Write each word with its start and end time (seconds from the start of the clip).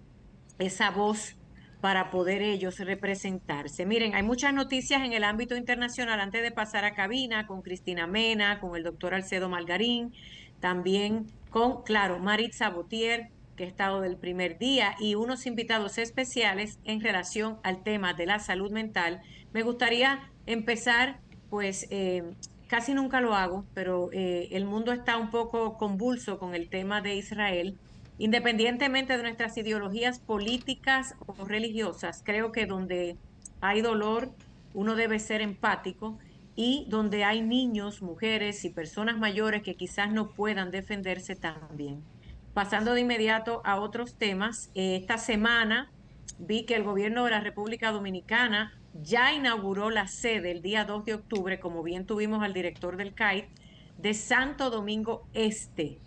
esa 0.59 0.89
voz 0.89 1.35
para 1.81 2.09
poder 2.09 2.41
ellos 2.41 2.79
representarse. 2.79 3.85
Miren, 3.85 4.15
hay 4.15 4.23
muchas 4.23 4.53
noticias 4.53 5.03
en 5.03 5.13
el 5.13 5.25
ámbito 5.25 5.55
internacional 5.55 6.19
antes 6.21 6.41
de 6.41 6.51
pasar 6.51 6.85
a 6.85 6.95
cabina 6.95 7.47
con 7.47 7.61
Cristina 7.61 8.07
Mena, 8.07 8.59
con 8.59 8.75
el 8.75 8.83
doctor 8.83 9.13
Alcedo 9.13 9.49
Malgarín, 9.49 10.13
también 10.59 11.27
con, 11.49 11.83
claro, 11.83 12.17
Marit 12.19 12.53
Sabotier, 12.53 13.29
que 13.57 13.65
he 13.65 13.67
estado 13.67 13.99
del 13.99 14.15
primer 14.15 14.57
día 14.57 14.95
y 14.99 15.15
unos 15.15 15.45
invitados 15.45 15.97
especiales 15.97 16.79
en 16.85 17.01
relación 17.01 17.57
al 17.63 17.83
tema 17.83 18.13
de 18.13 18.27
la 18.27 18.39
salud 18.39 18.71
mental. 18.71 19.21
Me 19.51 19.63
gustaría 19.63 20.29
empezar, 20.45 21.19
pues 21.49 21.87
eh, 21.89 22.23
casi 22.67 22.93
nunca 22.93 23.19
lo 23.19 23.35
hago, 23.35 23.65
pero 23.73 24.09
eh, 24.13 24.47
el 24.51 24.63
mundo 24.65 24.93
está 24.93 25.17
un 25.17 25.31
poco 25.31 25.77
convulso 25.77 26.39
con 26.39 26.55
el 26.55 26.69
tema 26.69 27.01
de 27.01 27.15
Israel. 27.15 27.77
Independientemente 28.19 29.17
de 29.17 29.23
nuestras 29.23 29.57
ideologías 29.57 30.19
políticas 30.19 31.15
o 31.25 31.45
religiosas, 31.45 32.21
creo 32.23 32.51
que 32.51 32.65
donde 32.65 33.17
hay 33.59 33.81
dolor, 33.81 34.31
uno 34.73 34.95
debe 34.95 35.19
ser 35.19 35.41
empático 35.41 36.17
y 36.55 36.85
donde 36.89 37.23
hay 37.23 37.41
niños, 37.41 38.01
mujeres 38.01 38.65
y 38.65 38.69
personas 38.69 39.17
mayores 39.17 39.61
que 39.61 39.75
quizás 39.75 40.11
no 40.11 40.31
puedan 40.31 40.71
defenderse 40.71 41.35
también. 41.35 42.03
Pasando 42.57 42.95
de 42.95 43.01
inmediato 43.01 43.61
a 43.65 43.79
otros 43.79 44.15
temas, 44.15 44.71
eh, 44.73 44.95
esta 44.95 45.19
semana 45.19 45.91
vi 46.39 46.65
que 46.65 46.73
el 46.73 46.81
gobierno 46.81 47.23
de 47.23 47.29
la 47.29 47.39
República 47.39 47.91
Dominicana 47.91 48.73
ya 48.95 49.31
inauguró 49.31 49.91
la 49.91 50.07
sede 50.07 50.49
el 50.49 50.63
día 50.63 50.83
2 50.83 51.05
de 51.05 51.13
octubre, 51.13 51.59
como 51.59 51.83
bien 51.83 52.07
tuvimos 52.07 52.41
al 52.41 52.53
director 52.53 52.97
del 52.97 53.13
CAIT, 53.13 53.45
de 53.99 54.15
Santo 54.15 54.71
Domingo 54.71 55.27
Este, 55.33 55.99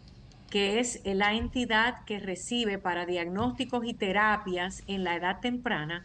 que 0.51 0.81
es 0.81 1.01
la 1.05 1.35
entidad 1.35 2.05
que 2.05 2.19
recibe 2.19 2.79
para 2.79 3.07
diagnósticos 3.07 3.85
y 3.87 3.95
terapias 3.95 4.83
en 4.89 5.05
la 5.05 5.15
edad 5.15 5.39
temprana 5.39 6.05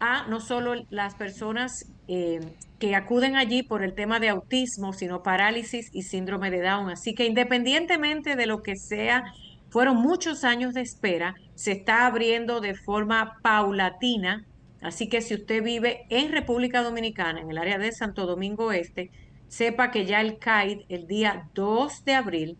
a 0.00 0.26
no 0.26 0.40
solo 0.40 0.84
las 0.90 1.14
personas 1.14 1.92
eh, 2.08 2.40
que 2.80 2.96
acuden 2.96 3.36
allí 3.36 3.62
por 3.62 3.84
el 3.84 3.94
tema 3.94 4.18
de 4.18 4.30
autismo, 4.30 4.92
sino 4.92 5.22
parálisis 5.22 5.90
y 5.92 6.02
síndrome 6.02 6.50
de 6.50 6.62
Down. 6.62 6.90
Así 6.90 7.14
que 7.14 7.24
independientemente 7.24 8.34
de 8.34 8.46
lo 8.46 8.64
que 8.64 8.74
sea 8.74 9.32
fueron 9.76 9.98
muchos 9.98 10.42
años 10.42 10.72
de 10.72 10.80
espera, 10.80 11.34
se 11.54 11.72
está 11.72 12.06
abriendo 12.06 12.62
de 12.62 12.74
forma 12.74 13.36
paulatina, 13.42 14.46
así 14.80 15.06
que 15.06 15.20
si 15.20 15.34
usted 15.34 15.62
vive 15.62 16.06
en 16.08 16.32
República 16.32 16.82
Dominicana, 16.82 17.42
en 17.42 17.50
el 17.50 17.58
área 17.58 17.76
de 17.76 17.92
Santo 17.92 18.24
Domingo 18.24 18.72
Este, 18.72 19.10
sepa 19.48 19.90
que 19.90 20.06
ya 20.06 20.22
el 20.22 20.38
CAID 20.38 20.86
el 20.88 21.06
día 21.06 21.50
2 21.52 22.06
de 22.06 22.14
abril 22.14 22.58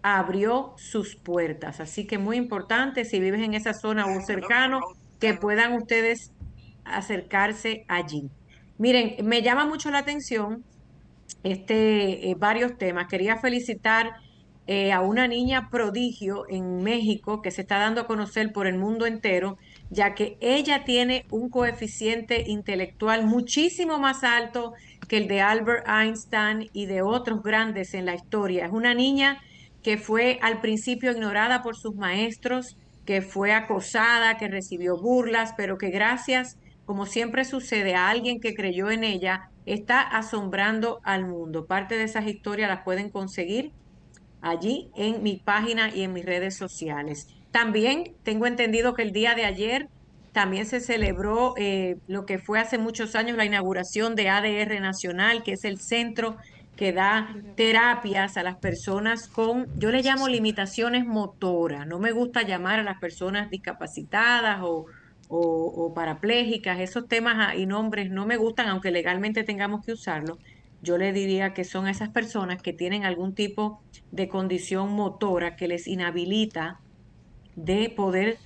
abrió 0.00 0.72
sus 0.78 1.16
puertas. 1.16 1.80
Así 1.80 2.06
que 2.06 2.16
muy 2.16 2.38
importante, 2.38 3.04
si 3.04 3.20
vives 3.20 3.42
en 3.42 3.52
esa 3.52 3.74
zona 3.74 4.06
o 4.06 4.18
cercano, 4.22 4.80
que 5.20 5.34
puedan 5.34 5.74
ustedes 5.74 6.32
acercarse 6.82 7.84
allí. 7.88 8.30
Miren, 8.78 9.16
me 9.22 9.42
llama 9.42 9.66
mucho 9.66 9.90
la 9.90 9.98
atención 9.98 10.64
este, 11.42 12.30
eh, 12.30 12.34
varios 12.38 12.78
temas. 12.78 13.06
Quería 13.06 13.36
felicitar 13.36 14.14
eh, 14.70 14.92
a 14.92 15.00
una 15.00 15.26
niña 15.26 15.70
prodigio 15.70 16.44
en 16.46 16.82
México 16.82 17.40
que 17.40 17.50
se 17.50 17.62
está 17.62 17.78
dando 17.78 18.02
a 18.02 18.06
conocer 18.06 18.52
por 18.52 18.66
el 18.66 18.76
mundo 18.76 19.06
entero, 19.06 19.56
ya 19.88 20.14
que 20.14 20.36
ella 20.42 20.84
tiene 20.84 21.24
un 21.30 21.48
coeficiente 21.48 22.44
intelectual 22.46 23.24
muchísimo 23.24 23.98
más 23.98 24.24
alto 24.24 24.74
que 25.08 25.16
el 25.16 25.26
de 25.26 25.40
Albert 25.40 25.88
Einstein 25.88 26.68
y 26.74 26.84
de 26.84 27.00
otros 27.00 27.42
grandes 27.42 27.94
en 27.94 28.04
la 28.04 28.14
historia. 28.14 28.66
Es 28.66 28.70
una 28.70 28.92
niña 28.92 29.40
que 29.82 29.96
fue 29.96 30.38
al 30.42 30.60
principio 30.60 31.12
ignorada 31.12 31.62
por 31.62 31.74
sus 31.74 31.94
maestros, 31.94 32.76
que 33.06 33.22
fue 33.22 33.52
acosada, 33.52 34.36
que 34.36 34.48
recibió 34.48 34.98
burlas, 34.98 35.54
pero 35.56 35.78
que 35.78 35.88
gracias, 35.88 36.58
como 36.84 37.06
siempre 37.06 37.46
sucede, 37.46 37.94
a 37.94 38.10
alguien 38.10 38.38
que 38.38 38.54
creyó 38.54 38.90
en 38.90 39.02
ella, 39.02 39.48
está 39.64 40.02
asombrando 40.02 41.00
al 41.04 41.26
mundo. 41.26 41.64
Parte 41.64 41.96
de 41.96 42.04
esas 42.04 42.26
historias 42.26 42.68
las 42.68 42.82
pueden 42.82 43.08
conseguir 43.08 43.72
allí 44.50 44.90
en 44.96 45.22
mi 45.22 45.36
página 45.36 45.94
y 45.94 46.02
en 46.02 46.12
mis 46.12 46.24
redes 46.24 46.56
sociales. 46.56 47.28
También 47.50 48.12
tengo 48.22 48.46
entendido 48.46 48.94
que 48.94 49.02
el 49.02 49.12
día 49.12 49.34
de 49.34 49.44
ayer 49.44 49.88
también 50.32 50.66
se 50.66 50.80
celebró 50.80 51.54
eh, 51.56 51.96
lo 52.06 52.26
que 52.26 52.38
fue 52.38 52.60
hace 52.60 52.78
muchos 52.78 53.14
años 53.14 53.36
la 53.36 53.44
inauguración 53.44 54.14
de 54.14 54.28
ADR 54.28 54.80
Nacional, 54.80 55.42
que 55.42 55.52
es 55.52 55.64
el 55.64 55.80
centro 55.80 56.36
que 56.76 56.92
da 56.92 57.34
terapias 57.56 58.36
a 58.36 58.44
las 58.44 58.56
personas 58.56 59.26
con, 59.26 59.66
yo 59.80 59.90
le 59.90 60.02
llamo 60.02 60.28
limitaciones 60.28 61.04
motoras. 61.04 61.88
No 61.88 61.98
me 61.98 62.12
gusta 62.12 62.42
llamar 62.42 62.78
a 62.78 62.84
las 62.84 63.00
personas 63.00 63.50
discapacitadas 63.50 64.60
o, 64.62 64.86
o, 65.28 65.38
o 65.40 65.92
parapléjicas. 65.92 66.78
Esos 66.78 67.08
temas 67.08 67.56
y 67.56 67.66
nombres 67.66 68.10
no 68.10 68.26
me 68.26 68.36
gustan, 68.36 68.68
aunque 68.68 68.92
legalmente 68.92 69.42
tengamos 69.42 69.84
que 69.84 69.92
usarlo 69.92 70.38
yo 70.82 70.98
le 70.98 71.12
diría 71.12 71.54
que 71.54 71.64
son 71.64 71.88
esas 71.88 72.10
personas 72.10 72.62
que 72.62 72.72
tienen 72.72 73.04
algún 73.04 73.34
tipo 73.34 73.82
de 74.10 74.28
condición 74.28 74.92
motora 74.92 75.56
que 75.56 75.68
les 75.68 75.86
inhabilita 75.86 76.80
de 77.56 77.90
poder 77.90 78.38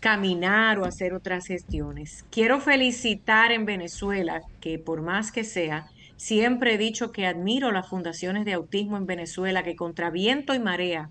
caminar 0.00 0.78
o 0.78 0.84
hacer 0.84 1.14
otras 1.14 1.46
gestiones. 1.46 2.24
Quiero 2.30 2.60
felicitar 2.60 3.52
en 3.52 3.64
Venezuela 3.64 4.42
que 4.60 4.78
por 4.78 5.02
más 5.02 5.32
que 5.32 5.44
sea, 5.44 5.88
Siempre 6.16 6.74
he 6.74 6.78
dicho 6.78 7.12
que 7.12 7.26
admiro 7.26 7.72
las 7.72 7.88
fundaciones 7.88 8.44
de 8.44 8.52
autismo 8.52 8.96
en 8.96 9.06
Venezuela 9.06 9.62
que 9.62 9.76
contra 9.76 10.10
viento 10.10 10.54
y 10.54 10.58
marea, 10.58 11.10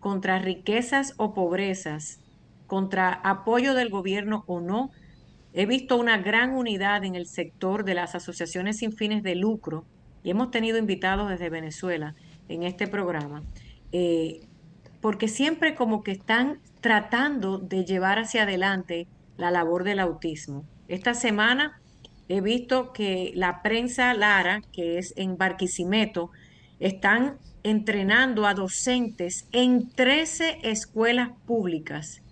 contra 0.00 0.38
riquezas 0.38 1.14
o 1.16 1.34
pobrezas, 1.34 2.20
contra 2.66 3.12
apoyo 3.12 3.74
del 3.74 3.90
gobierno 3.90 4.44
o 4.46 4.60
no, 4.60 4.90
he 5.52 5.66
visto 5.66 5.96
una 5.96 6.18
gran 6.18 6.54
unidad 6.56 7.04
en 7.04 7.14
el 7.14 7.26
sector 7.26 7.84
de 7.84 7.94
las 7.94 8.14
asociaciones 8.14 8.78
sin 8.78 8.92
fines 8.92 9.22
de 9.22 9.34
lucro 9.34 9.84
y 10.22 10.30
hemos 10.30 10.50
tenido 10.50 10.78
invitados 10.78 11.28
desde 11.28 11.50
Venezuela 11.50 12.14
en 12.48 12.62
este 12.62 12.86
programa, 12.86 13.42
eh, 13.92 14.40
porque 15.00 15.28
siempre 15.28 15.74
como 15.74 16.02
que 16.02 16.12
están 16.12 16.60
tratando 16.80 17.58
de 17.58 17.84
llevar 17.84 18.18
hacia 18.18 18.42
adelante 18.42 19.06
la 19.36 19.50
labor 19.50 19.84
del 19.84 20.00
autismo. 20.00 20.64
Esta 20.88 21.14
semana 21.14 21.80
he 22.28 22.40
visto 22.40 22.92
que 22.92 23.32
la 23.34 23.62
prensa 23.62 24.12
Lara, 24.14 24.62
que 24.72 24.98
es 24.98 25.14
en 25.16 25.36
Barquisimeto, 25.36 26.30
están 26.80 27.38
entrenando 27.62 28.46
a 28.46 28.54
docentes 28.54 29.48
en 29.52 29.90
13 29.90 30.58
escuelas 30.62 31.30
públicas, 31.46 32.22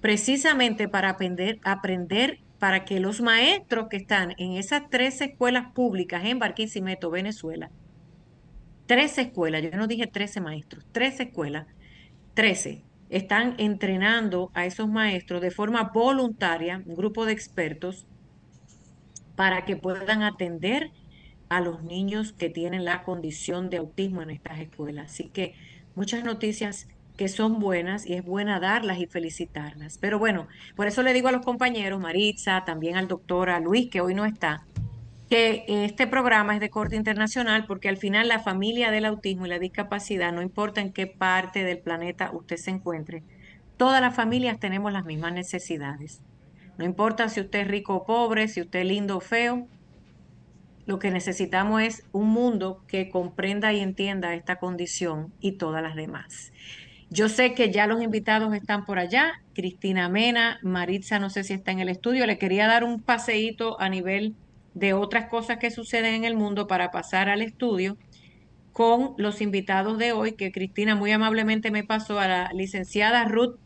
precisamente 0.00 0.88
para 0.88 1.10
aprender, 1.10 1.58
aprender 1.64 2.40
para 2.66 2.84
que 2.84 2.98
los 2.98 3.20
maestros 3.20 3.86
que 3.88 3.96
están 3.96 4.34
en 4.38 4.54
esas 4.54 4.90
13 4.90 5.26
escuelas 5.26 5.70
públicas 5.72 6.24
en 6.24 6.40
Barquisimeto, 6.40 7.12
Venezuela, 7.12 7.70
13 8.86 9.20
escuelas, 9.20 9.62
yo 9.62 9.70
no 9.78 9.86
dije 9.86 10.08
13 10.08 10.40
maestros, 10.40 10.84
13 10.90 11.22
escuelas, 11.22 11.68
13, 12.34 12.82
están 13.08 13.54
entrenando 13.58 14.50
a 14.52 14.66
esos 14.66 14.88
maestros 14.88 15.42
de 15.42 15.52
forma 15.52 15.92
voluntaria, 15.94 16.82
un 16.86 16.96
grupo 16.96 17.24
de 17.24 17.34
expertos, 17.34 18.04
para 19.36 19.64
que 19.64 19.76
puedan 19.76 20.24
atender 20.24 20.90
a 21.48 21.60
los 21.60 21.84
niños 21.84 22.32
que 22.32 22.50
tienen 22.50 22.84
la 22.84 23.04
condición 23.04 23.70
de 23.70 23.76
autismo 23.76 24.22
en 24.22 24.30
estas 24.30 24.58
escuelas. 24.58 25.12
Así 25.12 25.28
que 25.28 25.54
muchas 25.94 26.24
noticias 26.24 26.88
que 27.16 27.28
son 27.28 27.58
buenas 27.58 28.06
y 28.06 28.14
es 28.14 28.24
buena 28.24 28.60
darlas 28.60 28.98
y 28.98 29.06
felicitarlas. 29.06 29.98
Pero 29.98 30.18
bueno, 30.18 30.48
por 30.74 30.86
eso 30.86 31.02
le 31.02 31.12
digo 31.12 31.28
a 31.28 31.32
los 31.32 31.44
compañeros, 31.44 32.00
Maritza, 32.00 32.64
también 32.64 32.96
al 32.96 33.08
doctor, 33.08 33.50
a 33.50 33.60
Luis, 33.60 33.88
que 33.90 34.00
hoy 34.00 34.14
no 34.14 34.24
está, 34.24 34.64
que 35.28 35.64
este 35.66 36.06
programa 36.06 36.54
es 36.54 36.60
de 36.60 36.70
corte 36.70 36.96
internacional 36.96 37.66
porque 37.66 37.88
al 37.88 37.96
final 37.96 38.28
la 38.28 38.40
familia 38.40 38.90
del 38.90 39.06
autismo 39.06 39.46
y 39.46 39.48
la 39.48 39.58
discapacidad, 39.58 40.32
no 40.32 40.42
importa 40.42 40.80
en 40.80 40.92
qué 40.92 41.06
parte 41.06 41.64
del 41.64 41.78
planeta 41.78 42.30
usted 42.32 42.56
se 42.56 42.70
encuentre, 42.70 43.22
todas 43.76 44.00
las 44.00 44.14
familias 44.14 44.60
tenemos 44.60 44.92
las 44.92 45.04
mismas 45.04 45.32
necesidades. 45.32 46.20
No 46.78 46.84
importa 46.84 47.28
si 47.28 47.40
usted 47.40 47.60
es 47.60 47.68
rico 47.68 47.94
o 47.94 48.04
pobre, 48.04 48.48
si 48.48 48.60
usted 48.60 48.80
es 48.80 48.86
lindo 48.86 49.16
o 49.16 49.20
feo, 49.20 49.66
lo 50.84 50.98
que 51.00 51.10
necesitamos 51.10 51.82
es 51.82 52.04
un 52.12 52.28
mundo 52.28 52.84
que 52.86 53.10
comprenda 53.10 53.72
y 53.72 53.80
entienda 53.80 54.34
esta 54.34 54.56
condición 54.56 55.32
y 55.40 55.52
todas 55.52 55.82
las 55.82 55.96
demás. 55.96 56.52
Yo 57.08 57.28
sé 57.28 57.54
que 57.54 57.70
ya 57.70 57.86
los 57.86 58.02
invitados 58.02 58.54
están 58.54 58.84
por 58.84 58.98
allá. 58.98 59.40
Cristina 59.54 60.08
Mena, 60.08 60.58
Maritza, 60.62 61.18
no 61.18 61.30
sé 61.30 61.44
si 61.44 61.52
está 61.52 61.70
en 61.70 61.80
el 61.80 61.88
estudio. 61.88 62.26
Le 62.26 62.38
quería 62.38 62.66
dar 62.66 62.84
un 62.84 63.00
paseíto 63.00 63.80
a 63.80 63.88
nivel 63.88 64.34
de 64.74 64.92
otras 64.92 65.28
cosas 65.28 65.58
que 65.58 65.70
suceden 65.70 66.14
en 66.14 66.24
el 66.24 66.36
mundo 66.36 66.66
para 66.66 66.90
pasar 66.90 67.28
al 67.28 67.42
estudio 67.42 67.96
con 68.72 69.14
los 69.16 69.40
invitados 69.40 69.96
de 69.96 70.12
hoy, 70.12 70.32
que 70.32 70.52
Cristina 70.52 70.94
muy 70.94 71.10
amablemente 71.10 71.70
me 71.70 71.82
pasó 71.82 72.20
a 72.20 72.28
la 72.28 72.50
licenciada 72.52 73.24
Ruth 73.24 73.56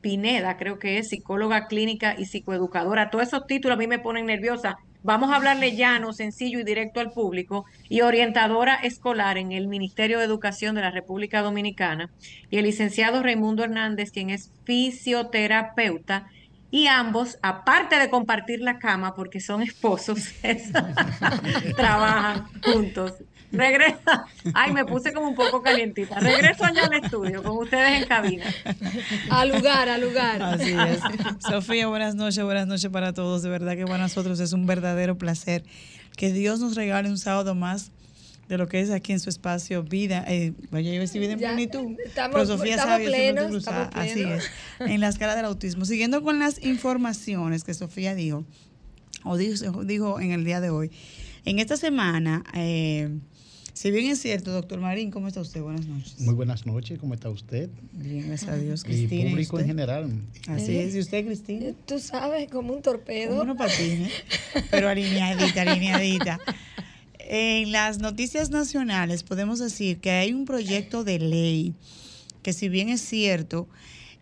Pineda, 0.00 0.56
creo 0.56 0.78
que 0.78 0.98
es 0.98 1.08
psicóloga 1.08 1.66
clínica 1.66 2.14
y 2.16 2.26
psicoeducadora. 2.26 3.10
Todos 3.10 3.26
esos 3.26 3.48
títulos 3.48 3.74
a 3.74 3.78
mí 3.78 3.88
me 3.88 3.98
ponen 3.98 4.26
nerviosa 4.26 4.78
Vamos 5.02 5.30
a 5.30 5.36
hablarle 5.36 5.74
llano, 5.74 6.12
sencillo 6.12 6.60
y 6.60 6.64
directo 6.64 7.00
al 7.00 7.10
público. 7.10 7.64
Y 7.88 8.02
orientadora 8.02 8.74
escolar 8.76 9.38
en 9.38 9.52
el 9.52 9.66
Ministerio 9.66 10.18
de 10.18 10.24
Educación 10.24 10.74
de 10.74 10.82
la 10.82 10.90
República 10.90 11.42
Dominicana. 11.42 12.10
Y 12.50 12.58
el 12.58 12.64
licenciado 12.64 13.22
Raimundo 13.22 13.64
Hernández, 13.64 14.12
quien 14.12 14.30
es 14.30 14.52
fisioterapeuta. 14.64 16.28
Y 16.70 16.86
ambos, 16.86 17.38
aparte 17.42 17.98
de 17.98 18.08
compartir 18.08 18.60
la 18.60 18.78
cama 18.78 19.14
porque 19.14 19.40
son 19.40 19.62
esposos, 19.62 20.32
trabajan 21.76 22.46
juntos 22.62 23.14
Regresa. 23.52 24.26
Ay, 24.54 24.72
me 24.72 24.84
puse 24.84 25.12
como 25.12 25.28
un 25.28 25.34
poco 25.34 25.62
calientita. 25.62 26.18
Regreso 26.18 26.64
allá 26.64 26.86
al 26.86 27.04
estudio 27.04 27.42
con 27.42 27.58
ustedes 27.58 28.02
en 28.02 28.08
cabina. 28.08 28.44
Al 29.30 29.50
lugar, 29.50 29.88
al 29.88 30.00
lugar. 30.00 30.42
Así 30.42 30.72
es. 30.72 31.00
Sofía, 31.38 31.86
buenas 31.86 32.14
noches, 32.14 32.42
buenas 32.42 32.66
noches 32.66 32.90
para 32.90 33.12
todos. 33.12 33.42
De 33.42 33.50
verdad 33.50 33.76
que 33.76 33.84
para 33.84 33.98
nosotros 33.98 34.40
es 34.40 34.52
un 34.52 34.66
verdadero 34.66 35.16
placer 35.18 35.64
que 36.16 36.32
Dios 36.32 36.60
nos 36.60 36.74
regale 36.74 37.08
un 37.08 37.18
sábado 37.18 37.54
más 37.54 37.90
de 38.48 38.58
lo 38.58 38.68
que 38.68 38.80
es 38.80 38.90
aquí 38.90 39.12
en 39.12 39.20
su 39.20 39.30
espacio 39.30 39.82
vida, 39.82 40.24
eh, 40.28 40.52
vaya 40.70 40.92
yo 40.92 41.00
decir 41.00 41.20
vida 41.20 41.32
en 41.32 41.38
plenitud, 41.38 41.96
estamos, 42.04 42.34
pero 42.34 42.46
Sofía 42.46 42.76
sabe 42.76 43.06
plenos, 43.06 43.66
así 43.94 44.22
es, 44.22 44.50
en 44.80 45.00
la 45.00 45.08
escala 45.08 45.34
del 45.34 45.46
autismo. 45.46 45.86
Siguiendo 45.86 46.22
con 46.22 46.38
las 46.38 46.62
informaciones 46.62 47.64
que 47.64 47.72
Sofía 47.72 48.14
dijo, 48.14 48.44
o 49.24 49.36
dijo, 49.36 49.84
dijo 49.84 50.20
en 50.20 50.32
el 50.32 50.44
día 50.44 50.60
de 50.60 50.68
hoy, 50.68 50.90
en 51.44 51.60
esta 51.60 51.76
semana 51.76 52.44
eh, 52.52 53.08
si 53.72 53.90
bien 53.90 54.10
es 54.10 54.20
cierto, 54.20 54.52
doctor 54.52 54.80
Marín, 54.80 55.10
¿cómo 55.10 55.28
está 55.28 55.40
usted? 55.40 55.62
Buenas 55.62 55.86
noches. 55.86 56.20
Muy 56.20 56.34
buenas 56.34 56.66
noches, 56.66 56.98
¿cómo 56.98 57.14
está 57.14 57.30
usted? 57.30 57.70
Bien, 57.92 58.28
gracias 58.28 58.50
a 58.50 58.56
Dios, 58.56 58.84
Cristina. 58.84 59.28
Y 59.28 59.30
público 59.30 59.60
en 59.60 59.66
general. 59.66 60.10
Así 60.48 60.76
es, 60.76 60.94
¿y 60.94 61.00
usted, 61.00 61.24
Cristina? 61.24 61.66
Eh, 61.66 61.74
tú 61.86 61.98
sabes, 61.98 62.50
como 62.50 62.72
un 62.74 62.82
torpedo. 62.82 63.30
Como 63.30 63.42
unos 63.42 63.56
patines, 63.56 64.12
pero 64.70 64.88
alineadita, 64.88 65.62
alineadita. 65.62 66.40
En 67.18 67.72
las 67.72 67.98
noticias 67.98 68.50
nacionales 68.50 69.22
podemos 69.22 69.58
decir 69.58 69.98
que 69.98 70.10
hay 70.10 70.32
un 70.32 70.44
proyecto 70.44 71.04
de 71.04 71.18
ley 71.18 71.74
que 72.42 72.52
si 72.52 72.68
bien 72.68 72.88
es 72.88 73.00
cierto, 73.00 73.68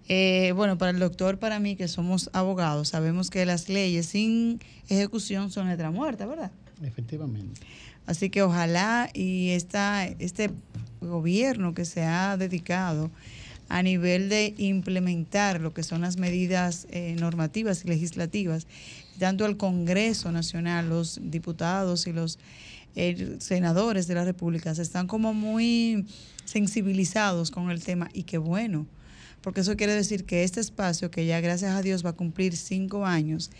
eh, 0.09 0.53
bueno, 0.55 0.77
para 0.79 0.91
el 0.91 0.99
doctor, 0.99 1.39
para 1.39 1.59
mí, 1.59 1.77
que 1.77 1.89
somos 1.89 2.31
abogados, 2.33 2.89
sabemos 2.89 3.31
que 3.31 3.47
las 3.47 3.69
leyes 3.69 4.07
sin 4.07 4.61
ejecución 4.89 5.51
son 5.51 5.69
letra 5.69 5.91
muerta, 5.91 6.27
¿verdad? 6.27 6.51
Efectivamente. 6.83 7.61
Así 8.07 8.31
que 8.31 8.43
ojalá 8.43 9.11
y 9.15 9.51
esta, 9.51 10.07
este 10.07 10.51
gobierno 11.01 11.75
que 11.75 11.85
se 11.85 12.03
ha 12.03 12.37
dedicado 12.37 13.11
a 13.69 13.83
nivel 13.83 14.29
de 14.29 14.53
implementar 14.59 15.61
lo 15.61 15.73
que 15.73 15.85
son 15.85 16.01
las 16.01 16.17
medidas 16.17 16.89
eh, 16.91 17.15
normativas 17.19 17.85
y 17.85 17.89
legislativas, 17.89 18.67
tanto 19.19 19.47
el 19.47 19.57
Congreso 19.57 20.33
Nacional, 20.33 20.89
los 20.89 21.21
diputados 21.23 22.07
y 22.09 22.13
los 22.13 22.39
eh, 22.97 23.37
senadores 23.39 24.09
de 24.09 24.15
la 24.15 24.25
República 24.25 24.73
están 24.73 25.07
como 25.07 25.33
muy 25.33 26.05
sensibilizados 26.45 27.53
con 27.53 27.71
el 27.71 27.83
tema 27.85 28.11
y 28.13 28.25
qué 28.25 28.39
bueno, 28.39 28.87
porque 29.41 29.61
eso 29.61 29.77
quiere 29.77 29.95
decir 29.95 30.25
que 30.25 30.43
este 30.43 30.59
espacio, 30.59 31.13
que 31.13 31.25
ya 31.25 31.41
gracias 31.41 31.71
a 31.71 31.83
Dios 31.83 32.05
va 32.05 32.11
a 32.11 32.15
cumplir 32.15 32.57
cinco 32.57 33.07
años, 33.07 33.53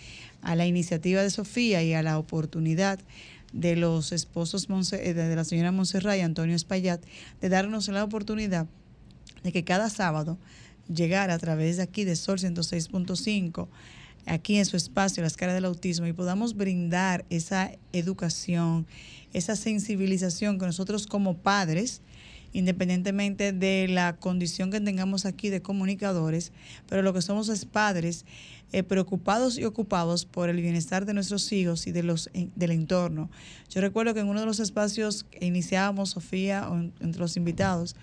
a 0.43 0.57
la 0.57 0.67
iniciativa 0.67 1.23
de 1.23 1.31
Sofía 1.31 1.85
y 1.85 1.93
a 1.93 2.03
la 2.03 2.19
oportunidad 2.19 2.99
de 3.53 3.77
los 3.77 4.13
esposos 4.13 4.67
eh, 4.93 5.15
de 5.15 5.37
la 5.37 5.45
señora 5.45 5.73
Monserrat 5.73 6.19
y 6.19 6.21
Antonio 6.21 6.55
Espaillat, 6.55 7.03
de 7.41 7.49
darnos 7.49 7.89
la 7.89 8.05
oportunidad 8.05 8.67
de 9.43 9.53
que 9.53 9.65
cada 9.65 9.91
sábado 9.91 10.39
llegara 10.93 11.35
a 11.35 11.39
través 11.39 11.77
de 11.77 11.83
aquí 11.83 12.05
de 12.05 12.17
Sol 12.17 12.39
106.5, 12.39 13.69
aquí 14.27 14.57
en 14.57 14.67
su 14.67 14.77
espacio, 14.77 15.23
las 15.23 15.37
caras 15.37 15.55
del 15.55 15.65
autismo, 15.65 16.07
y 16.07 16.13
podamos 16.13 16.57
brindar 16.57 17.25
esa 17.31 17.73
educación, 17.93 18.87
esa 19.33 19.57
sensibilización 19.57 20.59
que 20.59 20.67
nosotros 20.67 21.07
como 21.07 21.37
padres, 21.37 22.03
independientemente 22.53 23.53
de 23.53 23.87
la 23.89 24.17
condición 24.17 24.71
que 24.71 24.81
tengamos 24.81 25.25
aquí 25.25 25.51
de 25.51 25.63
comunicadores, 25.63 26.53
pero 26.89 27.03
lo 27.03 27.13
que 27.13 27.23
somos 27.23 27.49
es 27.49 27.65
padres, 27.65 28.25
eh, 28.73 28.83
preocupados 28.83 29.59
y 29.59 29.65
ocupados 29.65 30.25
por 30.25 30.49
el 30.49 30.61
bienestar 30.61 31.05
de 31.05 31.15
nuestros 31.15 31.51
hijos 31.53 31.87
y 31.87 31.93
de 31.93 32.03
los, 32.03 32.31
del 32.33 32.71
entorno. 32.71 33.31
Yo 33.69 33.81
recuerdo 33.81 34.15
que 34.15 34.21
en 34.21 34.29
uno 34.29 34.41
de 34.41 34.47
los 34.47 34.61
espacios 34.61 35.25
que 35.25 35.45
iniciábamos, 35.45 36.11
Sofía, 36.11 36.69
entre 37.01 37.21
los 37.21 37.37
invitados, 37.37 37.97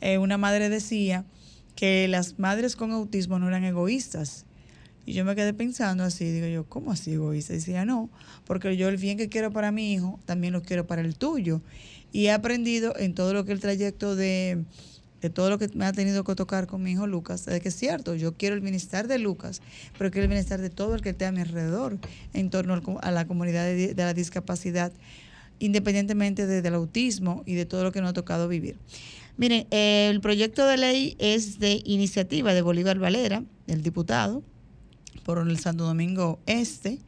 eh, 0.00 0.18
una 0.18 0.38
madre 0.38 0.68
decía 0.68 1.24
que 1.74 2.08
las 2.08 2.38
madres 2.38 2.76
con 2.76 2.92
autismo 2.92 3.38
no 3.38 3.48
eran 3.48 3.64
egoístas. 3.64 4.46
Y 5.04 5.12
yo 5.12 5.24
me 5.24 5.36
quedé 5.36 5.54
pensando 5.54 6.02
así, 6.02 6.24
digo 6.24 6.46
yo, 6.48 6.64
¿cómo 6.64 6.90
así 6.90 7.12
egoísta? 7.12 7.52
Y 7.52 7.56
decía, 7.56 7.84
no, 7.84 8.10
porque 8.44 8.76
yo 8.76 8.88
el 8.88 8.96
bien 8.96 9.16
que 9.16 9.28
quiero 9.28 9.52
para 9.52 9.70
mi 9.70 9.92
hijo, 9.92 10.18
también 10.24 10.52
lo 10.52 10.62
quiero 10.62 10.86
para 10.86 11.02
el 11.02 11.16
tuyo. 11.16 11.62
Y 12.10 12.26
he 12.26 12.32
aprendido 12.32 12.96
en 12.98 13.14
todo 13.14 13.32
lo 13.32 13.44
que 13.44 13.52
el 13.52 13.60
trayecto 13.60 14.16
de 14.16 14.64
de 15.20 15.30
todo 15.30 15.50
lo 15.50 15.58
que 15.58 15.68
me 15.74 15.86
ha 15.86 15.92
tenido 15.92 16.24
que 16.24 16.34
tocar 16.34 16.66
con 16.66 16.82
mi 16.82 16.92
hijo 16.92 17.06
Lucas, 17.06 17.48
es 17.48 17.60
que 17.60 17.68
es 17.68 17.76
cierto, 17.76 18.14
yo 18.14 18.34
quiero 18.34 18.54
el 18.54 18.60
bienestar 18.60 19.08
de 19.08 19.18
Lucas, 19.18 19.62
pero 19.98 20.10
quiero 20.10 20.24
el 20.24 20.28
bienestar 20.28 20.60
de 20.60 20.70
todo 20.70 20.94
el 20.94 21.00
que 21.00 21.10
esté 21.10 21.26
a 21.26 21.32
mi 21.32 21.40
alrededor 21.40 21.98
en 22.34 22.50
torno 22.50 22.80
a 23.00 23.10
la 23.10 23.26
comunidad 23.26 23.64
de, 23.64 23.94
la 23.96 24.14
discapacidad, 24.14 24.92
independientemente 25.58 26.46
del 26.46 26.74
autismo 26.74 27.42
y 27.46 27.54
de 27.54 27.64
todo 27.64 27.82
lo 27.82 27.92
que 27.92 28.00
nos 28.00 28.10
ha 28.10 28.14
tocado 28.14 28.48
vivir. 28.48 28.76
Miren, 29.38 29.66
el 29.70 30.20
proyecto 30.20 30.66
de 30.66 30.76
ley 30.76 31.16
es 31.18 31.58
de 31.58 31.82
iniciativa 31.84 32.54
de 32.54 32.62
Bolívar 32.62 32.98
Valera, 32.98 33.42
el 33.66 33.82
diputado, 33.82 34.42
por 35.24 35.38
el 35.38 35.58
Santo 35.58 35.84
Domingo 35.84 36.38
Este. 36.46 37.00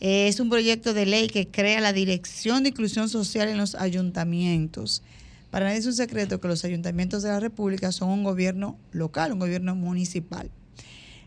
Es 0.00 0.40
un 0.40 0.50
proyecto 0.50 0.92
de 0.92 1.06
ley 1.06 1.28
que 1.28 1.48
crea 1.48 1.80
la 1.80 1.92
Dirección 1.92 2.62
de 2.62 2.70
Inclusión 2.70 3.08
Social 3.08 3.48
en 3.48 3.56
los 3.56 3.74
ayuntamientos. 3.74 5.02
Para 5.50 5.66
nadie 5.66 5.78
es 5.78 5.86
un 5.86 5.94
secreto 5.94 6.40
que 6.40 6.48
los 6.48 6.64
ayuntamientos 6.64 7.22
de 7.22 7.30
la 7.30 7.40
República 7.40 7.92
son 7.92 8.10
un 8.10 8.24
gobierno 8.24 8.78
local, 8.92 9.32
un 9.32 9.38
gobierno 9.38 9.74
municipal. 9.74 10.50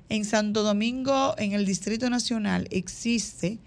En 0.10 0.26
Santo 0.26 0.64
Domingo, 0.64 1.36
en 1.38 1.54
el 1.54 1.66
Distrito 1.66 2.10
Nacional, 2.10 2.68
existe 2.72 3.60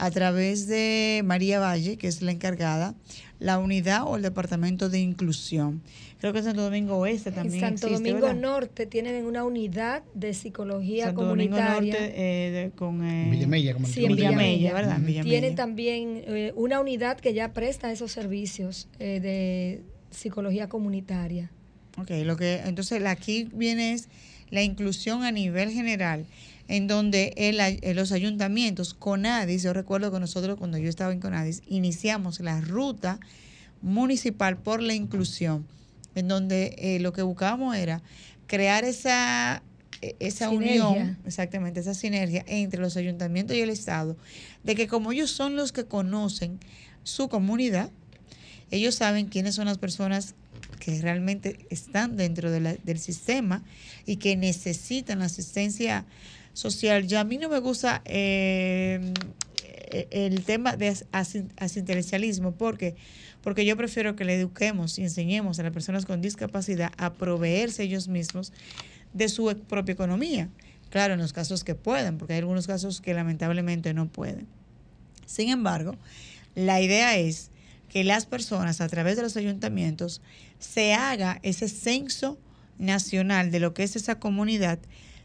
a 0.00 0.10
través 0.10 0.66
de 0.66 1.20
María 1.26 1.60
Valle, 1.60 1.98
que 1.98 2.08
es 2.08 2.22
la 2.22 2.32
encargada, 2.32 2.94
la 3.38 3.58
unidad 3.58 4.04
o 4.06 4.16
el 4.16 4.22
departamento 4.22 4.88
de 4.88 4.98
inclusión. 4.98 5.82
Creo 6.18 6.32
que 6.32 6.38
en 6.38 6.46
Santo 6.46 6.62
Domingo 6.62 6.96
Oeste 6.96 7.30
también. 7.32 7.62
En 7.62 7.78
Santo 7.78 7.94
Domingo 7.94 8.32
Norte 8.32 8.86
tienen 8.86 9.26
una 9.26 9.44
unidad 9.44 10.02
de 10.14 10.32
psicología 10.32 11.06
Santo 11.06 11.20
comunitaria. 11.20 11.74
Domingo 11.74 11.98
Norte 11.98 12.12
eh, 12.16 12.70
con 12.76 13.04
eh, 13.04 13.28
Villamella, 13.30 13.74
como 13.74 13.86
sí, 13.86 14.06
en 14.06 14.16
Villamella, 14.16 14.72
¿verdad? 14.72 15.00
Villamella. 15.00 15.22
Tienen 15.22 15.54
también 15.54 16.22
eh, 16.26 16.52
una 16.56 16.80
unidad 16.80 17.18
que 17.18 17.34
ya 17.34 17.52
presta 17.52 17.92
esos 17.92 18.10
servicios 18.10 18.88
eh, 18.98 19.20
de 19.20 19.82
psicología 20.10 20.70
comunitaria. 20.70 21.50
Ok, 21.98 22.10
lo 22.24 22.38
que 22.38 22.62
entonces 22.64 23.04
aquí 23.04 23.50
viene 23.52 23.92
es 23.92 24.08
la 24.48 24.62
inclusión 24.62 25.24
a 25.24 25.30
nivel 25.30 25.70
general 25.70 26.24
en 26.70 26.86
donde 26.86 27.34
el, 27.36 27.96
los 27.96 28.12
ayuntamientos, 28.12 28.94
CONADIS, 28.94 29.64
yo 29.64 29.72
recuerdo 29.72 30.12
que 30.12 30.20
nosotros 30.20 30.56
cuando 30.56 30.78
yo 30.78 30.88
estaba 30.88 31.12
en 31.12 31.18
CONADIS, 31.18 31.62
iniciamos 31.66 32.38
la 32.38 32.60
ruta 32.60 33.18
municipal 33.82 34.56
por 34.56 34.80
la 34.80 34.94
inclusión, 34.94 35.66
en 36.14 36.28
donde 36.28 36.76
eh, 36.78 37.00
lo 37.00 37.12
que 37.12 37.22
buscábamos 37.22 37.74
era 37.74 38.02
crear 38.46 38.84
esa, 38.84 39.64
e, 40.00 40.14
esa 40.20 40.50
unión, 40.50 41.18
exactamente, 41.26 41.80
esa 41.80 41.92
sinergia 41.92 42.44
entre 42.46 42.80
los 42.80 42.96
ayuntamientos 42.96 43.56
y 43.56 43.62
el 43.62 43.70
Estado, 43.70 44.16
de 44.62 44.76
que 44.76 44.86
como 44.86 45.10
ellos 45.10 45.32
son 45.32 45.56
los 45.56 45.72
que 45.72 45.86
conocen 45.86 46.60
su 47.02 47.28
comunidad, 47.28 47.90
ellos 48.70 48.94
saben 48.94 49.26
quiénes 49.26 49.56
son 49.56 49.66
las 49.66 49.78
personas 49.78 50.36
que 50.78 51.00
realmente 51.02 51.66
están 51.68 52.16
dentro 52.16 52.48
de 52.52 52.60
la, 52.60 52.74
del 52.74 53.00
sistema 53.00 53.64
y 54.06 54.16
que 54.16 54.36
necesitan 54.36 55.18
la 55.18 55.24
asistencia 55.24 56.06
social. 56.52 57.06
Ya 57.06 57.20
a 57.20 57.24
mí 57.24 57.38
no 57.38 57.48
me 57.48 57.58
gusta 57.58 58.02
eh, 58.04 59.12
el 60.10 60.44
tema 60.44 60.76
de 60.76 60.96
asistencialismo 61.56 62.52
porque 62.52 62.96
porque 63.42 63.64
yo 63.64 63.76
prefiero 63.76 64.16
que 64.16 64.24
le 64.24 64.34
eduquemos 64.34 64.98
y 64.98 65.02
enseñemos 65.02 65.58
a 65.58 65.62
las 65.62 65.72
personas 65.72 66.04
con 66.04 66.20
discapacidad 66.20 66.92
a 66.98 67.14
proveerse 67.14 67.82
ellos 67.82 68.08
mismos 68.08 68.52
de 69.12 69.28
su 69.28 69.46
propia 69.68 69.92
economía. 69.92 70.48
Claro, 70.90 71.14
en 71.14 71.20
los 71.20 71.32
casos 71.32 71.64
que 71.64 71.74
pueden, 71.74 72.18
porque 72.18 72.34
hay 72.34 72.40
algunos 72.40 72.66
casos 72.66 73.00
que 73.00 73.14
lamentablemente 73.14 73.94
no 73.94 74.08
pueden. 74.08 74.46
Sin 75.24 75.48
embargo, 75.48 75.96
la 76.54 76.80
idea 76.80 77.16
es 77.16 77.50
que 77.88 78.04
las 78.04 78.26
personas 78.26 78.80
a 78.80 78.88
través 78.88 79.16
de 79.16 79.22
los 79.22 79.36
ayuntamientos 79.36 80.20
se 80.58 80.94
haga 80.94 81.38
ese 81.42 81.68
censo 81.68 82.38
nacional 82.78 83.50
de 83.50 83.60
lo 83.60 83.72
que 83.72 83.84
es 83.84 83.96
esa 83.96 84.18
comunidad 84.18 84.78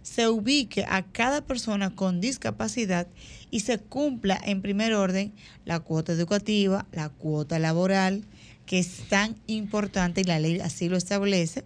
se 0.05 0.29
ubique 0.29 0.85
a 0.87 1.01
cada 1.01 1.41
persona 1.41 1.95
con 1.95 2.21
discapacidad 2.21 3.07
y 3.49 3.61
se 3.61 3.79
cumpla 3.79 4.39
en 4.45 4.61
primer 4.61 4.93
orden 4.93 5.33
la 5.65 5.79
cuota 5.79 6.13
educativa, 6.13 6.85
la 6.91 7.09
cuota 7.09 7.57
laboral, 7.57 8.23
que 8.67 8.77
es 8.77 9.09
tan 9.09 9.35
importante 9.47 10.21
y 10.21 10.23
la 10.23 10.39
ley 10.39 10.59
así 10.59 10.89
lo 10.89 10.95
establece, 10.95 11.65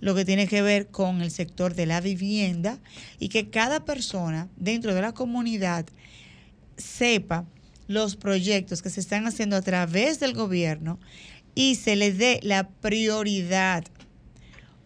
lo 0.00 0.14
que 0.14 0.26
tiene 0.26 0.46
que 0.46 0.60
ver 0.60 0.88
con 0.88 1.22
el 1.22 1.30
sector 1.30 1.74
de 1.74 1.86
la 1.86 2.02
vivienda 2.02 2.78
y 3.18 3.30
que 3.30 3.48
cada 3.48 3.86
persona 3.86 4.50
dentro 4.56 4.94
de 4.94 5.00
la 5.00 5.12
comunidad 5.12 5.86
sepa 6.76 7.46
los 7.88 8.14
proyectos 8.14 8.82
que 8.82 8.90
se 8.90 9.00
están 9.00 9.26
haciendo 9.26 9.56
a 9.56 9.62
través 9.62 10.20
del 10.20 10.34
gobierno 10.34 11.00
y 11.54 11.76
se 11.76 11.96
le 11.96 12.12
dé 12.12 12.40
la 12.42 12.68
prioridad 12.68 13.84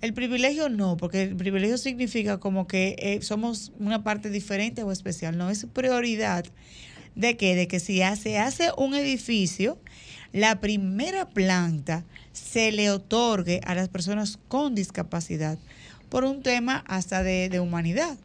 el 0.00 0.14
privilegio 0.14 0.68
no, 0.68 0.96
porque 0.96 1.22
el 1.22 1.36
privilegio 1.36 1.76
significa 1.76 2.38
como 2.38 2.66
que 2.66 2.94
eh, 2.98 3.22
somos 3.22 3.72
una 3.78 4.04
parte 4.04 4.30
diferente 4.30 4.82
o 4.82 4.92
especial. 4.92 5.36
No 5.36 5.50
es 5.50 5.66
prioridad 5.72 6.44
de 7.14 7.36
que, 7.36 7.56
de 7.56 7.66
que 7.66 7.80
si 7.80 8.00
se 8.16 8.38
hace 8.38 8.70
un 8.76 8.94
edificio, 8.94 9.78
la 10.32 10.60
primera 10.60 11.28
planta 11.28 12.04
se 12.32 12.70
le 12.70 12.90
otorgue 12.90 13.60
a 13.64 13.74
las 13.74 13.88
personas 13.88 14.38
con 14.48 14.74
discapacidad 14.74 15.58
por 16.08 16.24
un 16.24 16.42
tema 16.42 16.84
hasta 16.86 17.22
de, 17.22 17.48
de 17.48 17.60
humanidad. 17.60 18.16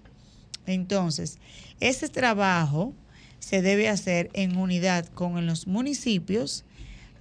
Entonces, 0.67 1.39
ese 1.79 2.07
trabajo 2.07 2.93
se 3.39 3.61
debe 3.61 3.89
hacer 3.89 4.29
en 4.33 4.57
unidad 4.57 5.07
con 5.07 5.45
los 5.47 5.67
municipios 5.67 6.63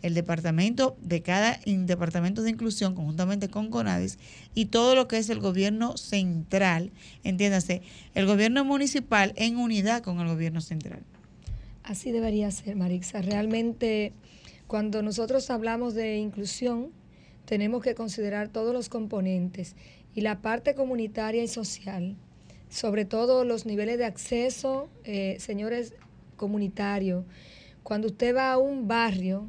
el 0.02 0.14
departamento 0.14 0.96
de 1.00 1.22
cada 1.22 1.58
departamento 1.64 2.42
de 2.42 2.50
inclusión 2.50 2.94
conjuntamente 2.94 3.48
con 3.48 3.70
CONADIS 3.70 4.18
y 4.54 4.66
todo 4.66 4.94
lo 4.94 5.08
que 5.08 5.18
es 5.18 5.30
el 5.30 5.40
gobierno 5.40 5.96
central, 5.96 6.90
entiéndase, 7.24 7.82
el 8.14 8.26
gobierno 8.26 8.64
municipal 8.64 9.32
en 9.36 9.56
unidad 9.56 10.02
con 10.02 10.20
el 10.20 10.28
gobierno 10.28 10.60
central. 10.60 11.02
Así 11.82 12.12
debería 12.12 12.50
ser, 12.50 12.76
Marixa. 12.76 13.22
Realmente, 13.22 14.12
cuando 14.66 15.02
nosotros 15.02 15.50
hablamos 15.50 15.94
de 15.94 16.18
inclusión, 16.18 16.90
tenemos 17.44 17.82
que 17.82 17.94
considerar 17.94 18.48
todos 18.48 18.72
los 18.72 18.88
componentes 18.88 19.74
y 20.14 20.20
la 20.20 20.42
parte 20.42 20.74
comunitaria 20.74 21.42
y 21.42 21.48
social, 21.48 22.16
sobre 22.68 23.04
todo 23.04 23.44
los 23.44 23.66
niveles 23.66 23.98
de 23.98 24.04
acceso, 24.04 24.88
eh, 25.04 25.36
señores 25.40 25.94
comunitarios. 26.36 27.24
Cuando 27.82 28.08
usted 28.08 28.34
va 28.34 28.52
a 28.52 28.58
un 28.58 28.86
barrio, 28.86 29.48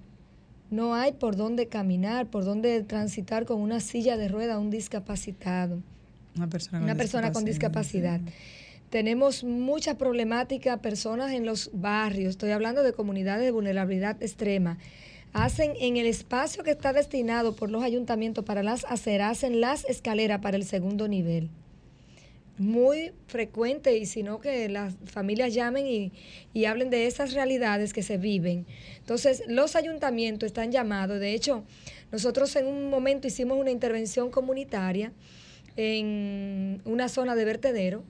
no 0.75 0.95
hay 0.95 1.13
por 1.13 1.35
dónde 1.35 1.67
caminar, 1.67 2.27
por 2.27 2.45
dónde 2.45 2.81
transitar 2.83 3.45
con 3.45 3.61
una 3.61 3.79
silla 3.79 4.17
de 4.17 4.27
rueda 4.27 4.59
un 4.59 4.69
discapacitado. 4.69 5.81
Una 6.35 6.49
persona 6.49 6.79
con, 6.79 6.83
una 6.85 6.95
persona 6.95 7.29
discapacidad. 7.29 7.33
con 7.33 7.45
discapacidad. 7.45 8.21
Tenemos 8.89 9.43
mucha 9.43 9.97
problemática, 9.97 10.81
personas 10.81 11.31
en 11.31 11.45
los 11.45 11.71
barrios, 11.73 12.31
estoy 12.31 12.51
hablando 12.51 12.83
de 12.83 12.93
comunidades 12.93 13.43
de 13.43 13.51
vulnerabilidad 13.51 14.21
extrema, 14.21 14.77
hacen 15.31 15.73
en 15.79 15.97
el 15.97 16.05
espacio 16.05 16.63
que 16.63 16.71
está 16.71 16.93
destinado 16.93 17.55
por 17.55 17.71
los 17.71 17.83
ayuntamientos 17.83 18.45
para 18.45 18.61
las 18.61 18.85
aceras, 18.85 19.31
hacen 19.31 19.61
las 19.61 19.85
escaleras 19.85 20.41
para 20.41 20.57
el 20.57 20.65
segundo 20.65 21.07
nivel 21.07 21.49
muy 22.57 23.11
frecuente 23.27 23.97
y 23.97 24.05
sino 24.05 24.39
que 24.39 24.69
las 24.69 24.95
familias 25.05 25.53
llamen 25.53 25.87
y, 25.87 26.11
y, 26.53 26.65
hablen 26.65 26.89
de 26.89 27.07
esas 27.07 27.33
realidades 27.33 27.93
que 27.93 28.03
se 28.03 28.17
viven. 28.17 28.65
Entonces, 28.99 29.43
los 29.47 29.75
ayuntamientos 29.75 30.47
están 30.47 30.71
llamados, 30.71 31.19
de 31.19 31.33
hecho, 31.33 31.63
nosotros 32.11 32.55
en 32.55 32.67
un 32.67 32.89
momento 32.89 33.27
hicimos 33.27 33.57
una 33.57 33.71
intervención 33.71 34.29
comunitaria 34.29 35.11
en 35.75 36.81
una 36.85 37.09
zona 37.09 37.35
de 37.35 37.45
vertedero 37.45 38.03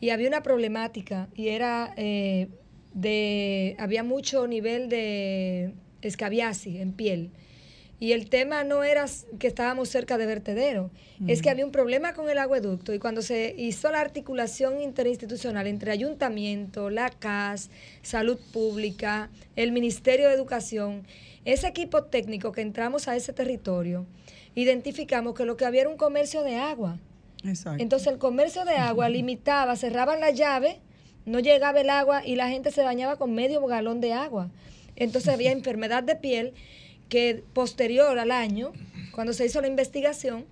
y 0.00 0.10
había 0.10 0.28
una 0.28 0.42
problemática 0.42 1.28
y 1.34 1.48
era 1.48 1.94
eh, 1.96 2.48
de, 2.94 3.76
había 3.78 4.02
mucho 4.02 4.46
nivel 4.46 4.88
de 4.88 5.72
escabiasis 6.02 6.76
en 6.76 6.92
piel. 6.92 7.30
Y 8.00 8.12
el 8.12 8.30
tema 8.30 8.64
no 8.64 8.82
era 8.82 9.04
que 9.38 9.46
estábamos 9.46 9.90
cerca 9.90 10.16
de 10.16 10.24
vertedero, 10.24 10.90
es 11.28 11.42
que 11.42 11.50
había 11.50 11.66
un 11.66 11.70
problema 11.70 12.14
con 12.14 12.30
el 12.30 12.38
acueducto 12.38 12.94
y 12.94 12.98
cuando 12.98 13.20
se 13.20 13.54
hizo 13.58 13.90
la 13.92 14.00
articulación 14.00 14.80
interinstitucional 14.80 15.66
entre 15.66 15.92
ayuntamiento, 15.92 16.88
la 16.88 17.10
CAS, 17.10 17.68
salud 18.00 18.38
pública, 18.54 19.28
el 19.54 19.72
Ministerio 19.72 20.28
de 20.28 20.34
Educación, 20.34 21.06
ese 21.44 21.68
equipo 21.68 22.04
técnico 22.04 22.52
que 22.52 22.62
entramos 22.62 23.06
a 23.06 23.16
ese 23.16 23.34
territorio, 23.34 24.06
identificamos 24.54 25.34
que 25.34 25.44
lo 25.44 25.58
que 25.58 25.66
había 25.66 25.82
era 25.82 25.90
un 25.90 25.98
comercio 25.98 26.42
de 26.42 26.56
agua. 26.56 26.98
Entonces 27.78 28.08
el 28.08 28.18
comercio 28.18 28.64
de 28.64 28.76
agua 28.76 29.10
limitaba, 29.10 29.76
cerraban 29.76 30.20
la 30.20 30.30
llave, 30.30 30.80
no 31.26 31.38
llegaba 31.38 31.82
el 31.82 31.90
agua 31.90 32.26
y 32.26 32.36
la 32.36 32.48
gente 32.48 32.70
se 32.70 32.82
bañaba 32.82 33.16
con 33.16 33.34
medio 33.34 33.64
galón 33.66 34.00
de 34.00 34.14
agua. 34.14 34.50
Entonces 34.96 35.32
había 35.32 35.52
enfermedad 35.52 36.02
de 36.02 36.16
piel 36.16 36.54
que 37.10 37.44
posterior 37.52 38.18
al 38.18 38.30
año, 38.30 38.72
cuando 39.12 39.34
se 39.34 39.44
hizo 39.44 39.60
la 39.60 39.68
investigación, 39.68 40.46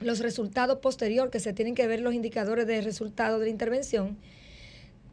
los 0.00 0.20
resultados 0.20 0.78
posterior, 0.78 1.28
que 1.28 1.40
se 1.40 1.52
tienen 1.52 1.74
que 1.74 1.86
ver 1.86 2.00
los 2.00 2.14
indicadores 2.14 2.66
de 2.66 2.80
resultado 2.80 3.38
de 3.38 3.46
la 3.46 3.50
intervención, 3.50 4.16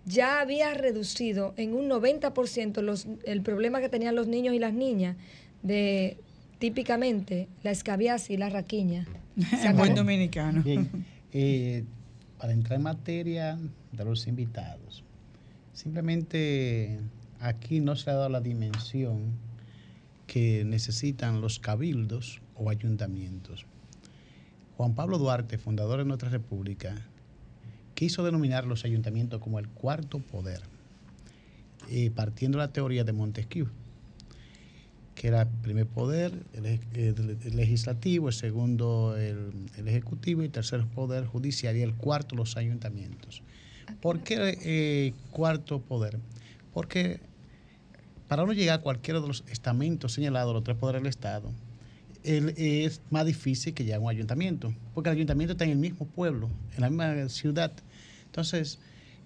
ya 0.05 0.39
había 0.39 0.73
reducido 0.75 1.53
en 1.57 1.73
un 1.73 1.89
90% 1.89 2.81
los, 2.81 3.07
el 3.25 3.41
problema 3.41 3.81
que 3.81 3.89
tenían 3.89 4.15
los 4.15 4.27
niños 4.27 4.53
y 4.53 4.59
las 4.59 4.73
niñas 4.73 5.17
de 5.63 6.17
típicamente 6.59 7.47
la 7.63 7.71
escabiasis 7.71 8.29
y 8.29 8.37
la 8.37 8.49
raquiña. 8.49 9.07
En 9.63 9.75
buen 9.75 9.95
dominicano. 9.95 10.63
Bien, 10.63 10.89
eh, 11.33 11.83
para 12.37 12.53
entrar 12.53 12.77
en 12.77 12.83
materia 12.83 13.57
de 13.91 14.05
los 14.05 14.27
invitados, 14.27 15.03
simplemente 15.73 16.99
aquí 17.39 17.79
no 17.79 17.95
se 17.95 18.11
ha 18.11 18.13
dado 18.13 18.29
la 18.29 18.39
dimensión 18.39 19.33
que 20.27 20.63
necesitan 20.65 21.41
los 21.41 21.59
cabildos 21.59 22.41
o 22.55 22.69
ayuntamientos. 22.69 23.65
Juan 24.77 24.93
Pablo 24.95 25.17
Duarte, 25.17 25.57
fundador 25.57 25.99
de 25.99 26.05
nuestra 26.05 26.29
república, 26.29 26.95
quiso 27.93 28.23
denominar 28.25 28.65
los 28.65 28.83
ayuntamientos 28.85 29.39
como 29.41 29.59
el 29.59 29.67
cuarto 29.69 30.19
poder. 30.19 30.61
eh, 31.89 32.09
partiendo 32.09 32.57
de 32.57 32.65
la 32.65 32.73
teoría 32.73 33.03
de 33.03 33.13
Montesquieu, 33.13 33.67
que 35.13 35.27
era 35.27 35.43
el 35.43 35.47
primer 35.61 35.85
poder, 35.85 36.33
el, 36.53 36.65
ej- 36.65 36.81
el- 36.93 37.37
el 37.43 37.55
legislativo, 37.55 38.27
el 38.29 38.33
segundo 38.33 39.15
el, 39.17 39.51
el 39.77 39.87
ejecutivo 39.87 40.41
y 40.41 40.45
el 40.45 40.51
tercer 40.51 40.83
poder 40.87 41.25
judicial 41.27 41.77
y 41.77 41.81
el 41.83 41.93
cuarto 41.93 42.35
los 42.35 42.57
ayuntamientos. 42.57 43.43
¿Por 44.01 44.21
qué 44.21 44.57
eh, 44.63 45.13
cuarto 45.29 45.79
poder? 45.79 46.17
Porque 46.73 47.19
para 48.27 48.43
uno 48.43 48.53
llegar 48.53 48.79
a 48.79 48.81
cualquiera 48.81 49.19
de 49.19 49.27
los 49.27 49.43
estamentos 49.49 50.13
señalados, 50.13 50.53
los 50.53 50.63
tres 50.63 50.77
poderes 50.77 51.01
del 51.01 51.09
Estado, 51.09 51.51
el- 52.23 52.53
es 52.57 53.01
más 53.11 53.25
difícil 53.25 53.73
que 53.73 53.83
llegue 53.83 53.95
a 53.95 53.99
un 53.99 54.09
ayuntamiento, 54.09 54.73
porque 54.93 55.09
el 55.09 55.15
ayuntamiento 55.15 55.51
está 55.53 55.65
en 55.65 55.71
el 55.71 55.77
mismo 55.77 56.05
pueblo, 56.07 56.49
en 56.75 56.81
la 56.81 56.89
misma 56.89 57.29
ciudad. 57.29 57.71
Entonces, 58.25 58.79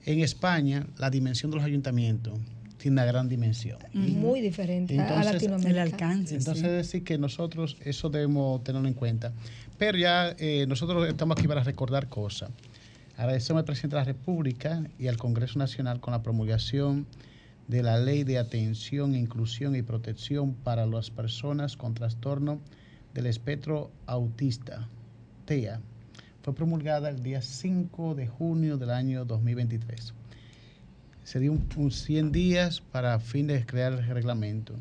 en 0.05 0.19
España, 0.19 0.85
la 0.97 1.09
dimensión 1.09 1.51
de 1.51 1.57
los 1.57 1.65
ayuntamientos 1.65 2.37
tiene 2.77 2.95
una 2.95 3.05
gran 3.05 3.27
dimensión. 3.27 3.77
Muy 3.93 4.39
diferente 4.41 4.97
a- 4.97 5.03
a 5.03 5.07
Entonces, 5.07 5.33
Latinoamérica. 5.33 5.69
El 5.71 5.79
alcance. 5.79 6.35
Entonces, 6.35 6.61
sí. 6.61 6.67
es 6.67 6.71
decir 6.73 7.03
que 7.03 7.17
nosotros 7.17 7.77
eso 7.83 8.09
debemos 8.09 8.63
tenerlo 8.63 8.87
en 8.87 8.93
cuenta. 8.93 9.33
Pero 9.77 9.97
ya 9.97 10.35
eh, 10.37 10.65
nosotros 10.67 11.07
estamos 11.07 11.37
aquí 11.37 11.47
para 11.47 11.63
recordar 11.63 12.07
cosas. 12.09 12.49
Agradecemos 13.17 13.59
al 13.61 13.65
presidente 13.65 13.95
de 13.97 14.01
la 14.01 14.05
República 14.05 14.83
y 14.97 15.07
al 15.07 15.17
Congreso 15.17 15.59
Nacional 15.59 15.99
con 15.99 16.11
la 16.13 16.23
promulgación 16.23 17.05
de 17.69 17.83
la 17.83 17.97
Ley 17.99 18.23
de 18.25 18.37
Atención, 18.39 19.15
Inclusión 19.15 19.75
y 19.75 19.81
Protección 19.83 20.53
para 20.53 20.85
las 20.85 21.09
Personas 21.11 21.77
con 21.77 21.93
Trastorno 21.93 22.59
del 23.13 23.27
Espectro 23.27 23.91
Autista, 24.07 24.87
TEA. 25.45 25.79
Fue 26.41 26.53
promulgada 26.55 27.09
el 27.09 27.21
día 27.21 27.41
5 27.41 28.15
de 28.15 28.27
junio 28.27 28.77
del 28.77 28.89
año 28.89 29.23
2023. 29.23 30.13
Se 31.23 31.39
dio 31.39 31.51
un, 31.51 31.67
un 31.75 31.91
100 31.91 32.31
días 32.31 32.81
para 32.81 33.19
fin 33.19 33.45
de 33.45 33.63
crear 33.65 33.93
el 33.93 34.05
reglamento 34.07 34.73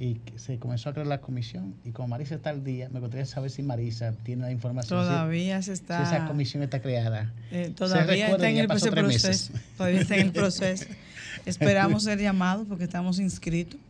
y 0.00 0.16
se 0.36 0.58
comenzó 0.58 0.88
a 0.88 0.92
crear 0.92 1.06
la 1.06 1.20
comisión 1.20 1.74
y 1.84 1.90
como 1.90 2.08
Marisa 2.08 2.34
está 2.36 2.50
al 2.50 2.64
día, 2.64 2.88
me 2.88 3.00
gustaría 3.00 3.26
saber 3.26 3.50
si 3.50 3.62
Marisa 3.62 4.12
tiene 4.22 4.42
la 4.44 4.50
información. 4.50 4.98
si- 5.02 5.06
Todavía 5.08 5.60
se 5.62 5.76
Si, 5.76 5.82
está. 5.82 6.02
esa 6.02 6.26
comisión 6.26 6.62
está 6.62 6.80
creada. 6.80 7.32
eh, 7.52 7.70
todavía 7.76 8.28
está 8.30 8.48
en 8.48 8.56
el 8.58 8.66
proceso. 8.66 9.52
Todavía 9.76 10.00
está 10.00 10.16
en 10.16 10.22
el 10.22 10.32
proceso. 10.32 10.86
Esperamos 11.46 12.04
ser 12.04 12.18
llamados 12.18 12.66
porque 12.68 12.84
estamos 12.84 13.18
inscritos. 13.18 13.80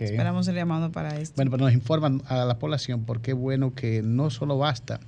Esperamos 0.00 0.46
ser 0.46 0.54
llamados 0.54 0.90
para 0.90 1.18
esto. 1.18 1.36
Bueno, 1.36 1.50
pero 1.50 1.64
nos 1.64 1.74
informan 1.74 2.22
a 2.26 2.44
la 2.44 2.58
población 2.58 3.04
porque 3.04 3.32
es 3.32 3.36
bueno 3.36 3.74
que 3.74 4.02
no 4.02 4.30
solo 4.30 4.58
basta 4.58 5.00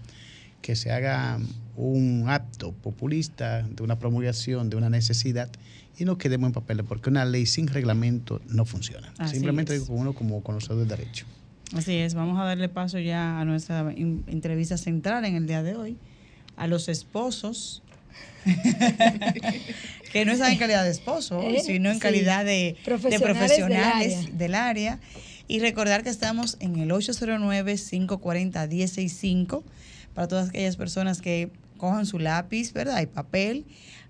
que 0.60 0.76
se 0.76 0.92
haga 0.92 1.38
un 1.76 2.26
acto 2.28 2.72
populista 2.72 3.62
de 3.62 3.82
una 3.82 3.98
promulgación, 3.98 4.70
de 4.70 4.76
una 4.76 4.90
necesidad, 4.90 5.50
y 5.98 6.04
no 6.04 6.16
quedemos 6.18 6.48
en 6.48 6.52
papeles, 6.52 6.86
porque 6.88 7.10
una 7.10 7.24
ley 7.24 7.46
sin 7.46 7.66
reglamento 7.66 8.40
no 8.48 8.64
funciona. 8.64 9.12
Así 9.18 9.34
Simplemente 9.34 9.78
digo 9.78 9.92
uno 9.94 10.14
como 10.14 10.42
conocedor 10.42 10.78
del 10.78 10.88
derecho. 10.88 11.26
Así 11.74 11.96
es, 11.96 12.14
vamos 12.14 12.38
a 12.38 12.44
darle 12.44 12.68
paso 12.68 12.98
ya 12.98 13.40
a 13.40 13.44
nuestra 13.44 13.92
entrevista 13.92 14.76
central 14.76 15.24
en 15.24 15.34
el 15.34 15.46
día 15.46 15.62
de 15.62 15.74
hoy, 15.74 15.96
a 16.56 16.66
los 16.66 16.88
esposos, 16.88 17.82
que 20.12 20.25
no 20.25 20.33
están 20.33 20.52
en 20.52 20.59
calidad 20.59 20.85
de 20.85 20.90
esposo, 20.90 21.40
Eh, 21.42 21.61
sino 21.64 21.88
en 21.90 21.97
sí. 21.97 22.00
calidad 22.00 22.45
de 22.45 22.76
de 22.76 22.78
Profesionales 22.85 23.59
del 23.59 23.73
área. 23.76 24.21
del 24.33 24.54
área. 24.54 25.00
Y 25.49 25.59
recordar 25.61 26.02
que 26.02 26.11
estamos 26.11 26.57
en 26.61 26.76
el 26.78 26.90
809-540-165 26.90 29.62
para 30.14 30.28
todas 30.28 30.49
aquellas 30.50 30.76
personas 30.76 31.21
que 31.21 31.50
cojan 31.76 32.07
su 32.07 32.19
lápiz, 32.19 32.73
¿verdad? 32.73 33.00
Y 33.02 33.07
papel, 33.07 33.66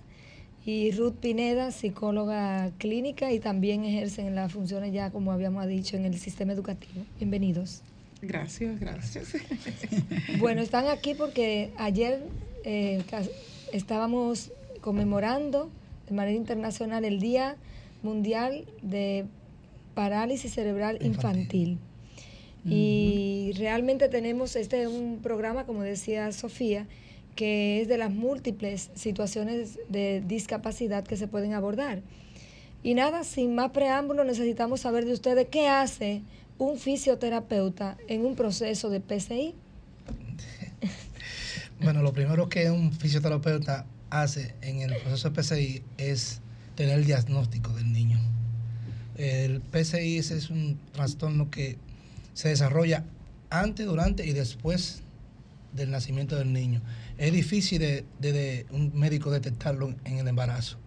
y 0.65 0.91
Ruth 0.91 1.15
Pineda, 1.15 1.71
psicóloga 1.71 2.69
clínica 2.77 3.31
y 3.31 3.39
también 3.39 3.85
ejercen 3.85 4.35
las 4.35 4.51
funciones 4.51 4.93
ya, 4.93 5.09
como 5.09 5.31
habíamos 5.31 5.65
dicho, 5.67 5.95
en 5.97 6.05
el 6.05 6.19
sistema 6.19 6.53
educativo. 6.53 7.05
Bienvenidos. 7.17 7.81
Gracias, 8.21 8.79
gracias. 8.79 9.29
Bueno, 10.39 10.61
están 10.61 10.87
aquí 10.87 11.13
porque 11.15 11.71
ayer 11.77 12.21
eh, 12.65 13.01
estábamos 13.73 14.51
conmemorando 14.81 15.69
de 16.07 16.15
manera 16.15 16.35
internacional 16.37 17.05
el 17.05 17.19
Día 17.19 17.55
Mundial 18.03 18.65
de 18.81 19.25
Parálisis 19.95 20.53
Cerebral 20.53 20.99
Infantil. 21.01 21.77
Y 22.69 23.53
realmente 23.57 24.09
tenemos 24.09 24.55
este 24.55 24.87
un 24.87 25.19
programa, 25.21 25.65
como 25.65 25.81
decía 25.81 26.31
Sofía, 26.31 26.87
que 27.35 27.81
es 27.81 27.87
de 27.87 27.97
las 27.97 28.11
múltiples 28.11 28.91
situaciones 28.95 29.79
de 29.89 30.21
discapacidad 30.27 31.03
que 31.03 31.17
se 31.17 31.27
pueden 31.27 31.53
abordar. 31.53 32.01
Y 32.83 32.93
nada, 32.93 33.23
sin 33.23 33.55
más 33.55 33.71
preámbulo, 33.71 34.23
necesitamos 34.23 34.81
saber 34.81 35.05
de 35.05 35.13
ustedes 35.13 35.47
qué 35.49 35.67
hace 35.67 36.21
un 36.57 36.77
fisioterapeuta 36.77 37.97
en 38.07 38.25
un 38.25 38.35
proceso 38.35 38.89
de 38.89 38.99
PCI. 38.99 39.55
Bueno, 41.81 42.03
lo 42.03 42.11
primero 42.11 42.49
que 42.49 42.69
un 42.69 42.91
fisioterapeuta 42.91 43.85
hace 44.09 44.53
en 44.61 44.81
el 44.81 44.93
proceso 44.97 45.29
de 45.29 45.41
PCI 45.41 45.83
es 45.97 46.41
tener 46.75 46.99
el 46.99 47.05
diagnóstico 47.05 47.71
del 47.71 47.93
niño. 47.93 48.19
El 49.15 49.61
PCI 49.61 50.17
es 50.17 50.49
un 50.49 50.77
trastorno 50.91 51.49
que 51.49 51.77
se 52.33 52.49
desarrolla 52.49 53.03
antes, 53.49 53.85
durante 53.85 54.25
y 54.25 54.33
después 54.33 55.01
del 55.73 55.91
nacimiento 55.91 56.35
del 56.35 56.51
niño. 56.53 56.81
Es 57.17 57.31
difícil 57.33 57.79
de, 57.79 58.05
de- 58.19 58.31
de 58.33 58.65
un 58.71 58.91
médico 58.97 59.29
detectarlo 59.31 59.93
en 60.05 60.17
el 60.17 60.27
embarazo. 60.27 60.77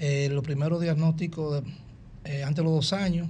Eh, 0.00 0.28
los 0.30 0.42
primeros 0.44 0.80
diagnósticos, 0.80 1.62
eh, 2.24 2.42
antes 2.42 2.56
de 2.56 2.62
los 2.64 2.72
dos 2.72 2.92
años, 2.92 3.28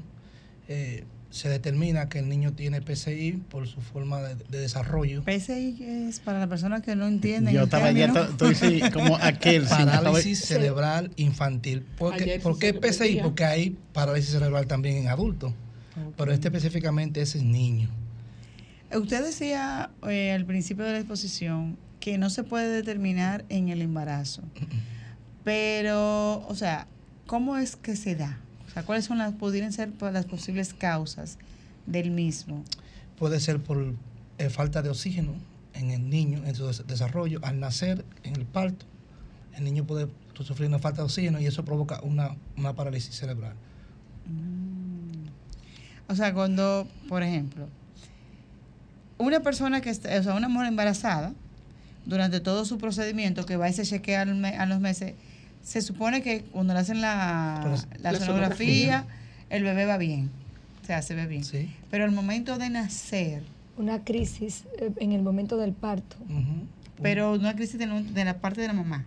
eh, 0.69 1.05
se 1.31 1.51
determina 1.51 2.09
que 2.09 2.21
el 2.21 2.29
niño 2.29 2.53
tiene 2.55 2.81
PCI 2.81 3.33
por 3.51 3.67
su 3.69 3.83
forma 3.83 4.23
de, 4.23 4.35
de 4.49 4.59
desarrollo. 4.61 5.23
PSI 5.25 5.77
es 6.09 6.21
para 6.21 6.39
las 6.39 6.49
personas 6.49 6.81
que 6.83 6.97
no 6.97 7.07
entienden. 7.07 7.53
Yo 7.55 7.65
estaba 7.65 7.91
ya, 7.93 8.07
estoy 8.07 8.55
sí, 8.55 8.81
como 8.93 9.17
aquel. 9.21 9.69
sí, 9.69 9.75
Parálisis 9.75 10.41
cerebral 10.41 11.11
infantil. 11.17 11.85
¿Por 11.99 12.17
qué, 12.17 12.41
por 12.41 12.59
qué 12.59 12.73
PCI? 12.73 13.21
Porque 13.23 13.45
hay 13.45 13.77
parálisis 13.93 14.31
cerebral 14.33 14.67
también 14.67 14.97
en 14.97 15.09
adultos. 15.09 15.53
Pero 16.17 16.33
este 16.33 16.49
específicamente 16.49 17.21
es 17.23 17.35
en 17.35 17.51
niño. 17.53 17.89
Usted 18.95 19.25
decía 19.25 19.91
eh, 20.09 20.33
al 20.33 20.45
principio 20.47 20.85
de 20.85 20.93
la 20.93 20.99
exposición 20.99 21.77
que 22.01 22.17
no 22.19 22.31
se 22.31 22.43
puede 22.45 22.69
determinar 22.71 23.45
en 23.49 23.69
el 23.69 23.83
embarazo. 23.83 24.43
Pero, 25.45 26.47
o 26.47 26.55
sea, 26.55 26.87
¿cómo 27.27 27.57
es 27.57 27.77
que 27.77 27.97
se 27.97 28.15
da? 28.15 28.39
O 28.67 28.71
sea, 28.71 28.83
¿cuáles 28.85 29.05
son 29.05 29.19
las, 29.19 29.33
pudieran 29.35 29.73
ser 29.73 29.91
las 30.01 30.27
posibles 30.27 30.75
causas 30.75 31.39
del 31.87 32.11
mismo? 32.11 32.65
Puede 33.19 33.41
ser 33.41 33.61
por 33.61 33.95
eh, 34.39 34.51
falta 34.51 34.83
de 34.83 34.91
oxígeno 34.91 35.33
en 35.75 35.91
el 35.91 36.11
niño, 36.11 36.43
en 36.45 36.55
su 36.55 36.67
des- 36.67 36.87
desarrollo. 36.87 37.41
Al 37.43 37.61
nacer, 37.61 38.05
en 38.25 38.37
el 38.37 38.45
parto, 38.45 38.85
el 39.57 39.65
niño 39.65 39.85
puede 39.85 40.09
sufrir 40.45 40.69
una 40.69 40.79
falta 40.79 40.99
de 41.03 41.07
oxígeno 41.07 41.41
y 41.41 41.47
eso 41.47 41.65
provoca 41.65 42.01
una, 42.03 42.37
una 42.57 42.75
parálisis 42.75 43.15
cerebral. 43.17 43.55
O 46.09 46.15
sea, 46.15 46.33
cuando, 46.33 46.87
por 47.09 47.23
ejemplo, 47.23 47.69
una 49.19 49.41
persona 49.41 49.81
que 49.81 49.91
está, 49.91 50.19
o 50.19 50.23
sea, 50.23 50.35
una 50.35 50.49
mujer 50.49 50.69
embarazada, 50.69 51.33
durante 52.07 52.41
todo 52.41 52.65
su 52.65 52.79
procedimiento 52.79 53.45
que 53.45 53.57
va 53.57 53.69
y 53.69 53.73
se 53.75 53.83
chequea 53.85 54.23
al 54.23 54.35
me- 54.35 54.57
a 54.57 54.65
los 54.67 54.81
meses, 54.81 55.15
se 55.63 55.83
supone 55.83 56.23
que 56.23 56.43
cuando 56.45 56.73
le 56.73 56.81
hacen 56.81 57.01
la, 57.03 57.61
Pues, 57.63 57.87
la 58.01 58.13
la 58.13 58.19
sonografía, 58.21 59.05
el 59.51 59.63
bebé 59.65 59.85
va 59.85 59.99
bien, 59.99 60.31
o 60.83 60.87
sea, 60.87 61.03
se 61.03 61.15
ve 61.15 61.27
bien. 61.27 61.45
Sí. 61.45 61.71
Pero 61.91 62.05
al 62.05 62.13
momento 62.13 62.57
de 62.59 62.71
nacer, 62.71 63.43
Una 63.77 64.03
crisis 64.05 64.65
eh, 64.81 64.91
en 64.97 65.13
el 65.13 65.23
momento 65.23 65.57
del 65.57 65.73
parto. 65.73 66.17
Ujú. 66.25 66.67
pero 67.01 67.33
una 67.35 67.55
crisis 67.55 67.79
de, 67.79 67.87
la- 67.87 68.03
de 68.03 68.25
la 68.25 68.39
parte 68.39 68.61
de 68.61 68.67
la 68.67 68.73
mamá. 68.73 69.05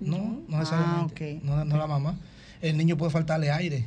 No, 0.00 0.16
no 0.48 0.56
Ah, 0.56 0.58
necesariamente. 0.60 1.36
ok. 1.38 1.44
no, 1.44 1.64
no 1.66 1.76
la 1.76 1.86
mamá. 1.86 2.14
El 2.62 2.76
niño 2.78 2.96
puede 2.96 3.10
faltarle 3.10 3.50
aire 3.50 3.84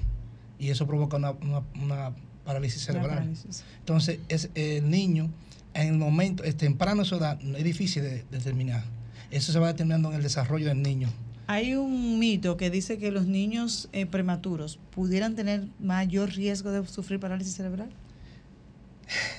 y 0.60 0.70
eso 0.70 0.86
provoca 0.86 1.18
una, 1.18 1.32
una- 1.32 1.64
una 1.82 2.12
parálisis 2.50 2.84
cerebral. 2.84 3.20
parálisis. 3.20 3.64
Entonces, 3.80 4.18
es 4.28 4.50
el 4.56 4.90
niño, 4.90 5.30
en 5.76 5.88
el 5.88 5.98
momento, 6.00 6.44
es 6.44 6.58
temprano 6.58 7.06
su 7.06 7.16
edad, 7.16 7.40
no 7.42 7.56
es 7.58 7.64
difícil 7.64 8.02
de, 8.02 8.26
determinar. 8.32 8.84
Eso 9.30 9.52
se 9.52 9.60
va 9.60 9.68
determinando 9.68 10.10
en 10.10 10.16
el 10.16 10.24
desarrollo 10.24 10.68
del 10.68 10.82
niño. 10.82 11.10
Hay 11.46 11.76
un 11.76 12.18
mito 12.18 12.58
que 12.58 12.72
dice 12.72 12.98
que 12.98 13.12
los 13.12 13.28
niños 13.28 13.88
eh, 13.92 14.08
prematuros 14.08 14.80
pudieran 14.90 15.36
tener 15.36 15.68
mayor 15.80 16.32
riesgo 16.32 16.72
de 16.72 16.88
sufrir 16.88 17.20
parálisis 17.20 17.54
cerebral. 17.54 17.90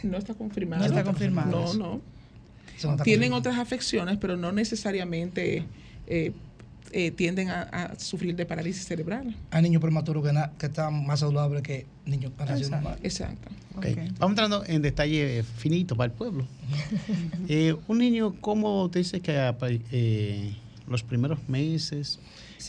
No 0.05 0.17
está 0.17 0.35
confirmado. 0.35 0.83
No 0.83 0.87
está 0.87 1.05
confirmado 1.05 1.75
No, 1.75 2.01
no. 2.87 3.03
Tienen 3.03 3.33
otras 3.33 3.59
afecciones, 3.59 4.19
pero 4.19 4.37
no 4.37 4.53
necesariamente 4.53 5.65
eh, 6.07 6.33
eh, 6.93 7.11
tienden 7.13 7.51
a, 7.51 7.95
sufrir 7.99 8.35
de 8.35 8.45
parálisis 8.45 8.85
cerebral. 8.85 9.35
Hay 9.51 9.63
niños 9.63 9.81
prematuros 9.81 10.25
que, 10.25 10.33
que 10.59 10.67
están 10.67 11.07
más 11.07 11.21
saludables 11.21 11.63
que 11.63 11.87
niños 12.05 12.33
que 12.37 12.53
Exacto. 12.53 12.91
Exacto. 13.03 13.49
Vamos 14.19 14.33
entrando 14.33 14.65
en 14.67 14.83
detalle 14.83 15.43
finito 15.43 15.97
para 15.97 16.13
el 16.13 16.17
pueblo. 16.17 16.47
Eh, 17.49 17.75
un 17.89 17.99
niño, 17.99 18.35
¿cómo 18.41 18.89
te 18.91 19.01
dice 19.01 19.21
que 19.21 19.53
eh, 19.91 20.55
los 20.89 21.03
primeros 21.03 21.49
meses, 21.49 22.21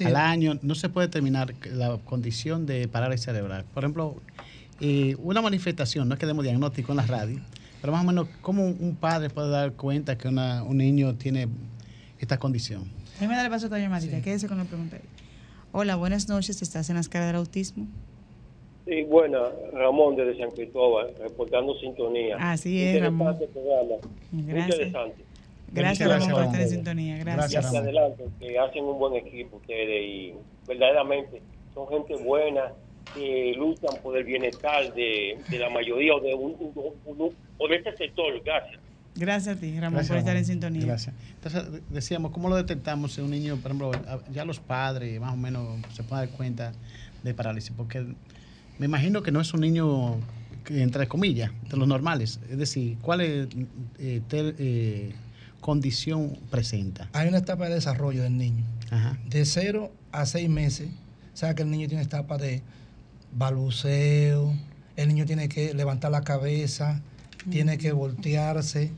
al 0.04 0.16
año, 0.16 0.58
no 0.62 0.74
se 0.74 0.90
puede 0.90 1.08
determinar 1.08 1.54
la 1.72 1.98
condición 1.98 2.66
de 2.66 2.88
parálisis 2.88 3.26
cerebral? 3.26 3.66
Por 3.74 3.84
ejemplo, 3.84 4.22
una 5.20 5.42
manifestación, 5.42 6.08
no 6.08 6.16
es 6.16 6.20
que 6.20 6.26
demos 6.26 6.44
diagnóstico 6.44 6.94
en 6.94 6.98
la 6.98 7.06
radio, 7.06 7.40
pero 7.82 7.94
más 7.94 8.04
o 8.04 8.08
menos, 8.08 8.28
¿cómo 8.42 8.66
un 8.66 8.96
padre 8.96 9.30
puede 9.30 9.50
dar 9.50 9.74
cuenta 9.74 10.18
que 10.18 10.28
un 10.28 10.78
niño 10.78 11.16
tiene 11.16 11.48
esta 12.20 12.38
condición? 12.38 13.01
Déjame 13.22 13.36
darle 13.36 13.52
paso 13.52 13.68
a 13.68 13.70
tu 13.70 13.76
llamadita, 13.76 14.18
sí. 14.18 14.24
quédese 14.24 14.48
con 14.48 14.58
la 14.58 14.64
pregunta. 14.64 14.98
Gracias. 14.98 15.24
Hola, 15.72 15.96
buenas 15.96 16.28
noches, 16.28 16.60
¿estás 16.64 16.90
en 16.90 16.96
la 16.96 17.02
escala 17.02 17.28
del 17.28 17.36
autismo? 17.36 17.86
Sí, 18.88 19.04
buena, 19.04 19.44
Ramón 19.74 20.16
desde 20.16 20.40
San 20.40 20.50
Cristóbal, 20.50 21.14
reportando 21.20 21.78
sintonía. 21.78 22.38
Así 22.40 22.82
es, 22.82 23.00
Ramón. 23.00 23.38
Programa. 23.38 23.98
Gracias. 24.32 24.80
interesante. 24.80 25.24
Gracias, 25.72 26.10
Ramón, 26.10 26.32
por 26.32 26.44
estar 26.46 26.62
en 26.62 26.70
sintonía. 26.70 27.18
Gracias. 27.20 27.52
Gracias, 27.52 27.76
adelante, 27.76 28.26
que 28.40 28.58
hacen 28.58 28.86
un 28.86 28.98
buen 28.98 29.14
equipo 29.14 29.58
ustedes 29.58 30.04
y 30.04 30.34
verdaderamente 30.68 31.44
son 31.76 31.88
gente 31.90 32.16
buena 32.24 32.74
que 33.14 33.54
luchan 33.56 34.02
por 34.02 34.18
el 34.18 34.24
bienestar 34.24 34.92
de, 34.96 35.38
la 35.60 35.70
mayoría 35.70 36.16
o 36.16 36.20
de, 36.20 36.34
o 36.34 37.68
de 37.68 37.76
este 37.76 37.96
sector. 37.98 38.42
Gracias. 38.44 38.82
Gracias 39.16 39.58
a 39.58 39.60
ti, 39.60 39.78
Ramón, 39.80 40.06
por 40.08 40.18
estar 40.18 40.36
en 40.38 40.46
sintonía. 40.46 40.86
Gracias. 40.86 41.14
Entonces, 41.36 41.82
decíamos, 41.90 42.32
¿cómo 42.32 42.50
lo 42.50 42.56
detectamos 42.56 43.14
si 43.14 43.22
un 43.22 43.32
niño, 43.32 43.58
por 43.58 43.72
ejemplo, 43.72 43.92
ya 44.32 44.46
los 44.46 44.60
padres 44.60 45.20
más 45.20 45.34
o 45.34 45.38
menos 45.38 45.80
se 45.94 46.04
pueden 46.04 46.28
dar 46.28 46.38
cuenta 46.38 46.72
de 47.24 47.34
parálisis? 47.34 47.72
Porque 47.76 48.06
me 48.80 48.86
imagino 48.86 49.22
que 49.22 49.32
no 49.32 49.42
es 49.42 49.54
un 49.54 49.62
niño, 49.62 50.18
entre 50.70 51.08
comillas, 51.08 51.52
de 51.70 51.78
los 51.78 51.88
normales. 51.88 52.40
Es 52.50 52.58
decir, 52.58 52.98
¿cuál 53.02 53.22
es, 53.22 53.48
eh, 54.00 54.22
eh, 54.32 55.14
condición 55.60 56.38
presenta? 56.50 57.10
Hay 57.14 57.28
una 57.28 57.40
etapa 57.40 57.68
de 57.68 57.76
desarrollo 57.76 58.24
del 58.24 58.38
niño. 58.38 58.64
De 59.30 59.46
cero 59.46 59.92
a 60.12 60.26
seis 60.26 60.50
meses, 60.50 60.90
o 61.34 61.38
sea 61.38 61.54
que 61.56 61.64
el 61.64 61.72
niño 61.72 61.88
tiene 61.88 62.04
etapa 62.04 62.38
de 62.38 62.62
balbuceo, 63.34 64.54
el 64.98 65.08
niño 65.08 65.26
tiene 65.26 65.48
que 65.48 65.74
levantar 65.74 66.12
la 66.12 66.22
cabeza, 66.22 67.02
tiene 67.50 67.78
que 67.78 67.92
voltearse, 67.92 68.92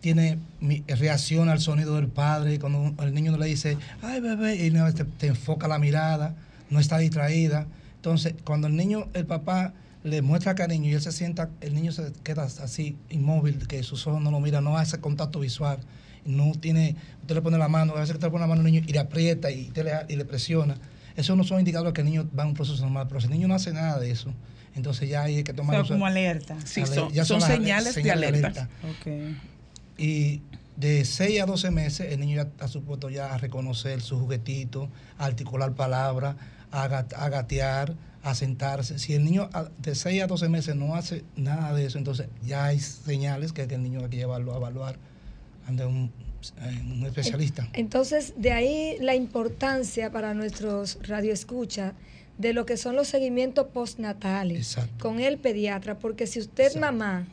tiene 0.00 0.38
reacción 0.86 1.48
al 1.48 1.60
sonido 1.60 1.96
del 1.96 2.08
padre, 2.08 2.58
cuando 2.58 2.94
el 3.02 3.14
niño 3.14 3.36
le 3.36 3.46
dice, 3.46 3.78
ay 4.02 4.20
bebé, 4.20 4.56
y 4.56 4.70
te, 4.70 5.04
te 5.04 5.28
enfoca 5.28 5.68
la 5.68 5.78
mirada, 5.78 6.34
no 6.70 6.80
está 6.80 6.98
distraída. 6.98 7.66
Entonces, 7.96 8.34
cuando 8.44 8.66
el 8.66 8.76
niño, 8.76 9.08
el 9.14 9.24
papá 9.24 9.72
le 10.02 10.20
muestra 10.20 10.54
cariño 10.54 10.90
y 10.90 10.92
él 10.92 11.00
se 11.00 11.10
sienta, 11.10 11.48
el 11.62 11.74
niño 11.74 11.90
se 11.90 12.12
queda 12.22 12.42
así 12.42 12.96
inmóvil, 13.08 13.66
que 13.66 13.82
sus 13.82 14.06
ojos 14.06 14.20
no 14.20 14.30
lo 14.30 14.40
miran, 14.40 14.62
no 14.64 14.76
hace 14.76 15.00
contacto 15.00 15.40
visual, 15.40 15.78
no 16.26 16.52
tiene, 16.52 16.96
usted 17.22 17.36
le 17.36 17.42
pone 17.42 17.56
la 17.56 17.68
mano, 17.68 17.94
a 17.94 18.00
veces 18.00 18.14
usted 18.14 18.26
le 18.26 18.30
pone 18.30 18.42
la 18.42 18.48
mano 18.48 18.60
al 18.60 18.66
niño 18.66 18.82
y 18.86 18.92
le 18.92 18.98
aprieta 18.98 19.50
y, 19.50 19.70
le, 19.74 19.92
y 20.08 20.16
le 20.16 20.24
presiona. 20.26 20.76
Esos 21.16 21.36
no 21.36 21.44
son 21.44 21.60
indicadores 21.60 21.94
que 21.94 22.02
el 22.02 22.06
niño 22.06 22.28
va 22.38 22.42
a 22.42 22.46
un 22.46 22.54
proceso 22.54 22.82
normal, 22.82 23.06
pero 23.08 23.20
si 23.20 23.26
el 23.26 23.32
niño 23.32 23.48
no 23.48 23.54
hace 23.54 23.72
nada 23.72 23.98
de 23.98 24.10
eso, 24.10 24.34
entonces 24.76 25.08
ya 25.08 25.22
hay 25.22 25.44
que 25.44 25.52
tomar... 25.52 25.86
como 25.86 26.06
alerta. 26.06 26.56
Sí, 26.64 26.84
son, 26.86 27.12
ya 27.12 27.24
son, 27.24 27.40
señales, 27.40 27.94
de 27.94 28.10
alerta. 28.10 28.68
Y 29.96 30.42
de 30.76 31.04
6 31.04 31.40
a 31.40 31.46
12 31.46 31.70
meses 31.70 32.12
el 32.12 32.20
niño 32.20 32.36
ya 32.36 32.42
está 32.42 32.68
supuesto 32.68 33.08
ya 33.10 33.32
a 33.32 33.38
reconocer 33.38 34.00
su 34.00 34.18
juguetito, 34.18 34.88
a 35.18 35.26
articular 35.26 35.72
palabras, 35.74 36.36
a, 36.72 36.88
gatear, 36.88 37.94
a 38.22 38.34
sentarse. 38.34 38.98
Si 38.98 39.14
el 39.14 39.24
niño 39.24 39.48
de 39.78 39.94
6 39.94 40.22
a 40.22 40.26
12 40.26 40.48
meses 40.48 40.74
no 40.74 40.96
hace 40.96 41.24
nada 41.36 41.72
de 41.74 41.86
eso, 41.86 41.98
entonces 41.98 42.28
ya 42.44 42.64
hay 42.64 42.80
señales 42.80 43.52
que, 43.52 43.62
el 43.62 43.82
niño 43.82 44.00
hay 44.00 44.08
que 44.08 44.16
llevarlo 44.16 44.54
a 44.54 44.56
evaluar 44.56 44.96
ante 45.68 45.86
un, 45.86 46.10
eh, 46.60 46.82
un 46.84 47.06
especialista. 47.06 47.68
Entonces, 47.72 48.34
de 48.36 48.52
ahí 48.52 48.96
la 49.00 49.14
importancia 49.14 50.10
para 50.10 50.34
nuestros 50.34 50.98
radioescuchas 51.06 51.92
de 52.38 52.52
lo 52.52 52.66
que 52.66 52.76
son 52.76 52.96
los 52.96 53.08
seguimientos 53.08 53.68
postnatales 53.68 54.76
con 54.98 55.20
el 55.20 55.38
pediatra, 55.38 55.98
porque 55.98 56.26
si 56.26 56.40
usted 56.40 56.74
mamá 56.76 57.26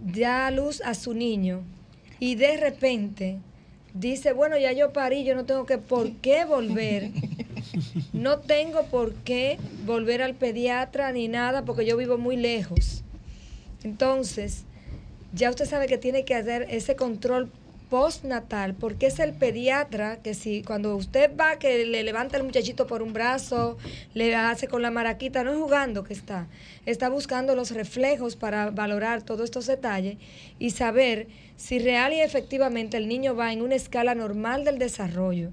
da 0.00 0.50
luz 0.50 0.80
a 0.82 0.94
su 0.94 1.14
niño 1.14 1.62
y 2.20 2.34
de 2.34 2.56
repente 2.56 3.38
dice, 3.94 4.32
bueno, 4.32 4.56
ya 4.58 4.72
yo 4.72 4.92
parí, 4.92 5.24
yo 5.24 5.34
no 5.34 5.44
tengo 5.44 5.66
que 5.66 5.78
por 5.78 6.12
qué 6.20 6.44
volver, 6.44 7.10
no 8.12 8.38
tengo 8.38 8.84
por 8.84 9.14
qué 9.14 9.58
volver 9.86 10.22
al 10.22 10.34
pediatra 10.34 11.12
ni 11.12 11.28
nada 11.28 11.64
porque 11.64 11.86
yo 11.86 11.96
vivo 11.96 12.18
muy 12.18 12.36
lejos. 12.36 13.02
Entonces, 13.82 14.64
ya 15.32 15.50
usted 15.50 15.66
sabe 15.66 15.86
que 15.86 15.98
tiene 15.98 16.24
que 16.24 16.34
hacer 16.34 16.66
ese 16.70 16.96
control 16.96 17.50
postnatal, 17.90 18.74
porque 18.74 19.06
es 19.06 19.18
el 19.18 19.32
pediatra 19.32 20.18
que 20.22 20.34
si 20.34 20.62
cuando 20.62 20.96
usted 20.96 21.30
va 21.38 21.58
que 21.58 21.86
le 21.86 22.02
levanta 22.02 22.36
el 22.36 22.44
muchachito 22.44 22.86
por 22.86 23.02
un 23.02 23.12
brazo, 23.12 23.78
le 24.14 24.34
hace 24.34 24.68
con 24.68 24.82
la 24.82 24.90
maraquita, 24.90 25.44
no 25.44 25.52
es 25.52 25.58
jugando 25.58 26.04
que 26.04 26.12
está, 26.12 26.46
está 26.86 27.08
buscando 27.08 27.54
los 27.54 27.70
reflejos 27.70 28.36
para 28.36 28.70
valorar 28.70 29.22
todos 29.22 29.44
estos 29.44 29.66
detalles 29.66 30.18
y 30.58 30.70
saber 30.70 31.28
si 31.56 31.78
real 31.78 32.12
y 32.12 32.20
efectivamente 32.20 32.96
el 32.96 33.08
niño 33.08 33.34
va 33.34 33.52
en 33.52 33.62
una 33.62 33.74
escala 33.74 34.14
normal 34.14 34.64
del 34.64 34.78
desarrollo 34.78 35.50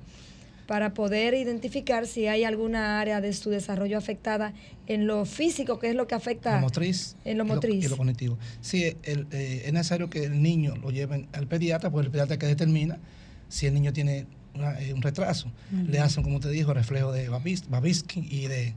para 0.68 0.94
poder 0.94 1.34
identificar 1.34 2.08
si 2.08 2.28
hay 2.28 2.44
alguna 2.44 3.00
área 3.00 3.22
de 3.22 3.34
su 3.34 3.50
desarrollo 3.50 3.98
afectada 3.98 4.54
en 4.88 5.08
lo 5.08 5.26
físico, 5.26 5.80
que 5.80 5.90
es 5.90 5.96
lo 5.96 6.08
que 6.08 6.16
afecta 6.16 6.60
motriz, 6.60 7.16
en 7.26 7.38
lo 7.38 7.46
motriz. 7.46 7.86
Y 7.86 7.88
lo, 7.88 7.98
cognitivo. 7.98 8.38
Sí, 8.62 8.84
eh, 8.84 9.64
es 9.66 9.74
necesario 9.74 10.10
que 10.10 10.24
el 10.24 10.42
niño 10.42 10.76
lo 10.78 10.92
lleven 10.92 11.28
al 11.34 11.48
pediatra, 11.48 11.90
porque 11.90 12.06
el 12.06 12.12
pediatra 12.12 12.38
que 12.38 12.48
determina 12.48 12.98
si 13.48 13.68
el 13.68 13.74
niño 13.74 13.94
tiene 13.94 14.26
eh, 14.80 14.94
un 14.94 15.02
retraso. 15.02 15.52
Le 15.72 16.00
hacen, 16.00 16.24
como 16.24 16.40
te 16.40 16.50
dijo, 16.50 16.74
reflejo 16.74 17.12
de 17.12 17.30
Babisky 17.30 18.28
y 18.30 18.48
de, 18.48 18.74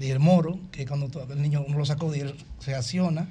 el 0.00 0.18
moro, 0.20 0.58
que 0.70 0.86
cuando 0.86 1.10
el 1.30 1.42
niño 1.42 1.64
uno 1.66 1.78
lo 1.78 1.84
sacó 1.84 2.14
y 2.14 2.20
él 2.20 2.34
reacciona 2.64 3.28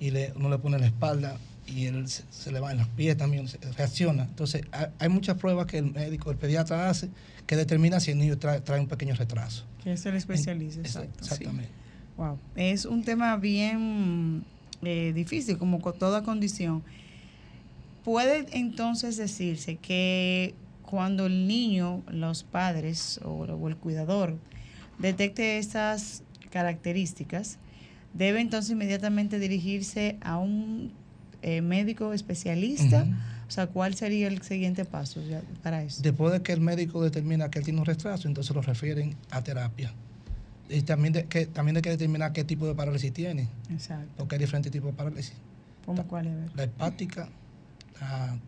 y 0.00 0.10
le, 0.10 0.32
uno 0.36 0.48
le 0.48 0.58
pone 0.58 0.78
la 0.78 0.86
espalda 0.86 1.38
y 1.68 1.86
él 1.86 2.06
se, 2.08 2.52
le 2.52 2.60
va 2.60 2.72
en 2.72 2.78
los 2.78 2.88
pies 2.88 3.16
también, 3.16 3.46
reacciona. 3.76 4.24
Entonces, 4.24 4.62
hay, 4.98 5.08
muchas 5.08 5.36
pruebas 5.36 5.66
que 5.66 5.78
el 5.78 5.92
médico, 5.92 6.30
el 6.30 6.36
pediatra 6.36 6.88
hace 6.88 7.10
que 7.46 7.56
determina 7.56 8.00
si 8.00 8.10
el 8.10 8.18
niño 8.18 8.38
trae, 8.38 8.62
un 8.80 8.88
pequeño 8.88 9.14
retraso. 9.14 9.64
Que 9.82 9.92
es 9.92 10.06
el 10.06 10.16
especialista, 10.16 10.80
Exactamente. 10.80 11.70
Wow. 12.16 12.38
Es 12.56 12.84
un 12.84 13.04
tema 13.04 13.36
bien 13.36 14.44
eh, 14.82 15.12
difícil, 15.14 15.58
como 15.58 15.80
con 15.80 15.98
toda 15.98 16.22
condición. 16.22 16.82
Puede 18.04 18.46
entonces 18.52 19.16
decirse 19.16 19.76
que 19.76 20.54
cuando 20.82 21.26
el 21.26 21.46
niño, 21.46 22.02
los 22.10 22.42
padres 22.42 23.20
o, 23.22 23.44
o 23.44 23.68
el 23.68 23.76
cuidador 23.76 24.36
detecte 24.98 25.58
estas 25.58 26.22
características, 26.50 27.58
debe 28.14 28.40
entonces 28.40 28.70
inmediatamente 28.72 29.38
dirigirse 29.38 30.16
a 30.22 30.38
un 30.38 30.92
eh, 31.42 31.60
médico 31.60 32.12
especialista? 32.12 33.06
O 33.48 33.50
sea, 33.50 33.66
¿cuál 33.66 33.94
sería 33.94 34.28
el 34.28 34.42
siguiente 34.42 34.84
paso 34.84 35.20
para 35.62 35.82
eso? 35.82 36.02
Después 36.02 36.32
de 36.32 36.42
que 36.42 36.52
el 36.52 36.60
médico 36.60 37.02
determina 37.02 37.50
que 37.50 37.60
él 37.60 37.64
tiene 37.64 37.80
un 37.80 37.86
retraso, 37.86 38.28
entonces 38.28 38.54
lo 38.54 38.60
refieren 38.60 39.16
a 39.30 39.42
terapia. 39.42 39.92
Y 40.68 40.82
también 40.82 41.14
de 41.14 41.24
que, 41.24 41.46
también 41.46 41.76
hay 41.76 41.82
que 41.82 41.90
determinar 41.90 42.32
qué 42.32 42.44
tipo 42.44 42.66
de 42.66 42.74
parálisis 42.74 43.12
tiene. 43.12 43.48
Exacto. 43.70 44.12
Porque 44.18 44.34
hay 44.34 44.40
diferentes 44.40 44.70
tipos 44.70 44.90
de 44.90 44.96
parálisis. 44.96 45.32
¿Cómo 45.86 46.06
cuál 46.06 46.26
es? 46.26 46.54
La 46.56 46.64
hepática, 46.64 47.28
la, 48.00 48.38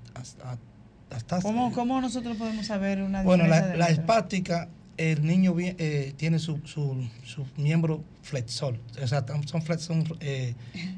¿Cómo, 1.43 1.73
¿Cómo, 1.73 2.01
nosotros 2.01 2.37
podemos 2.37 2.67
saber 2.67 3.03
una 3.03 3.23
Bueno, 3.23 3.47
la, 3.47 3.75
la 3.77 3.91
hepática 3.91 4.69
el 5.01 5.25
niño 5.25 5.55
eh, 5.59 6.13
tiene 6.19 6.39
su, 6.39 6.61
su, 6.67 7.09
su, 7.25 7.47
miembro 7.57 8.05
flexor, 8.21 8.79
o 9.03 9.07
sea, 9.07 9.25
son, 9.47 9.63
flex, 9.63 9.83
son 9.83 10.05
eh, 10.21 10.55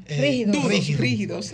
eh 0.07 0.45
rígidos, 0.97 1.53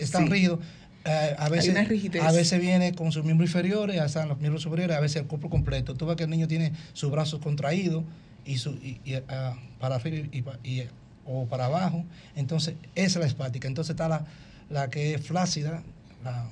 están 0.00 0.30
rígidos. 0.30 0.60
Eh, 1.04 1.34
a, 1.36 1.48
veces, 1.48 1.74
a 2.20 2.30
veces 2.30 2.60
viene 2.60 2.94
con 2.94 3.10
sus 3.10 3.24
miembros 3.24 3.50
inferiores, 3.50 4.00
están 4.00 4.28
los 4.28 4.38
miembros 4.38 4.62
superiores, 4.62 4.96
a 4.96 5.00
veces 5.00 5.22
el 5.22 5.26
cuerpo 5.26 5.50
completo. 5.50 5.96
Tú 5.96 6.06
ves 6.06 6.14
que 6.14 6.22
el 6.22 6.30
niño 6.30 6.46
tiene 6.46 6.72
sus 6.92 7.10
brazos 7.10 7.40
contraídos 7.40 8.04
y, 8.46 8.58
su, 8.58 8.74
y, 8.74 9.00
ah, 9.28 9.56
para 9.80 9.96
arriba 9.96 10.28
y, 10.62 10.84
o 11.26 11.46
para 11.46 11.64
abajo. 11.64 12.04
Entonces, 12.36 12.76
esa 12.94 13.18
es 13.18 13.22
la 13.24 13.26
espática. 13.26 13.66
Entonces 13.66 13.90
está 13.90 14.06
la, 14.06 14.24
la 14.70 14.88
que 14.88 15.14
es 15.14 15.26
flácida, 15.26 15.82
la, 16.22 16.46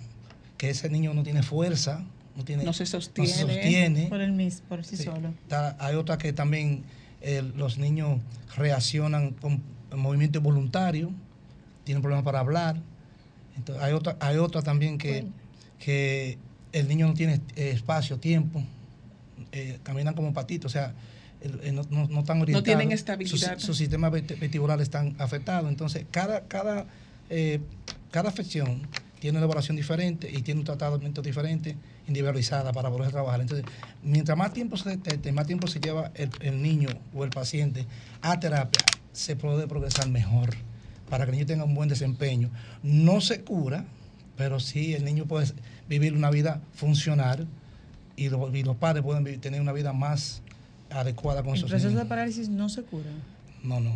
que 0.58 0.70
ese 0.70 0.90
niño 0.90 1.14
no 1.14 1.22
tiene 1.22 1.44
fuerza, 1.44 2.04
no, 2.64 2.72
se 2.72 2.86
sostiene, 2.86 4.06
por, 4.08 4.20
el 4.20 4.52
por 4.68 4.84
sí, 4.84 4.96
solo. 4.96 5.32
hay 5.78 5.94
otra 5.96 6.18
que 6.18 6.32
también 6.32 6.82
eh, 7.20 7.42
los 7.56 7.78
niños 7.78 8.20
reaccionan 8.56 9.30
con 9.32 9.62
movimiento 9.94 10.38
involuntario, 10.38 11.10
tienen 11.84 12.02
problemas 12.02 12.24
para 12.24 12.40
hablar. 12.40 12.76
Entonces, 13.56 13.82
hay 13.84 13.92
otra, 13.92 14.16
hay 14.20 14.36
otra 14.36 14.62
también 14.62 14.96
que, 14.98 15.26
que 15.78 16.38
el 16.72 16.88
niño 16.88 17.08
no 17.08 17.14
tiene 17.14 17.40
eh, 17.56 17.70
espacio, 17.74 18.18
tiempo, 18.18 18.62
eh, 19.52 19.78
caminan 19.82 20.14
como 20.14 20.32
patitos, 20.32 20.70
o 20.70 20.72
sea, 20.72 20.94
no, 21.72 21.82
no- 21.90 22.06
no 22.08 22.20
están 22.20 22.40
orientados. 22.40 22.64
tienen 22.64 22.92
estabilidad. 22.92 23.54
Sus, 23.58 23.64
sus 23.66 23.76
sistemas 23.78 24.12
vesti- 24.12 24.38
vestibulares 24.38 24.84
están 24.84 25.16
afectados. 25.18 25.68
Entonces, 25.70 26.04
cada, 26.10 26.42
cada, 26.42 26.86
eh, 27.30 27.60
cada 28.10 28.28
afección 28.28 28.82
tiene 29.18 29.36
una 29.36 29.40
elaboración 29.46 29.76
diferente 29.76 30.30
y 30.30 30.42
tiene 30.42 30.60
un 30.60 30.66
tratamiento 30.66 31.22
diferente, 31.22 31.76
individualizada 32.10 32.72
para 32.72 32.90
poder 32.90 33.10
trabajar. 33.10 33.40
Entonces, 33.40 33.64
mientras 34.02 34.36
más 34.36 34.52
tiempo 34.52 34.76
se 34.76 34.90
detecte, 34.90 35.32
más 35.32 35.46
tiempo 35.46 35.66
se 35.68 35.80
lleva 35.80 36.10
el, 36.14 36.30
el 36.40 36.60
niño 36.60 36.88
o 37.14 37.24
el 37.24 37.30
paciente 37.30 37.86
a 38.20 38.38
terapia, 38.40 38.82
se 39.12 39.36
puede 39.36 39.66
progresar 39.66 40.08
mejor 40.08 40.50
para 41.08 41.24
que 41.24 41.30
el 41.30 41.36
niño 41.36 41.46
tenga 41.46 41.64
un 41.64 41.74
buen 41.74 41.88
desempeño. 41.88 42.50
No 42.82 43.20
se 43.20 43.42
cura, 43.42 43.84
pero 44.36 44.60
sí 44.60 44.94
el 44.94 45.04
niño 45.04 45.24
puede 45.26 45.46
vivir 45.88 46.14
una 46.14 46.30
vida 46.30 46.60
funcional 46.74 47.46
y, 48.16 48.28
lo- 48.28 48.54
y 48.54 48.62
los 48.62 48.76
padres 48.76 49.02
pueden 49.04 49.24
vivir- 49.24 49.40
tener 49.40 49.60
una 49.60 49.72
vida 49.72 49.92
más 49.92 50.42
adecuada 50.90 51.42
con 51.42 51.54
El 51.54 51.60
sus 51.60 51.70
proceso 51.70 51.88
de 51.88 51.94
niños. 51.94 52.08
parálisis 52.08 52.48
no 52.48 52.68
se 52.68 52.82
cura. 52.82 53.10
No, 53.62 53.78
no. 53.80 53.92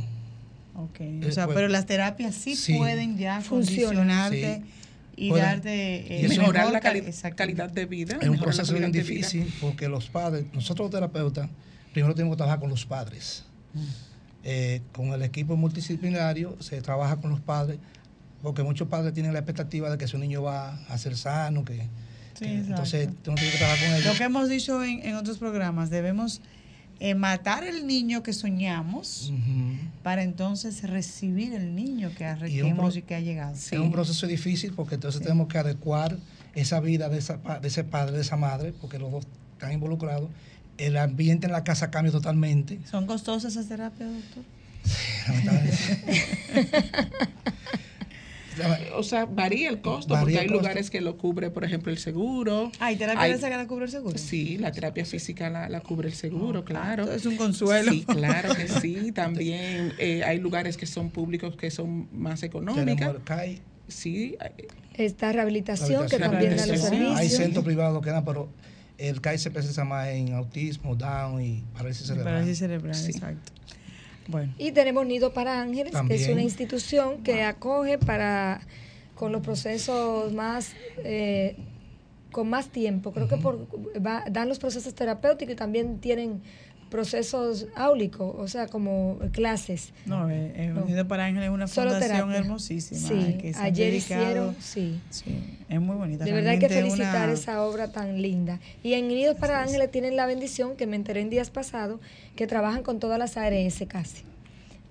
Ok. 0.77 1.01
Eh, 1.01 1.27
O 1.29 1.33
sea, 1.33 1.47
pues, 1.47 1.55
pero 1.57 1.69
las 1.69 1.87
terapias 1.87 2.35
sí, 2.35 2.55
sí. 2.57 2.77
pueden 2.77 3.17
ya 3.19 3.41
Funcionan. 3.41 3.95
condicionarte 3.97 4.63
Sí. 4.65 4.71
Y 5.17 5.31
Pueden. 5.31 5.47
darte 5.47 6.07
Y 6.09 6.25
eso- 6.27 6.41
mejorar 6.41 6.63
mejor 6.67 6.73
la 6.73 6.81
cal- 6.81 7.03
cali- 7.03 7.35
calidad 7.37 7.71
de 7.71 7.87
vida. 7.87 8.19
Es 8.21 8.29
un 8.29 8.39
proceso 8.39 8.75
bien 8.75 8.93
difícil 8.93 9.53
porque 9.61 9.89
los 9.89 10.09
padres, 10.09 10.45
nosotros 10.53 10.87
los 10.87 10.91
terapeutas, 10.93 11.49
primero 11.93 12.15
tenemos 12.15 12.35
que 12.35 12.39
trabajar 12.39 12.61
con 12.61 12.71
los 12.71 12.85
padres. 12.87 13.45
Mm. 13.75 13.79
Eh, 14.47 14.83
con 14.93 15.07
el 15.13 15.23
equipo 15.23 15.57
multidisciplinario 15.57 16.57
se 16.61 16.81
trabaja 16.83 17.17
con 17.17 17.31
los 17.31 17.41
padres 17.41 17.79
porque 18.43 18.63
muchos 18.63 18.89
padres 18.89 19.15
tienen 19.15 19.33
la 19.33 19.39
expectativa 19.39 19.89
de 19.91 19.97
que 19.97 20.07
su 20.07 20.19
niño 20.19 20.43
va 20.43 20.75
a 20.89 20.99
ser 20.99 21.17
sano, 21.17 21.65
que, 21.65 21.75
Sí, 22.35 22.45
que- 22.45 22.55
exacto. 22.59 22.71
entonces 22.71 23.09
tienes 23.23 23.53
que 23.53 23.57
trabajar 23.59 23.79
con 23.87 23.95
ellos. 23.97 24.05
Lo 24.07 24.15
que 24.19 24.25
hemos 24.25 24.49
dicho 24.51 24.85
en, 24.85 25.01
en 25.07 25.15
otros 25.15 25.39
programas, 25.39 25.89
debemos 25.89 26.43
eh, 27.07 27.15
matar 27.15 27.65
el 27.65 27.87
niño 27.87 28.23
que 28.23 28.33
soñamos 28.33 29.31
para 30.03 30.23
entonces 30.23 30.83
recibir 30.89 31.53
el 31.53 31.75
niño 31.75 32.11
que, 32.17 32.25
ha- 32.25 32.49
Y 32.49 32.61
hemos 32.61 32.97
y 32.97 33.03
que 33.03 33.15
ha 33.15 33.21
llegado. 33.21 33.55
Es 33.55 33.73
un 33.73 33.93
proceso 33.93 34.27
difícil 34.27 34.73
porque 34.75 34.95
entonces 34.95 35.21
tenemos 35.21 35.49
que 35.49 35.59
adecuar 35.59 36.17
esa 36.55 36.81
vida 36.81 37.11
de, 37.11 37.19
esa, 37.19 37.37
de 37.61 37.69
ese 37.69 37.85
padre, 37.85 38.17
de 38.17 38.23
esa 38.23 38.37
madre, 38.37 38.73
porque 38.81 38.99
los 38.99 39.13
dos 39.13 39.27
están 39.53 39.73
involucrados. 39.73 40.31
El 40.79 40.97
ambiente 40.97 41.45
en 41.47 41.53
la 41.53 41.63
casa 41.63 41.91
cambia 41.91 42.11
totalmente. 42.11 42.81
¿Son 42.91 43.07
costosas 43.07 43.53
esas 43.53 43.69
terapias, 43.69 44.11
doctor? 44.11 44.43
O 48.97 49.03
sea, 49.03 49.25
varía 49.27 49.69
el 49.69 49.81
costo 49.81 50.15
Varía 50.15 50.25
porque 50.25 50.39
hay 50.39 50.47
costo. 50.47 50.61
lugares 50.61 50.91
que 50.91 51.01
lo 51.01 51.17
cubre, 51.19 51.51
por 51.51 51.65
ejemplo, 51.65 51.91
el 51.93 51.99
seguro. 51.99 52.71
¿Hay 52.81 52.97
terapia 52.97 53.23
Hay- 53.23 53.31
de 53.33 53.39
esa 53.39 53.49
que 53.51 53.57
la 53.57 53.67
cubre 53.67 53.87
el 53.87 53.91
seguro? 53.91 54.19
Sí, 54.19 54.59
la 54.59 54.73
terapia 54.73 55.05
física 55.05 55.51
la, 55.51 55.69
la 55.69 55.81
cubre 55.81 56.09
el 56.09 56.15
seguro, 56.15 56.65
claro. 56.65 57.11
Es 57.13 57.27
un 57.27 57.37
consuelo. 57.37 57.93
Sí, 57.93 58.05
claro 58.05 58.55
que 58.55 58.69
sí. 58.69 59.13
También 59.15 59.93
eh, 59.99 60.23
hay 60.25 60.39
lugares 60.39 60.77
que 60.77 60.87
son 60.87 61.11
públicos 61.11 61.57
que 61.57 61.71
son 61.71 62.09
más 62.13 62.41
Tenemos 62.41 62.67
económicas. 62.69 63.15
el 63.15 63.23
CAI, 63.23 63.61
Sí, 63.89 64.37
Está 64.95 65.33
rehabilitación, 65.33 66.07
que 66.09 66.19
también 66.19 66.57
da 66.57 66.67
los 66.67 66.81
Rehabilitación. 66.81 67.03
Hay 67.03 67.29
servicios. 67.29 67.43
centros 67.43 67.65
privados 67.65 68.03
que 68.03 68.11
dan, 68.11 68.25
pero 68.25 68.49
el 68.97 69.21
CAI 69.21 69.39
se 69.39 69.49
especializa 69.49 69.85
más 69.85 70.09
en 70.09 70.33
autismo, 70.35 70.95
Down 70.95 71.43
y 71.43 71.65
parálisis 71.75 72.07
cerebral. 72.07 72.33
Parálisis 72.35 72.59
cerebral, 72.59 72.95
Sí. 72.95 73.11
exacto. 73.11 73.53
Bueno, 74.29 74.53
Y 74.59 74.73
tenemos 74.73 75.07
Nido 75.07 75.33
para 75.33 75.61
Ángeles, 75.61 75.93
que 76.09 76.15
es 76.15 76.29
una 76.33 76.43
institución 76.43 77.23
que 77.23 77.43
acoge 77.43 77.99
para 77.99 78.61
con 79.15 79.33
los 79.33 79.43
procesos 79.43 80.33
más 80.33 80.73
eh, 81.05 81.57
con 82.33 82.49
más 82.51 82.69
tiempo. 82.69 83.13
Creo 83.13 83.29
que 83.29 83.37
por 83.37 83.67
va- 84.05 84.25
dan 84.31 84.49
los 84.49 84.59
procesos 84.59 84.93
terapéuticos 84.95 85.53
y 85.53 85.57
también 85.57 85.99
tienen 86.01 86.43
procesos 86.99 87.67
áulicos, 87.75 88.37
o 88.39 88.47
sea, 88.47 88.69
como 88.69 89.19
clases. 89.33 89.93
no, 90.07 90.31
eh, 90.31 90.53
eh, 90.55 90.71
No. 90.73 90.85
Unido 90.85 91.09
para 91.09 91.25
Ángeles 91.25 91.49
es 91.49 91.53
una 91.53 91.67
Solo 91.67 91.91
fundación 91.91 92.19
terapia. 92.29 92.39
hermosísima. 92.39 93.01
Sí, 93.09 93.15
eh, 93.15 93.39
que 93.41 93.53
se 93.53 93.59
ha 93.59 93.65
ayer 93.65 93.93
hicieron, 93.95 94.55
sí. 94.61 95.01
Sí, 95.11 95.25
es 95.69 95.81
muy 95.81 95.97
bonita. 95.97 96.25
De 96.25 96.31
verdad 96.31 96.53
hay 96.53 96.61
que 96.61 96.69
felicitar 96.69 97.25
una- 97.25 97.33
esa 97.33 97.63
obra 97.65 97.91
tan 97.91 98.23
linda. 98.23 98.61
Y 98.85 98.93
en 98.93 99.09
Nidos 99.09 99.37
para 99.41 99.61
Ángeles 99.61 99.91
tienen 99.91 100.15
la 100.15 100.27
bendición, 100.27 100.77
que 100.77 100.87
me 100.87 100.95
enteré 100.95 101.21
en 101.21 101.31
días 101.31 101.51
pasados, 101.51 101.99
que 102.37 102.47
trabajan 102.47 102.85
con 102.85 103.01
todas 103.01 103.19
las 103.19 103.37
ARS 103.37 103.85
casi. 103.89 104.23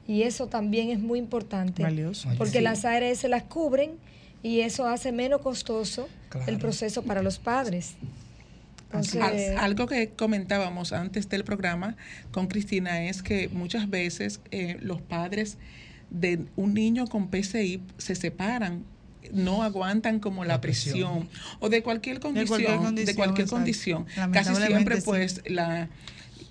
Y 0.06 0.24
eso 0.24 0.48
también 0.48 0.90
es 0.90 1.00
muy 1.00 1.20
importante. 1.20 1.84
Valioso. 1.84 2.28
Porque 2.38 2.58
Sí. 2.58 2.64
las 2.64 2.84
ARS 2.84 3.24
las 3.30 3.44
cubren 3.44 3.92
y 4.44 4.60
eso 4.60 4.86
hace 4.88 5.14
menos 5.14 5.40
costoso 5.40 6.10
Claro. 6.28 6.52
el 6.52 6.58
proceso 6.58 7.04
para 7.04 7.22
los 7.24 7.40
padres. 7.40 7.94
Entonces, 8.94 9.58
algo 9.58 9.88
que 9.88 10.10
comentábamos 10.10 10.94
antes 10.94 11.30
del 11.30 11.44
programa 11.44 11.96
con 12.32 12.48
Cristina 12.48 13.04
es 13.04 13.24
que 13.24 13.50
muchas 13.50 13.90
veces 13.90 14.40
eh, 14.52 14.78
los 14.82 15.02
padres 15.02 15.58
de 16.10 16.46
un 16.56 16.74
niño 16.74 17.08
con 17.08 17.28
PCI 17.30 17.82
se 17.98 18.16
separan 18.16 18.86
no 19.32 19.64
aguantan 19.64 20.20
como 20.20 20.44
la, 20.44 20.56
La 20.56 20.62
presión. 20.62 20.94
presión. 20.94 21.30
o 21.60 21.70
de 21.70 21.82
cualquier 21.82 22.20
condición, 22.20 22.62
cualquier 22.62 23.06
de 23.06 23.16
cualquier 23.16 23.48
condición. 23.48 24.06
Casi 24.32 24.54
siempre 24.56 24.98
sí. 24.98 25.02
pues 25.06 25.42
la 25.46 25.90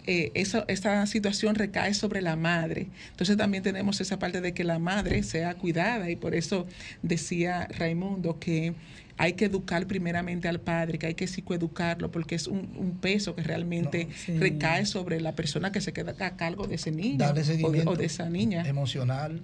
eh, 0.06 0.30
eso, 0.34 0.64
esta 0.68 1.06
situación 1.06 1.54
recae 1.54 1.94
sobre 1.94 2.22
la 2.22 2.36
madre. 2.36 2.88
Entonces 3.10 3.36
también 3.36 3.62
tenemos 3.62 4.00
esa 4.00 4.18
parte 4.18 4.40
de 4.40 4.52
que 4.52 4.64
la 4.64 4.78
madre 4.78 5.22
sea 5.22 5.54
cuidada 5.54 6.10
y 6.10 6.16
por 6.16 6.34
eso 6.34 6.66
decía 7.02 7.68
Raimundo 7.78 8.38
que 8.38 8.74
hay 9.18 9.34
que 9.34 9.44
educar 9.44 9.86
primeramente 9.86 10.48
al 10.48 10.58
padre, 10.58 10.98
que 10.98 11.06
hay 11.06 11.14
que 11.14 11.26
psicoeducarlo 11.26 12.10
porque 12.10 12.34
es 12.34 12.46
un, 12.48 12.74
un 12.76 12.98
peso 12.98 13.36
que 13.36 13.42
realmente 13.42 14.06
No, 14.06 14.10
sí. 14.16 14.38
recae 14.38 14.86
sobre 14.86 15.20
la 15.20 15.32
persona 15.36 15.70
que 15.70 15.80
se 15.80 15.92
queda 15.92 16.14
a 16.18 16.36
cargo 16.36 16.66
de 16.66 16.74
ese 16.76 16.90
niño 16.90 17.24
o 17.28 17.32
de, 17.70 17.82
o 17.86 17.94
de 17.96 18.04
esa 18.06 18.28
niña. 18.28 18.66
emocional 18.66 19.40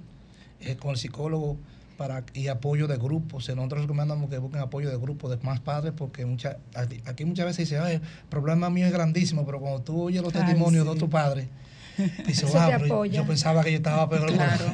eh, 0.60 0.74
con 0.76 0.92
el 0.92 0.96
psicólogo 0.96 1.58
para 1.98 2.24
y 2.32 2.46
apoyo 2.48 2.86
de 2.86 2.96
grupos. 2.96 3.46
Nosotros 3.54 3.82
recomendamos 3.82 4.30
que 4.30 4.38
busquen 4.38 4.60
apoyo 4.62 4.88
de 4.88 4.96
grupos 4.96 5.30
de 5.32 5.36
más 5.44 5.60
padres 5.60 5.92
porque 5.94 6.24
mucha, 6.24 6.56
aquí 7.04 7.24
muchas 7.26 7.44
veces 7.44 7.68
dice, 7.68 7.78
"Ay, 7.78 7.96
el 7.96 8.00
problema 8.30 8.70
mío 8.70 8.86
es 8.86 8.92
grandísimo, 8.92 9.44
pero 9.44 9.60
cuando 9.60 9.82
tú 9.82 10.04
oyes 10.04 10.22
los 10.22 10.34
Ay, 10.34 10.42
testimonios 10.42 10.84
de 10.86 10.90
otros 10.90 11.10
padres, 11.10 11.48
dices, 12.26 12.50
"Wow, 12.52 12.70
pero 12.80 13.04
yo- 13.04 13.26
pensaba 13.26 13.64
que 13.64 13.72
yo 13.72 13.78
estaba 13.78 14.08
peor. 14.08 14.32
Claro. 14.32 14.64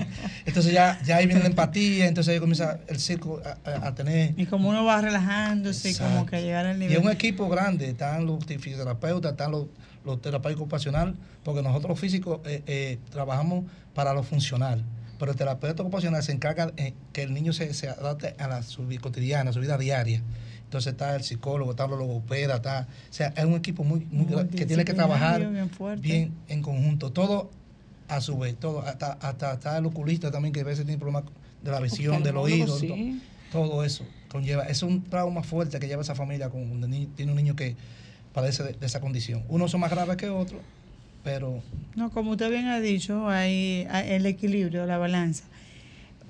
Entonces 0.44 0.72
ya, 0.74 1.00
ya 1.02 1.16
ahí 1.16 1.26
viene 1.26 1.40
la 1.40 1.46
empatía, 1.48 2.06
entonces 2.06 2.34
ahí 2.34 2.38
comienza 2.40 2.78
el 2.86 3.00
circo 3.00 3.40
a, 3.64 3.86
a- 3.88 3.94
tener... 3.94 4.34
Y 4.38 4.44
como 4.44 4.68
uno 4.68 4.84
va 4.84 5.00
relajándose, 5.00 5.90
y 5.90 5.94
como 5.94 6.08
Exacto. 6.10 6.30
que 6.30 6.42
llegar 6.42 6.66
al 6.66 6.76
Y 6.76 6.80
nivel. 6.80 6.98
es 6.98 7.02
un 7.04 7.10
equipo 7.10 7.48
grande, 7.48 7.88
están 7.88 8.26
los 8.26 8.44
fisioterapeutas, 8.44 9.32
están 9.32 9.50
los, 9.52 9.66
los 10.04 10.20
terapeutas 10.20 10.60
ocupacional, 10.60 11.14
porque 11.42 11.62
nosotros 11.62 11.88
los 11.88 11.98
físicos 12.00 12.40
eh, 12.44 12.62
eh, 12.66 12.98
trabajamos 13.10 13.64
para 13.94 14.12
lo 14.12 14.22
funcional, 14.22 14.84
pero 15.18 15.32
el 15.32 15.36
terapeuta 15.38 15.82
ocupacional 15.82 16.22
se 16.22 16.32
encarga 16.32 16.66
de 16.66 16.94
que 17.12 17.22
el 17.22 17.32
niño 17.34 17.52
se, 17.52 17.72
se 17.74 17.88
adapte 17.88 18.34
a 18.38 18.48
la, 18.48 18.62
su 18.62 18.86
vida 18.86 19.00
cotidiana, 19.00 19.50
a 19.50 19.52
su 19.52 19.60
vida 19.60 19.78
diaria. 19.78 20.22
Entonces 20.64 20.92
está 20.92 21.14
el 21.14 21.22
psicólogo, 21.22 21.70
está 21.72 21.86
los 21.86 21.98
logopedas, 21.98 22.56
está, 22.56 22.88
o 22.90 23.12
sea, 23.12 23.28
es 23.36 23.44
un 23.44 23.54
equipo 23.54 23.84
muy, 23.84 24.00
muy 24.10 24.26
gra- 24.26 24.48
que 24.48 24.66
tiene 24.66 24.84
que 24.84 24.92
trabajar 24.94 25.40
bien 26.02 26.32
en 26.48 26.62
conjunto, 26.62 27.12
todo 27.12 27.50
a 28.08 28.20
su 28.20 28.36
vez, 28.38 28.56
todo, 28.56 28.82
hasta, 28.82 29.12
hasta, 29.12 29.52
hasta 29.52 29.78
el 29.78 29.86
oculista 29.86 30.30
también 30.30 30.52
que 30.52 30.60
a 30.60 30.64
veces 30.64 30.84
tiene 30.84 30.98
problemas 30.98 31.24
de 31.62 31.70
la 31.70 31.80
visión, 31.80 32.22
del 32.22 32.36
oído, 32.36 32.76
sí. 32.78 33.22
todo 33.52 33.84
eso 33.84 34.04
conlleva, 34.28 34.64
es 34.64 34.82
un 34.82 35.04
trauma 35.04 35.42
fuerte 35.44 35.78
que 35.78 35.86
lleva 35.86 36.02
esa 36.02 36.14
familia 36.16 36.50
con 36.50 36.60
un 36.68 36.80
ni- 36.90 37.06
tiene 37.06 37.30
un 37.30 37.36
niño 37.36 37.54
que 37.54 37.76
padece 38.32 38.64
de, 38.64 38.72
de 38.72 38.84
esa 38.86 39.00
condición. 39.00 39.44
Unos 39.48 39.70
son 39.70 39.80
más 39.80 39.90
graves 39.92 40.16
que 40.16 40.28
otros, 40.28 40.60
pero 41.24 41.62
No, 41.96 42.10
como 42.10 42.32
usted 42.32 42.50
bien 42.50 42.66
ha 42.66 42.78
dicho, 42.80 43.28
hay, 43.28 43.86
hay 43.90 44.12
el 44.12 44.26
equilibrio, 44.26 44.86
la 44.86 44.98
balanza. 44.98 45.44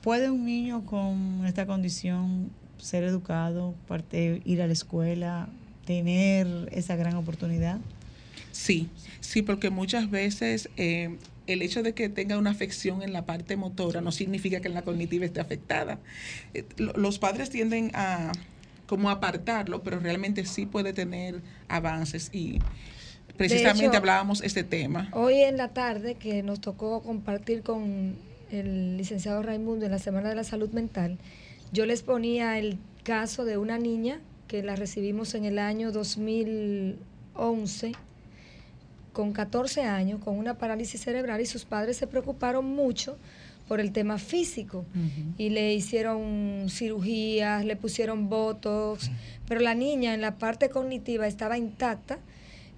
¿Puede 0.02 0.30
un 0.30 0.44
niño 0.46 0.86
con 0.86 1.44
esta 1.46 1.66
condición 1.66 2.50
ser 2.78 3.04
educado, 3.04 3.74
parte, 3.88 4.40
ir 4.44 4.62
a 4.62 4.66
la 4.66 4.72
escuela, 4.72 5.48
tener 5.86 6.46
esa 6.72 6.96
gran 6.96 7.14
oportunidad? 7.16 7.78
Sí, 8.52 8.88
sí, 9.20 9.42
porque 9.42 9.70
muchas 9.70 10.10
veces 10.10 10.68
eh, 10.76 11.16
el 11.46 11.62
hecho 11.62 11.82
de 11.82 11.92
que 11.94 12.08
tenga 12.08 12.38
una 12.38 12.50
afección 12.50 13.02
en 13.02 13.12
la 13.12 13.24
parte 13.26 13.56
motora 13.56 14.00
no 14.00 14.12
significa 14.12 14.60
que 14.60 14.68
en 14.68 14.74
la 14.74 14.82
cognitiva 14.82 15.24
esté 15.24 15.40
afectada. 15.40 15.98
Eh, 16.52 16.64
lo- 16.76 16.92
los 16.92 17.18
padres 17.18 17.50
tienden 17.50 17.90
a 17.94 18.30
como 18.86 19.08
apartarlo, 19.10 19.82
pero 19.82 19.98
realmente 19.98 20.44
sí 20.44 20.66
puede 20.66 20.92
tener 20.92 21.40
avances 21.68 22.28
y 22.34 22.58
precisamente 23.36 23.86
hecho, 23.86 23.96
hablábamos 23.96 24.42
este 24.42 24.64
tema. 24.64 25.08
Hoy 25.12 25.40
en 25.40 25.56
la 25.56 25.68
tarde, 25.68 26.14
que 26.14 26.42
nos 26.42 26.60
tocó 26.60 27.02
compartir 27.02 27.62
con 27.62 28.14
el 28.50 28.96
licenciado 28.96 29.42
Raimundo 29.42 29.86
en 29.86 29.92
la 29.92 29.98
Semana 29.98 30.28
de 30.28 30.34
la 30.34 30.44
Salud 30.44 30.70
Mental, 30.70 31.18
yo 31.72 31.86
les 31.86 32.02
ponía 32.02 32.58
el 32.58 32.78
caso 33.02 33.44
de 33.44 33.58
una 33.58 33.78
niña 33.78 34.20
que 34.48 34.62
la 34.62 34.76
recibimos 34.76 35.34
en 35.34 35.44
el 35.44 35.58
año 35.58 35.92
2011 35.92 37.92
con 39.12 39.32
14 39.32 39.82
años, 39.82 40.20
con 40.22 40.36
una 40.36 40.58
parálisis 40.58 41.00
cerebral 41.00 41.40
y 41.40 41.46
sus 41.46 41.64
padres 41.64 41.96
se 41.96 42.06
preocuparon 42.06 42.66
mucho 42.66 43.16
por 43.68 43.80
el 43.80 43.92
tema 43.92 44.18
físico. 44.18 44.84
Y 45.38 45.50
le 45.50 45.72
hicieron 45.72 46.66
cirugías, 46.68 47.64
le 47.64 47.76
pusieron 47.76 48.28
botox, 48.28 49.10
pero 49.48 49.60
la 49.60 49.74
niña 49.74 50.12
en 50.12 50.20
la 50.20 50.36
parte 50.36 50.68
cognitiva 50.68 51.26
estaba 51.26 51.56
intacta 51.56 52.18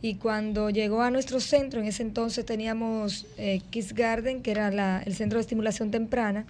y 0.06 0.14
cuando 0.14 0.70
llegó 0.70 1.02
a 1.02 1.10
nuestro 1.10 1.40
centro, 1.40 1.80
en 1.80 1.86
ese 1.86 2.04
entonces 2.04 2.46
teníamos 2.46 3.26
eh, 3.38 3.60
Kiss 3.70 3.92
Garden, 3.92 4.40
que 4.40 4.52
era 4.52 4.68
el 5.04 5.14
centro 5.16 5.38
de 5.38 5.40
estimulación 5.40 5.90
temprana, 5.90 6.46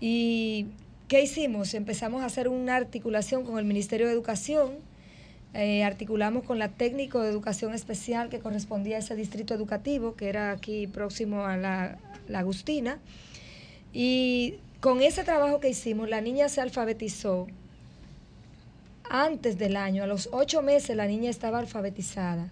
y 0.00 0.66
¿qué 1.06 1.22
hicimos? 1.22 1.74
Empezamos 1.74 2.22
a 2.22 2.26
hacer 2.26 2.48
una 2.48 2.74
articulación 2.74 3.44
con 3.44 3.56
el 3.60 3.64
Ministerio 3.64 4.08
de 4.08 4.12
Educación, 4.12 4.72
eh, 5.54 5.84
articulamos 5.84 6.42
con 6.42 6.58
la 6.58 6.70
técnico 6.70 7.20
de 7.20 7.30
educación 7.30 7.72
especial 7.72 8.28
que 8.30 8.40
correspondía 8.40 8.96
a 8.96 8.98
ese 8.98 9.14
distrito 9.14 9.54
educativo, 9.54 10.16
que 10.16 10.28
era 10.28 10.50
aquí 10.50 10.88
próximo 10.88 11.44
a 11.44 11.56
la 11.56 11.98
Agustina, 12.34 12.98
y 13.92 14.56
con 14.80 15.02
ese 15.02 15.22
trabajo 15.22 15.60
que 15.60 15.68
hicimos, 15.68 16.08
la 16.08 16.20
niña 16.20 16.48
se 16.48 16.60
alfabetizó 16.60 17.46
antes 19.10 19.58
del 19.58 19.76
año, 19.76 20.04
a 20.04 20.06
los 20.06 20.28
ocho 20.32 20.62
meses 20.62 20.96
la 20.96 21.06
niña 21.06 21.28
estaba 21.28 21.58
alfabetizada. 21.58 22.48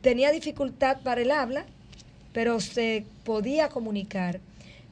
Tenía 0.00 0.32
dificultad 0.32 1.00
para 1.02 1.20
el 1.20 1.30
habla, 1.30 1.66
pero 2.32 2.58
se 2.58 3.04
podía 3.22 3.68
comunicar. 3.68 4.40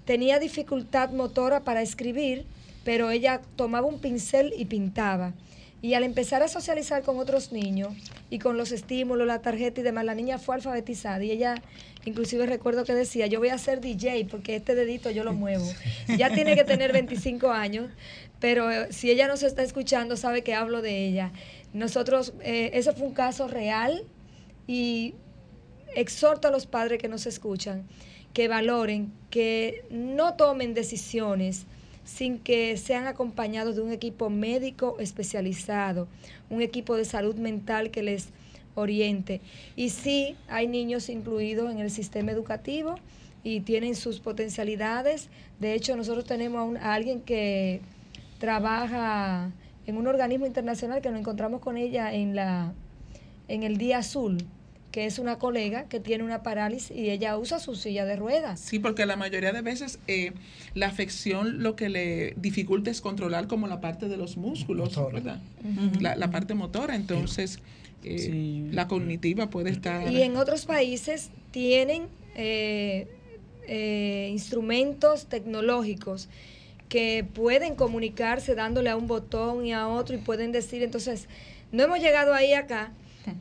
Tenía 0.05 0.38
dificultad 0.38 1.11
motora 1.11 1.61
para 1.61 1.83
escribir, 1.83 2.44
pero 2.85 3.11
ella 3.11 3.40
tomaba 3.57 3.87
un 3.87 3.98
pincel 4.01 4.53
y 4.57 4.66
pintaba. 4.66 5.33
Y 5.81 5.94
al 5.94 6.05
empezar 6.05 6.44
a 6.44 6.48
socializar 6.48 7.03
con 7.03 7.18
otros 7.18 7.51
niños 7.51 7.92
y 8.31 8.38
con 8.38 8.57
los 8.57 8.70
estímulos, 8.70 9.27
la 9.27 9.40
tarjeta 9.40 9.81
y 9.81 9.85
demás, 9.85 10.05
la 10.05 10.14
niña 10.14 10.38
fue 10.38 10.55
alfabetizada 10.55 11.25
y 11.25 11.33
ella, 11.33 11.61
inclusive 12.05 12.46
recuerdo 12.46 12.85
que 12.85 12.94
decía, 12.94 13.27
yo 13.27 13.40
voy 13.40 13.48
a 13.48 13.59
ser 13.59 13.81
DJ 13.81 14.27
porque 14.31 14.55
este 14.55 14.77
dedito 14.77 15.11
yo 15.11 15.25
lo 15.25 15.33
muevo. 15.33 15.66
Ya 16.16 16.33
tiene 16.33 16.55
que 16.55 16.62
tener 16.62 16.92
25 16.92 17.51
años, 17.51 17.90
pero 18.42 18.70
eh, 18.70 18.88
si 18.92 19.09
ella 19.11 19.26
no 19.28 19.37
se 19.38 19.46
está 19.46 19.62
escuchando, 19.62 20.16
sabe 20.16 20.42
que 20.42 20.52
hablo 20.52 20.83
de 20.83 21.07
ella. 21.07 21.33
Nosotros, 21.72 22.35
eh, 22.42 22.70
ese 22.74 22.92
fue 22.92 23.07
un 23.07 23.14
caso 23.14 23.46
real 23.48 24.05
y 24.66 25.14
exhorto 25.94 26.48
a 26.48 26.50
los 26.50 26.66
padres 26.66 27.00
que 27.00 27.09
nos 27.09 27.26
escuchan 27.26 27.85
que 28.35 28.48
valoren, 28.48 29.12
que 29.31 29.85
no 29.90 30.35
tomen 30.35 30.72
decisiones 30.74 31.66
sin 32.05 32.38
que 32.38 32.76
sean 32.78 33.07
acompañados 33.07 33.76
de 33.76 33.83
un 33.83 33.92
equipo 33.92 34.28
médico 34.31 34.96
especializado, 34.98 36.09
un 36.50 36.62
equipo 36.62 36.96
de 36.96 37.05
salud 37.05 37.37
mental 37.37 37.90
que 37.90 38.02
les 38.02 38.31
oriente. 38.74 39.40
Y 39.76 39.90
sí, 39.90 40.35
hay 40.48 40.66
niños 40.66 41.11
incluidos 41.11 41.70
en 41.70 41.78
el 41.78 41.90
sistema 41.90 42.33
educativo 42.33 42.94
y 43.44 43.61
tienen 43.61 43.94
sus 43.94 44.18
potencialidades. 44.18 45.28
De 45.61 45.74
hecho, 45.74 45.94
nosotros 45.94 46.24
tenemos 46.24 46.59
a, 46.61 46.64
un- 46.64 46.76
a 46.78 46.94
alguien 46.94 47.20
que 47.20 47.83
trabaja 48.42 49.52
en 49.87 49.96
un 49.96 50.09
organismo 50.09 50.46
internacional 50.46 51.00
que 51.00 51.11
nos 51.11 51.20
encontramos 51.20 51.61
con 51.61 51.76
ella 51.76 52.12
en 52.12 52.35
la 52.35 52.72
en 53.46 53.62
el 53.62 53.76
Día 53.76 53.98
Azul, 53.98 54.38
que 54.90 55.07
es 55.07 55.20
una 55.20 55.38
colega 55.38 55.85
que 55.85 56.00
tiene 56.00 56.24
una 56.24 56.42
parálisis 56.42 56.90
y 56.96 57.11
ella 57.11 57.38
usa 57.38 57.61
su 57.61 57.76
silla 57.76 58.05
de 58.05 58.16
ruedas. 58.16 58.59
Sí, 58.59 58.81
porque 58.81 59.07
la 59.07 59.14
mayoría 59.14 59.52
de 59.52 59.62
veces 59.62 60.00
eh, 60.09 60.33
la 60.74 60.88
afección 60.88 61.62
lo 61.62 61.76
que 61.76 61.88
le 61.88 62.35
dificulta 62.37 62.90
es 62.90 63.00
controlar 63.00 63.46
como 63.46 63.68
la 63.68 63.81
parte 63.81 64.09
de 64.09 64.16
los 64.16 64.37
músculos, 64.37 64.96
Motora. 64.96 65.14
¿verdad? 65.14 65.40
La, 66.00 66.16
la 66.16 66.33
parte 66.33 66.55
motora, 66.55 66.96
entonces 66.96 67.61
eh, 68.02 68.68
la 68.72 68.88
cognitiva 68.88 69.50
puede 69.50 69.70
estar... 69.70 70.11
Y 70.11 70.22
en 70.22 70.37
otros 70.37 70.66
países 70.66 71.31
tienen 71.52 72.09
eh, 72.35 73.07
eh, 73.68 74.31
instrumentos 74.33 75.26
tecnológicos 75.26 76.28
que 76.92 77.24
pueden 77.24 77.74
comunicarse 77.74 78.55
dándole 78.55 78.90
a 78.90 78.96
un 78.98 79.07
botón 79.07 79.64
y 79.64 79.72
a 79.72 79.88
otro 79.88 80.14
y 80.14 80.18
pueden 80.18 80.52
decir, 80.52 80.83
entonces, 80.83 81.26
no 81.72 81.83
hemos 81.85 82.00
llegado 82.00 82.35
ahí 82.35 82.52
acá, 82.52 82.92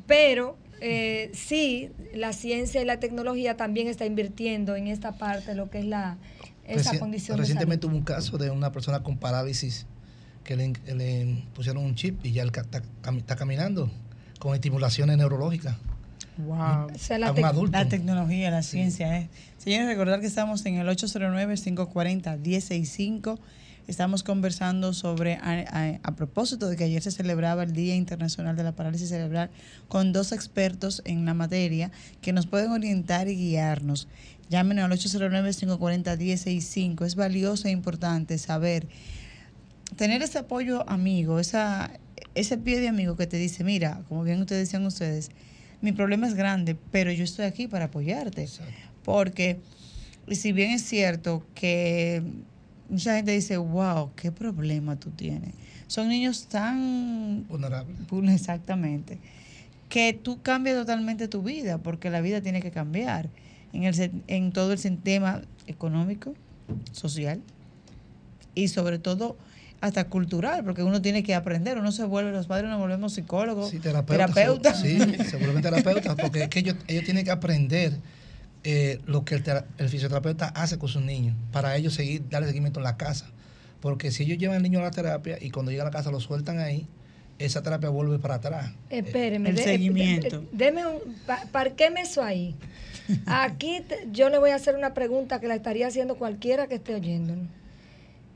pero 0.07 0.55
eh, 0.79 1.31
sí, 1.33 1.89
la 2.13 2.31
ciencia 2.31 2.81
y 2.81 2.85
la 2.85 3.01
tecnología 3.01 3.57
también 3.57 3.89
está 3.89 4.05
invirtiendo 4.05 4.77
en 4.77 4.87
esta 4.87 5.17
parte, 5.17 5.53
lo 5.53 5.69
que 5.69 5.79
es 5.79 5.85
la 5.85 6.17
esa 6.65 6.93
Reci- 6.93 6.99
condición 6.99 7.37
Recientemente 7.37 7.87
hubo 7.87 7.97
un 7.97 8.03
caso 8.05 8.37
de 8.37 8.51
una 8.51 8.71
persona 8.71 9.03
con 9.03 9.17
parálisis 9.17 9.85
que 10.45 10.55
le, 10.55 10.71
le 10.95 11.43
pusieron 11.53 11.83
un 11.83 11.95
chip 11.95 12.25
y 12.25 12.31
ya 12.31 12.43
está, 12.43 12.61
está 13.17 13.35
caminando 13.35 13.91
con 14.39 14.53
estimulaciones 14.55 15.17
neurológicas. 15.17 15.75
Wow. 16.37 16.87
O 16.93 16.97
sea, 16.97 17.17
la 17.19 17.27
a 17.27 17.31
un 17.31 17.37
tec- 17.37 17.45
adulto. 17.45 17.77
La 17.77 17.87
tecnología, 17.87 18.49
la 18.51 18.63
ciencia 18.63 19.17
es. 19.19 19.27
Señores, 19.57 19.87
recordar 19.87 20.19
que 20.21 20.27
estamos 20.27 20.65
en 20.65 20.75
el 20.77 20.87
809-540-1065. 20.87 23.37
Estamos 23.87 24.23
conversando 24.23 24.93
sobre, 24.93 25.35
a, 25.35 25.65
a- 25.69 25.99
a 26.03 26.15
propósito 26.15 26.69
de 26.69 26.77
que 26.77 26.83
ayer 26.85 27.01
se 27.01 27.11
celebraba 27.11 27.63
el 27.63 27.73
Día 27.73 27.95
Internacional 27.95 28.55
de 28.55 28.63
la 28.63 28.71
Parálisis 28.73 29.09
Cerebral, 29.09 29.49
con 29.87 30.13
dos 30.13 30.31
expertos 30.31 31.01
en 31.05 31.25
la 31.25 31.33
materia 31.33 31.91
que 32.21 32.31
nos 32.31 32.45
pueden 32.47 32.71
orientar 32.71 33.27
y 33.27 33.35
guiarnos. 33.35 34.07
Llámenos 34.49 34.85
al 34.85 34.91
809-540-1065. 34.91 37.05
Es 37.05 37.15
valioso 37.15 37.67
e 37.67 37.71
importante 37.71 38.37
saber 38.37 38.87
tener 39.95 40.21
ese 40.21 40.37
apoyo 40.39 40.87
amigo, 40.89 41.39
esa, 41.39 41.91
ese 42.35 42.57
pie 42.57 42.79
de 42.79 42.87
amigo 42.87 43.15
que 43.17 43.27
te 43.27 43.37
dice, 43.37 43.63
mira, 43.63 44.01
como 44.07 44.23
bien 44.23 44.39
ustedes 44.41 44.67
decían 44.67 44.85
ustedes, 44.85 45.31
mi 45.81 45.91
problema 45.91 46.27
es 46.27 46.33
grande, 46.35 46.75
pero 46.91 47.11
yo 47.11 47.23
estoy 47.23 47.45
aquí 47.45 47.67
para 47.67 47.85
apoyarte. 47.85 48.47
Porque, 49.03 49.59
si 50.31 50.51
bien 50.51 50.71
es 50.71 50.83
cierto 50.83 51.43
que 51.55 52.21
mucha 52.89 53.15
gente 53.15 53.31
dice, 53.31 53.57
wow, 53.57 54.11
qué 54.15 54.31
problema 54.31 54.95
tú 54.99 55.09
tienes. 55.11 55.53
Son 55.87 56.07
niños 56.07 56.47
tan 56.47 57.45
Vulnerable. 57.49 57.93
vulne- 58.09 58.33
exactamente 58.35 59.17
que 59.89 60.13
tú 60.13 60.41
cambias 60.41 60.77
totalmente 60.77 61.27
tu 61.27 61.41
vida 61.43 61.77
porque 61.77 62.09
la 62.09 62.21
vida 62.21 62.39
tiene 62.39 62.61
que 62.61 62.71
cambiar 62.71 63.27
en 63.73 63.83
el 63.83 64.11
en 64.27 64.53
todo 64.53 64.71
el 64.71 64.79
sistema 64.79 65.41
económico 65.67 66.33
social 66.93 67.41
y 68.55 68.69
sobre 68.69 68.99
todo 68.99 69.35
hasta 69.81 70.05
cultural 70.05 70.63
porque 70.63 70.83
uno 70.83 71.01
tiene 71.01 71.23
que 71.23 71.33
aprender 71.35 71.77
uno 71.79 71.91
se 71.91 72.03
vuelve 72.05 72.31
los 72.31 72.47
padres 72.47 72.69
nos 72.69 72.79
volvemos 72.79 73.13
psicólogos 73.13 73.69
Sí, 73.71 73.79
terapeutas. 73.79 74.33
terapeutas 74.33 74.79
Sí, 74.81 74.99
se 75.29 75.37
vuelven 75.37 75.61
terapeutas 75.61 76.15
porque 76.15 76.43
es 76.43 76.49
que 76.49 76.59
ellos, 76.59 76.75
ellos 76.87 77.03
tienen 77.03 77.25
que 77.25 77.31
aprender 77.31 77.93
eh, 78.63 78.99
lo 79.07 79.25
que 79.25 79.35
el, 79.35 79.43
el 79.79 79.89
fisioterapeuta 79.89 80.47
hace 80.49 80.77
con 80.77 80.87
sus 80.87 81.01
niños 81.01 81.35
para 81.51 81.75
ellos 81.75 81.95
seguir, 81.95 82.23
darle 82.29 82.47
seguimiento 82.47 82.79
en 82.79 82.83
la 82.83 82.95
casa. 82.95 83.25
Porque 83.79 84.11
si 84.11 84.21
ellos 84.21 84.37
llevan 84.37 84.57
al 84.57 84.61
niño 84.63 84.77
a 84.77 84.83
la 84.83 84.91
terapia 84.91 85.39
y 85.41 85.49
cuando 85.49 85.71
llega 85.71 85.81
a 85.81 85.85
la 85.87 85.91
casa 85.91 86.11
lo 86.11 86.19
sueltan 86.19 86.59
ahí, 86.59 86.85
esa 87.39 87.63
terapia 87.63 87.89
vuelve 87.89 88.19
para 88.19 88.35
atrás. 88.35 88.71
Espéreme, 88.91 89.49
El 89.49 89.55
de- 89.55 89.63
seguimiento. 89.63 90.41
de- 90.41 90.47
deme 90.51 90.85
un, 90.85 90.99
pa- 91.25 91.41
parqueme 91.51 92.01
eso 92.01 92.21
ahí. 92.21 92.55
Aquí 93.25 93.81
te- 93.87 94.07
yo 94.11 94.29
le 94.29 94.37
voy 94.37 94.51
a 94.51 94.55
hacer 94.55 94.75
una 94.75 94.93
pregunta 94.93 95.39
que 95.39 95.47
la 95.47 95.55
estaría 95.55 95.87
haciendo 95.87 96.13
cualquiera 96.17 96.67
que 96.67 96.75
esté 96.75 96.93
oyéndonos. 96.93 97.47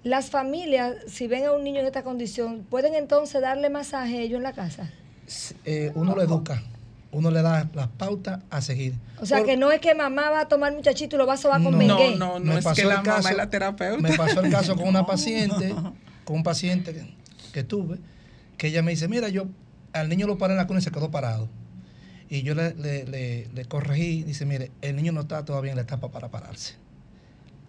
Las 0.06 0.30
familias, 0.30 0.98
si 1.08 1.26
ven 1.26 1.46
a 1.46 1.52
un 1.52 1.64
niño 1.64 1.80
en 1.80 1.88
esta 1.88 2.04
condición, 2.04 2.64
¿pueden 2.70 2.94
entonces 2.94 3.42
darle 3.42 3.72
masaje 3.72 4.20
a 4.20 4.22
ellos 4.22 4.38
en 4.38 4.44
la 4.44 4.54
casa? 4.54 4.92
Eh, 5.66 5.92
uno 5.96 6.14
lo 6.16 6.22
educa, 6.22 6.62
uno 7.12 7.32
le 7.32 7.42
da 7.42 7.68
las 7.74 7.88
pautas 7.88 8.42
a 8.52 8.62
seguir. 8.62 8.94
O 9.20 9.26
sea, 9.26 9.40
Por- 9.40 9.48
que 9.48 9.58
no 9.58 9.72
es 9.72 9.82
que 9.82 9.96
mamá 9.96 10.30
va 10.30 10.42
a 10.42 10.48
tomar 10.48 10.74
muchachito 10.76 11.16
y 11.16 11.18
lo 11.18 11.26
va 11.26 11.34
a 11.34 11.38
sobar 11.38 11.64
con 11.64 11.72
No, 11.72 11.78
Mengué. 11.80 12.16
no, 12.18 12.38
no 12.38 12.54
Me 12.54 12.60
es 12.60 12.64
pasó 12.64 12.76
que 12.84 12.88
la 12.88 12.98
mamá 12.98 13.16
caso- 13.16 13.30
es 13.30 13.36
la 13.38 13.50
terapeuta. 13.50 14.00
Me 14.00 14.16
pasó 14.16 14.42
el 14.42 14.52
caso 14.52 14.76
con 14.76 14.88
una 14.88 15.06
paciente, 15.08 15.74
con 16.24 16.36
un 16.36 16.44
paciente 16.44 16.94
que, 16.94 17.16
que 17.52 17.64
tuve, 17.64 17.98
que 18.60 18.68
ella 18.68 18.84
me 18.84 18.92
dice, 18.92 19.08
mira, 19.08 19.30
yo 19.30 19.48
al 19.92 20.08
niño 20.08 20.28
lo 20.28 20.38
paré 20.38 20.54
en 20.54 20.58
la 20.58 20.68
cuna 20.68 20.82
y 20.82 20.84
se 20.84 20.92
quedó 20.92 21.10
parado. 21.10 21.50
Y 22.30 22.44
yo 22.44 22.54
le, 22.54 22.76
le, 22.76 23.06
le- 23.06 23.48
le 23.52 23.66
corregí, 23.66 24.22
dice, 24.22 24.46
mire, 24.46 24.70
el 24.84 24.96
niño 24.98 25.12
no 25.14 25.22
está 25.22 25.44
todavía 25.46 25.72
en 25.72 25.78
la 25.78 25.82
etapa 25.84 26.12
para 26.12 26.30
pararse. 26.30 26.76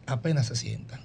Apenas 0.06 0.48
se 0.48 0.56
sienta. 0.56 1.00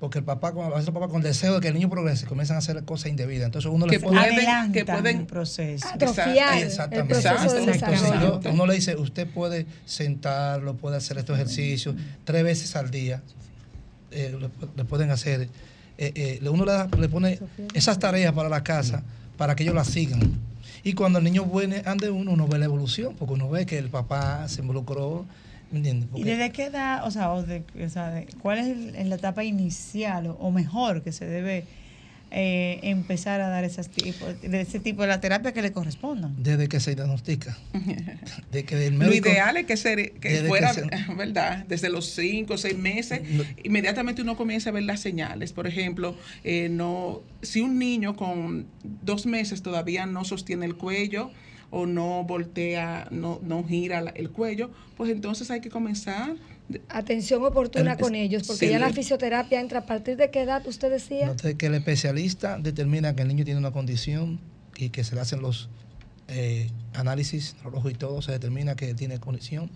Porque 0.00 0.18
el 0.18 0.24
papá, 0.24 0.48
a 0.48 0.68
veces 0.70 0.88
el 0.88 0.94
papá 0.94 1.08
con 1.08 1.18
el 1.18 1.22
deseo 1.24 1.54
de 1.56 1.60
que 1.60 1.68
el 1.68 1.74
niño 1.74 1.90
progrese, 1.90 2.24
comienzan 2.26 2.56
a 2.56 2.60
hacer 2.60 2.82
cosas 2.84 3.10
indebidas. 3.10 3.44
Entonces 3.46 3.70
uno 3.70 3.84
le 3.86 3.92
Que 3.92 4.00
pone... 4.00 4.18
pueden- 4.18 4.34
adelantan 4.34 4.72
que 4.72 4.84
pueden- 4.86 5.18
el 5.18 5.26
proceso 5.26 5.86
Atrofiar 5.88 6.56
el 6.58 6.64
Exactamente. 6.64 7.14
proceso. 7.20 7.58
Entonces, 7.58 8.12
yo- 8.20 8.40
uno 8.50 8.66
le 8.66 8.74
dice, 8.76 8.96
usted 8.96 9.28
puede 9.28 9.66
sentarlo, 9.84 10.74
puede 10.76 10.96
hacer 10.96 11.18
estos 11.18 11.36
ejercicios 11.36 11.94
tres 12.24 12.42
veces 12.44 12.74
al 12.76 12.90
día. 12.90 13.22
eh, 14.12 14.36
le, 14.40 14.48
le 14.76 14.84
pueden 14.84 15.10
hacer. 15.10 15.42
eh, 15.98 16.38
eh, 16.42 16.48
uno 16.48 16.64
le, 16.64 16.72
da- 16.72 16.88
le 16.98 17.08
pone 17.08 17.38
esas 17.74 17.98
tareas 17.98 18.32
para 18.32 18.48
la 18.48 18.64
casa 18.64 19.04
para 19.36 19.54
que 19.54 19.62
ellos 19.64 19.74
las 19.74 19.86
sigan. 19.86 20.20
Y 20.82 20.94
cuando 20.94 21.18
el 21.18 21.24
niño 21.26 21.44
viene 21.44 21.82
ande 21.84 22.10
uno, 22.10 22.32
uno 22.32 22.48
ve 22.48 22.58
la 22.58 22.64
evolución, 22.64 23.14
porque 23.18 23.34
uno 23.34 23.48
ve 23.50 23.66
que 23.66 23.76
el 23.78 23.88
papá 23.90 24.48
se 24.48 24.62
involucró. 24.62 25.26
¿Me 25.70 25.78
entiendes? 25.78 26.08
¿Y 26.14 26.24
desde 26.24 26.50
qué 26.50 26.64
edad, 26.64 27.06
o 27.06 27.10
sea, 27.10 27.32
o 27.32 27.42
de- 27.42 27.62
o 27.84 27.88
sea, 27.88 28.10
de- 28.10 28.26
cuál 28.42 28.58
es 28.58 28.66
el- 28.66 28.94
en 28.96 29.08
la 29.08 29.16
etapa 29.16 29.44
inicial 29.44 30.26
o, 30.26 30.32
o 30.34 30.50
mejor 30.50 31.02
que 31.02 31.12
se 31.12 31.26
debe 31.26 31.64
eh, 32.32 32.78
empezar 32.84 33.40
a 33.40 33.48
dar 33.48 33.64
esas 33.64 33.88
tipo, 33.88 34.24
de 34.24 34.60
ese 34.60 34.78
tipo 34.78 35.02
de 35.02 35.08
la 35.08 35.20
terapia 35.20 35.52
que 35.52 35.62
le 35.62 35.72
correspondan. 35.72 36.40
Desde 36.40 36.68
que 36.68 36.78
se 36.78 36.94
diagnostica. 36.94 37.58
De 38.52 38.64
que 38.64 38.86
el 38.86 38.92
médico, 38.94 39.26
Lo 39.26 39.32
ideal 39.32 39.56
es 39.56 39.66
que, 39.66 39.76
se, 39.76 40.12
que 40.12 40.44
fuera, 40.46 40.72
¿verdad? 41.16 41.64
Desde 41.66 41.88
los 41.90 42.06
cinco 42.14 42.54
o 42.54 42.56
seis 42.56 42.78
meses, 42.78 43.22
inmediatamente 43.64 44.22
uno 44.22 44.36
comienza 44.36 44.70
a 44.70 44.72
ver 44.72 44.84
las 44.84 45.00
señales. 45.00 45.52
Por 45.52 45.66
ejemplo, 45.66 46.16
eh, 46.44 46.68
no, 46.70 47.20
si 47.42 47.62
un 47.62 47.80
niño 47.80 48.14
con 48.14 48.66
dos 49.02 49.26
meses 49.26 49.62
todavía 49.62 50.06
no 50.06 50.24
sostiene 50.24 50.66
el 50.66 50.76
cuello, 50.76 51.32
o 51.70 51.86
no 51.86 52.24
voltea, 52.24 53.08
no, 53.10 53.40
no 53.42 53.64
gira 53.64 54.00
el 54.14 54.30
cuello, 54.30 54.70
pues 54.96 55.10
entonces 55.10 55.50
hay 55.50 55.60
que 55.60 55.70
comenzar 55.70 56.36
atención 56.88 57.42
oportuna 57.44 57.96
con 57.96 58.14
ellos, 58.14 58.46
porque 58.46 58.68
ya 58.68 58.78
la 58.78 58.92
fisioterapia 58.92 59.60
entra 59.60 59.80
a 59.80 59.86
partir 59.86 60.16
de 60.16 60.30
qué 60.30 60.42
edad 60.42 60.66
usted 60.66 60.90
decía. 60.90 61.26
Note 61.26 61.56
que 61.56 61.66
el 61.66 61.74
especialista 61.74 62.58
determina 62.58 63.14
que 63.14 63.22
el 63.22 63.28
niño 63.28 63.44
tiene 63.44 63.58
una 63.58 63.72
condición 63.72 64.40
y 64.76 64.90
que 64.90 65.04
se 65.04 65.14
le 65.14 65.20
hacen 65.20 65.42
los 65.42 65.68
eh, 66.28 66.70
análisis 66.94 67.56
neurológicos 67.56 67.92
y 67.92 67.94
todo, 67.94 68.22
se 68.22 68.32
determina 68.32 68.76
que 68.76 68.94
tiene 68.94 69.18
condición, 69.18 69.70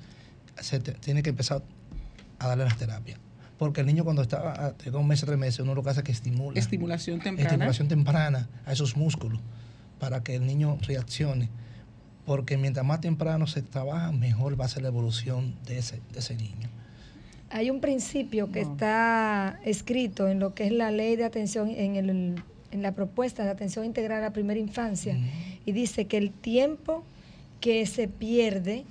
se 0.60 0.78
tiene 0.80 1.22
que 1.22 1.30
empezar 1.30 1.62
a 2.38 2.48
darle 2.48 2.64
las 2.64 2.78
terapias. 2.78 3.18
Porque 3.58 3.80
el 3.80 3.86
niño 3.86 4.04
cuando 4.04 4.22
está 4.22 4.74
de 4.84 4.90
dos 4.90 5.04
meses, 5.04 5.26
tres 5.26 5.38
meses, 5.38 5.60
uno 5.60 5.74
lo 5.74 5.82
que 5.82 5.90
hace 5.90 6.00
es 6.00 6.04
que 6.04 6.12
estimula. 6.12 6.58
Estimulación 6.58 7.20
temprana. 7.20 7.50
Estimulación 7.50 7.88
temprana 7.88 8.48
a 8.66 8.72
esos 8.72 8.96
músculos 8.96 9.40
para 10.00 10.22
que 10.22 10.34
el 10.34 10.46
niño 10.46 10.76
reaccione 10.82 11.48
porque 12.26 12.56
mientras 12.56 12.84
más 12.86 13.00
temprano 13.00 13.46
se 13.46 13.62
trabaja, 13.62 14.12
mejor 14.12 14.58
va 14.58 14.64
a 14.64 14.68
ser 14.68 14.82
la 14.82 14.88
evolución 14.88 15.54
de 15.66 15.78
ese, 15.78 16.00
de 16.12 16.18
ese 16.18 16.34
niño. 16.36 16.68
Hay 17.50 17.70
un 17.70 17.80
principio 17.80 18.50
que 18.50 18.60
está 18.60 19.60
escrito 19.64 20.28
en 20.28 20.40
lo 20.40 20.54
que 20.54 20.66
es 20.66 20.72
la 20.72 20.90
ley 20.90 21.16
de 21.16 21.24
atención, 21.24 21.70
en, 21.70 21.96
el, 21.96 22.42
en 22.70 22.82
la 22.82 22.92
propuesta 22.92 23.44
de 23.44 23.50
atención 23.50 23.84
integral 23.84 24.18
a 24.18 24.22
la 24.22 24.32
primera 24.32 24.58
infancia, 24.58 25.16
y 25.64 25.72
dice 25.72 26.06
que 26.06 26.16
el 26.16 26.30
tiempo 26.30 27.04
que 27.60 27.86
se 27.86 28.08
pierde 28.08 28.84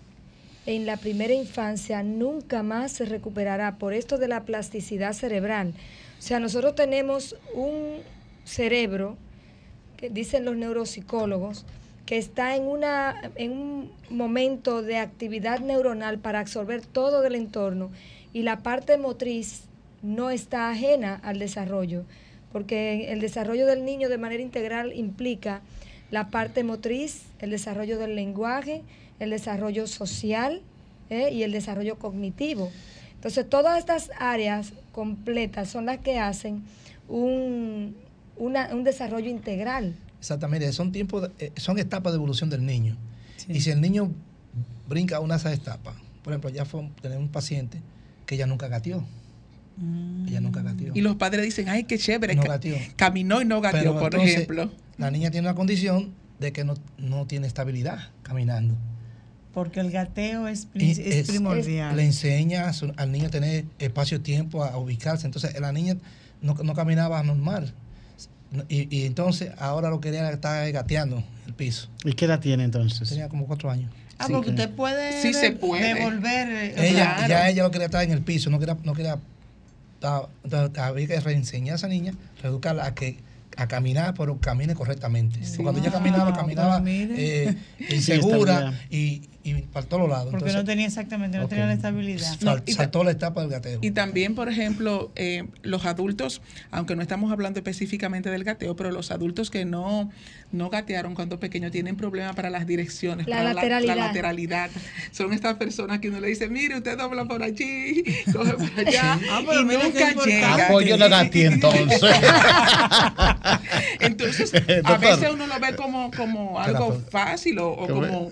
en 0.65 0.85
la 0.85 0.97
primera 0.97 1.33
infancia 1.33 2.03
nunca 2.03 2.63
más 2.63 2.93
se 2.93 3.05
recuperará 3.05 3.75
por 3.75 3.93
esto 3.93 4.17
de 4.17 4.29
la 4.29 4.43
plasticidad 4.43 5.13
cerebral. 5.13 5.73
O 6.19 6.21
sea, 6.21 6.39
nosotros 6.39 6.73
tenemos 6.75 7.35
un 7.53 7.97
cerebro, 8.45 9.17
que 9.97 10.09
dicen 10.09 10.45
los 10.45 10.55
neuropsicólogos, 10.55 11.65
que 12.05 12.17
está 12.17 12.55
en, 12.55 12.63
una, 12.63 13.31
en 13.35 13.51
un 13.51 13.91
momento 14.09 14.81
de 14.81 14.97
actividad 14.97 15.59
neuronal 15.59 16.19
para 16.19 16.39
absorber 16.39 16.85
todo 16.85 17.21
del 17.21 17.35
entorno 17.35 17.91
y 18.33 18.41
la 18.41 18.57
parte 18.57 18.97
motriz 18.97 19.63
no 20.01 20.29
está 20.29 20.69
ajena 20.69 21.19
al 21.23 21.39
desarrollo, 21.39 22.03
porque 22.51 23.11
el 23.11 23.21
desarrollo 23.21 23.65
del 23.65 23.85
niño 23.85 24.09
de 24.09 24.17
manera 24.17 24.43
integral 24.43 24.91
implica 24.93 25.61
la 26.11 26.29
parte 26.29 26.63
motriz, 26.63 27.23
el 27.39 27.49
desarrollo 27.49 27.97
del 27.97 28.15
lenguaje, 28.15 28.83
el 29.19 29.29
desarrollo 29.29 29.87
social 29.87 30.61
¿eh? 31.09 31.31
y 31.31 31.43
el 31.43 31.51
desarrollo 31.51 31.97
cognitivo. 31.97 32.71
Entonces, 33.15 33.49
todas 33.49 33.79
estas 33.79 34.11
áreas 34.19 34.73
completas 34.91 35.69
son 35.69 35.85
las 35.85 35.99
que 35.99 36.19
hacen 36.19 36.63
un, 37.07 37.95
un 38.37 38.83
desarrollo 38.83 39.29
integral. 39.29 39.95
Exactamente, 40.23 40.71
son 40.71 40.93
tiempos, 40.93 41.29
eh, 41.37 41.51
son 41.57 41.77
etapas 41.79 42.13
de 42.13 42.15
evolución 42.15 42.49
del 42.49 42.65
niño. 42.65 42.95
Y 43.49 43.59
si 43.59 43.71
el 43.71 43.81
niño 43.81 44.09
brinca 44.87 45.19
una 45.19 45.33
de 45.33 45.39
esas 45.41 45.51
etapas, 45.51 45.95
por 46.23 46.31
ejemplo, 46.31 46.49
ya 46.49 46.63
fue 46.63 46.89
tener 47.01 47.17
un 47.17 47.27
paciente 47.27 47.81
que 48.25 48.35
ella 48.35 48.47
nunca 48.47 48.69
gateó. 48.69 49.03
Ella 50.25 50.39
nunca 50.39 50.61
mm. 50.61 50.65
gateó. 50.65 50.91
Y 50.95 51.01
los 51.01 51.17
padres 51.17 51.43
dicen, 51.43 51.67
ay, 51.67 51.83
qué 51.83 51.97
chévere. 51.97 52.35
No 52.35 52.43
Caminó 52.95 53.41
y 53.41 53.45
no 53.45 53.59
gateó, 53.59 53.99
por 53.99 54.15
ejemplo. 54.15 54.71
La 54.97 55.11
niña 55.11 55.29
tiene 55.29 55.45
una 55.45 55.55
condición 55.55 56.13
de 56.39 56.53
que 56.53 56.63
no, 56.63 56.77
tiene 57.27 57.45
estabilidad 57.45 57.99
caminando. 58.21 58.77
Porque 59.53 59.81
el 59.81 59.91
gateo 59.91 60.47
es, 60.47 60.67
primordial. 61.27 61.97
le 61.97 62.05
enseña 62.05 62.71
al 62.95 63.11
niño 63.11 63.27
a 63.27 63.29
tener 63.29 63.65
espacio-tiempo, 63.77 64.63
a 64.63 64.77
ubicarse. 64.77 65.25
Entonces, 65.25 65.59
la 65.59 65.73
niña 65.73 65.97
no, 66.41 66.53
no 66.53 66.73
caminaba 66.75 67.21
normal. 67.23 67.73
Y, 68.69 69.05
entonces 69.05 69.51
ahora 69.57 69.89
lo 69.89 69.99
quería 69.99 70.29
estar 70.29 70.71
gateando 70.71 71.23
el 71.47 71.53
piso. 71.53 71.89
¿Y 72.03 72.13
qué 72.13 72.25
edad 72.25 72.39
tiene 72.39 72.63
entonces? 72.63 73.09
Tenía 73.09 73.29
como 73.29 73.47
cuatro 73.47 73.69
años. 73.69 73.91
Ah, 74.19 74.27
porque 74.31 74.51
usted 74.51 74.69
puede, 74.69 75.21
sí 75.21 75.33
se 75.33 75.51
puede. 75.51 75.95
devolver. 75.95 76.47
Eh, 76.49 76.89
ella, 76.89 77.27
Ya 77.27 77.49
ella 77.49 77.63
lo 77.63 77.71
quería 77.71 77.85
estar 77.85 78.03
en 78.03 78.11
el 78.11 78.21
piso, 78.21 78.49
no 78.49 78.59
quería, 78.59 78.77
no 78.83 78.93
quería 78.93 79.17
había 80.03 81.07
que 81.07 81.19
reenseñar 81.19 81.73
a 81.73 81.75
esa 81.77 81.87
niña, 81.87 82.13
reeducarla 82.41 82.85
a 82.85 82.93
que 82.93 83.17
a 83.55 83.67
caminar, 83.67 84.13
pero 84.17 84.39
camine 84.39 84.73
correctamente. 84.73 85.39
Cuando 85.61 85.79
ella 85.79 85.91
caminaba, 85.91 86.29
ah, 86.29 86.33
caminaba 86.33 86.81
pues 86.81 87.09
eh, 87.11 87.55
insegura 87.89 88.73
y, 88.89 89.29
y 89.43 89.53
para 89.61 89.85
todos 89.85 90.09
lados. 90.09 90.29
Porque 90.31 90.53
no 90.53 90.63
tenía 90.63 90.87
exactamente, 90.87 91.37
no 91.37 91.47
tenía 91.47 91.65
la 91.65 91.73
estabilidad. 91.73 92.37
saltó 92.67 93.03
la 93.03 93.11
etapa 93.11 93.41
del 93.41 93.49
gateo. 93.49 93.79
Y 93.81 93.91
también, 93.91 94.35
por 94.35 94.47
ejemplo, 94.47 95.11
eh, 95.15 95.43
los 95.63 95.85
adultos, 95.85 96.41
aunque 96.71 96.95
no 96.95 97.01
estamos 97.01 97.31
hablando 97.31 97.59
específicamente 97.59 98.29
del 98.29 98.45
gateo, 98.45 98.75
pero 98.77 98.91
los 98.91 99.11
adultos 99.11 99.51
que 99.51 99.65
no, 99.65 100.09
no 100.53 100.69
gatearon 100.69 101.13
cuando 101.13 101.39
pequeños 101.39 101.71
tienen 101.71 101.97
problemas 101.97 102.35
para 102.35 102.49
las 102.49 102.65
direcciones, 102.65 103.27
la 103.27 103.37
para 103.37 103.53
lateralidad. 103.53 103.95
La, 103.95 104.07
lateralidad. 104.07 104.69
Son 105.11 105.33
estas 105.33 105.55
personas 105.55 105.99
que 105.99 106.07
uno 106.07 106.21
le 106.21 106.29
dice, 106.29 106.47
mire, 106.47 106.77
usted 106.77 106.97
dobla 106.97 107.25
por 107.25 107.43
allí, 107.43 108.03
coge 108.33 108.53
por 108.53 108.87
allá, 108.87 109.19
ah, 109.29 109.41
y 109.41 109.65
nunca 109.65 110.13
llega. 110.25 110.67
Apoyo 110.67 110.95
la 110.95 111.07
gati 111.09 111.41
entonces. 111.41 112.01
entonces, 113.99 114.53
a 114.85 114.97
veces 114.97 115.29
uno 115.33 115.47
lo 115.47 115.59
ve 115.59 115.75
como, 115.75 116.11
como 116.11 116.59
algo 116.59 117.01
fácil 117.11 117.59
o, 117.59 117.75
como 117.75 118.29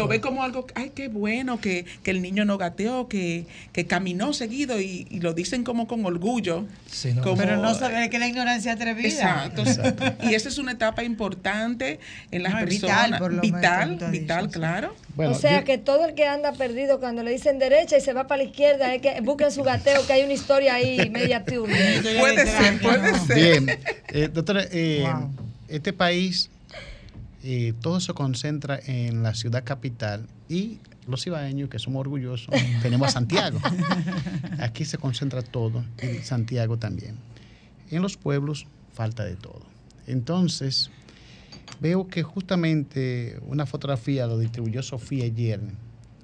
lo 0.00 0.08
ve 0.08 0.20
como 0.20 0.42
algo, 0.42 0.66
ay, 0.74 0.92
qué 0.94 1.08
bueno 1.08 1.60
que, 1.60 1.84
el 2.04 2.22
niño 2.22 2.44
no 2.44 2.58
gateó, 2.58 3.06
que, 3.06 3.46
que 3.72 3.86
caminó 3.86 4.32
seguido 4.32 4.80
y, 4.80 5.06
lo 5.20 5.34
dicen 5.34 5.62
como 5.62 5.86
con 5.86 6.04
orgullo. 6.04 6.64
pero 7.36 7.58
no 7.58 7.74
saber 7.74 8.08
que 8.10 8.18
la 8.18 8.26
ignorancia 8.26 8.72
atrevida. 8.72 9.46
Exacto. 9.46 9.62
y 10.22 10.34
esa 10.34 10.48
es 10.48 10.58
una 10.58 10.72
etapa 10.72 11.04
importante 11.04 12.00
en 12.30 12.42
las 12.42 12.54
personas. 12.54 13.20
Vital, 13.20 13.40
vital, 13.40 14.10
vital, 14.10 14.50
claro. 14.50 14.96
o 15.16 15.34
sea 15.34 15.64
que 15.64 15.78
todo 15.78 16.06
el 16.06 16.14
que 16.14 16.26
anda 16.26 16.52
perdido 16.52 16.98
cuando 16.98 17.22
le 17.22 17.30
dicen 17.30 17.58
derecha 17.58 17.98
y 17.98 18.00
se 18.00 18.12
va 18.12 18.26
para 18.26 18.42
la 18.42 18.48
izquierda, 18.48 18.94
es 18.94 19.02
que 19.02 19.20
busquen 19.20 19.52
su 19.52 19.62
gateo, 19.62 20.06
que 20.06 20.14
hay 20.14 20.22
una 20.24 20.32
historia 20.32 20.74
ahí 20.74 21.10
media 21.10 21.44
turna. 21.50 21.76
puede 22.18 22.46
ser, 22.46 22.80
puede 22.80 23.18
ser. 23.20 23.36
Bien, 23.36 23.78
eh, 24.08 24.28
doctora, 24.32 24.64
eh, 24.70 25.06
este 25.68 25.92
país 25.92 26.50
todo 27.80 28.00
se 28.00 28.12
concentra 28.12 28.78
en 28.84 29.22
la 29.22 29.34
ciudad 29.34 29.64
capital 29.64 30.26
y 30.48 30.78
los 31.06 31.26
ibaeños, 31.26 31.68
que 31.68 31.78
somos 31.78 32.00
orgullosos, 32.00 32.54
tenemos 32.82 33.08
a 33.08 33.12
Santiago. 33.12 33.58
Aquí 34.58 34.84
se 34.84 34.98
concentra 34.98 35.42
todo 35.42 35.84
y 36.02 36.18
Santiago 36.18 36.78
también. 36.78 37.16
En 37.90 38.02
los 38.02 38.16
pueblos 38.16 38.66
falta 38.92 39.24
de 39.24 39.36
todo. 39.36 39.62
Entonces, 40.06 40.90
veo 41.80 42.08
que 42.08 42.22
justamente 42.22 43.38
una 43.46 43.66
fotografía 43.66 44.26
lo 44.26 44.38
distribuyó 44.38 44.82
Sofía 44.82 45.24
ayer, 45.24 45.60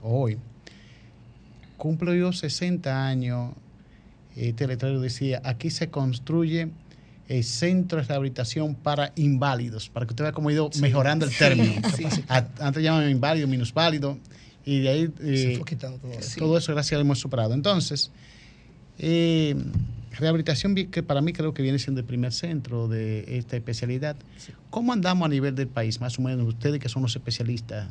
hoy, 0.02 0.38
cumplió 1.76 2.32
60 2.32 3.06
años. 3.06 3.52
Este 4.34 4.66
letrero 4.66 5.00
decía, 5.00 5.40
aquí 5.44 5.70
se 5.70 5.88
construye 5.88 6.68
el 7.28 7.44
centro 7.44 7.98
de 7.98 8.04
rehabilitación 8.04 8.74
para 8.74 9.12
inválidos, 9.16 9.88
para 9.88 10.06
que 10.06 10.12
usted 10.12 10.24
vea 10.24 10.32
cómo 10.32 10.48
ha 10.48 10.52
ido 10.52 10.70
mejorando 10.80 11.24
el 11.24 11.36
término. 11.36 11.72
Antes 12.28 12.82
llamaban 12.82 13.10
inválido, 13.10 13.48
minusválido, 13.48 14.18
y 14.64 14.80
de 14.80 14.88
ahí 14.88 15.12
eh, 15.20 15.60
todo, 16.38 16.58
eso. 16.58 16.72
gracias 16.72 16.98
a 16.98 17.00
hemos 17.00 17.18
superado. 17.18 17.54
Entonces, 17.54 18.10
eh, 18.98 19.54
rehabilitación 20.18 20.74
que 20.74 21.02
para 21.02 21.20
mí 21.20 21.32
creo 21.32 21.54
que 21.54 21.62
viene 21.62 21.78
siendo 21.78 22.00
el 22.00 22.06
primer 22.06 22.32
centro 22.32 22.88
de 22.88 23.38
esta 23.38 23.56
especialidad. 23.56 24.16
¿Cómo 24.70 24.92
andamos 24.92 25.26
a 25.26 25.28
nivel 25.28 25.54
del 25.54 25.68
país, 25.68 26.00
más 26.00 26.18
o 26.18 26.22
menos, 26.22 26.46
ustedes 26.46 26.80
que 26.80 26.88
son 26.88 27.02
los 27.02 27.14
especialistas 27.14 27.88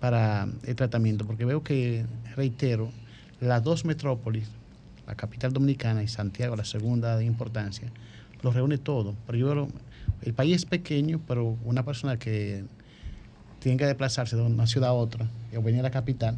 para 0.00 0.48
el 0.64 0.76
tratamiento? 0.76 1.26
Porque 1.26 1.44
veo 1.44 1.62
que, 1.62 2.04
reitero, 2.36 2.90
las 3.40 3.62
dos 3.62 3.84
metrópolis, 3.84 4.48
la 5.06 5.14
capital 5.14 5.52
dominicana 5.52 6.02
y 6.02 6.08
Santiago, 6.08 6.56
la 6.56 6.64
segunda 6.64 7.16
de 7.16 7.24
importancia, 7.24 7.90
lo 8.44 8.52
reúne 8.52 8.78
todo. 8.78 9.14
Pero 9.26 9.38
yo, 9.38 9.68
el 10.22 10.34
país 10.34 10.56
es 10.56 10.64
pequeño, 10.66 11.20
pero 11.26 11.56
una 11.64 11.84
persona 11.84 12.18
que 12.18 12.64
tiene 13.58 13.78
que 13.78 13.86
desplazarse 13.86 14.36
de 14.36 14.42
una 14.42 14.66
ciudad 14.66 14.90
a 14.90 14.92
otra 14.92 15.26
o 15.56 15.62
venir 15.62 15.80
a 15.80 15.84
la 15.84 15.90
capital, 15.90 16.36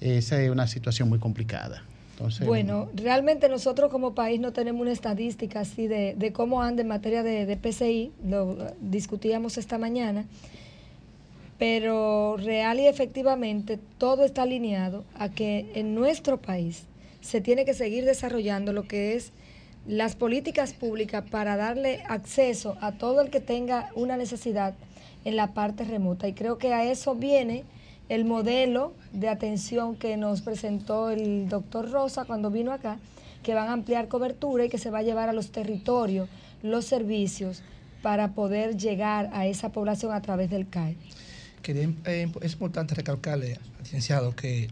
esa 0.00 0.42
es 0.42 0.50
una 0.50 0.66
situación 0.66 1.08
muy 1.08 1.18
complicada. 1.18 1.84
Bueno, 2.44 2.90
realmente 2.92 3.48
nosotros 3.48 3.90
como 3.90 4.14
país 4.14 4.40
no 4.40 4.52
tenemos 4.52 4.82
una 4.82 4.92
estadística 4.92 5.60
así 5.60 5.86
de, 5.86 6.32
cómo 6.34 6.60
anda 6.60 6.82
en 6.82 6.88
materia 6.88 7.22
de 7.22 7.56
PCI, 7.56 8.12
lo 8.26 8.74
discutíamos 8.82 9.56
esta 9.56 9.78
mañana, 9.78 10.26
pero 11.58 12.36
real 12.36 12.78
y 12.78 12.86
efectivamente 12.86 13.78
todo 13.96 14.24
está 14.24 14.42
alineado 14.42 15.04
a 15.14 15.30
que 15.30 15.70
en 15.74 15.94
nuestro 15.94 16.38
país 16.38 16.84
se 17.22 17.40
tiene 17.40 17.64
que 17.64 17.72
seguir 17.72 18.04
desarrollando 18.04 18.74
lo 18.74 18.82
que 18.82 19.14
es 19.14 19.32
las 19.86 20.14
políticas 20.14 20.72
públicas 20.72 21.24
para 21.30 21.56
darle 21.56 22.02
acceso 22.08 22.76
a 22.80 22.92
todo 22.92 23.20
el 23.20 23.30
que 23.30 23.40
tenga 23.40 23.90
una 23.94 24.16
necesidad 24.16 24.74
en 25.24 25.36
la 25.36 25.54
parte 25.54 25.84
remota. 25.84 26.28
Y 26.28 26.32
creo 26.32 26.58
que 26.58 26.72
a 26.72 26.84
eso 26.84 27.14
viene 27.14 27.64
el 28.08 28.24
modelo 28.24 28.92
de 29.12 29.28
atención 29.28 29.96
que 29.96 30.16
nos 30.16 30.42
presentó 30.42 31.10
el 31.10 31.48
doctor 31.48 31.90
Rosa 31.90 32.24
cuando 32.24 32.50
vino 32.50 32.72
acá, 32.72 32.98
que 33.42 33.54
van 33.54 33.68
a 33.68 33.72
ampliar 33.72 34.08
cobertura 34.08 34.64
y 34.64 34.68
que 34.68 34.78
se 34.78 34.90
va 34.90 34.98
a 34.98 35.02
llevar 35.02 35.28
a 35.28 35.32
los 35.32 35.50
territorios 35.50 36.28
los 36.62 36.84
servicios 36.84 37.62
para 38.02 38.32
poder 38.32 38.76
llegar 38.76 39.30
a 39.32 39.46
esa 39.46 39.70
población 39.70 40.12
a 40.12 40.20
través 40.20 40.50
del 40.50 40.68
CAE. 40.68 40.96
Quería, 41.62 41.90
eh, 42.06 42.30
es 42.42 42.52
importante 42.54 42.94
recalcarle, 42.94 43.58
licenciado, 43.78 44.34
que 44.34 44.68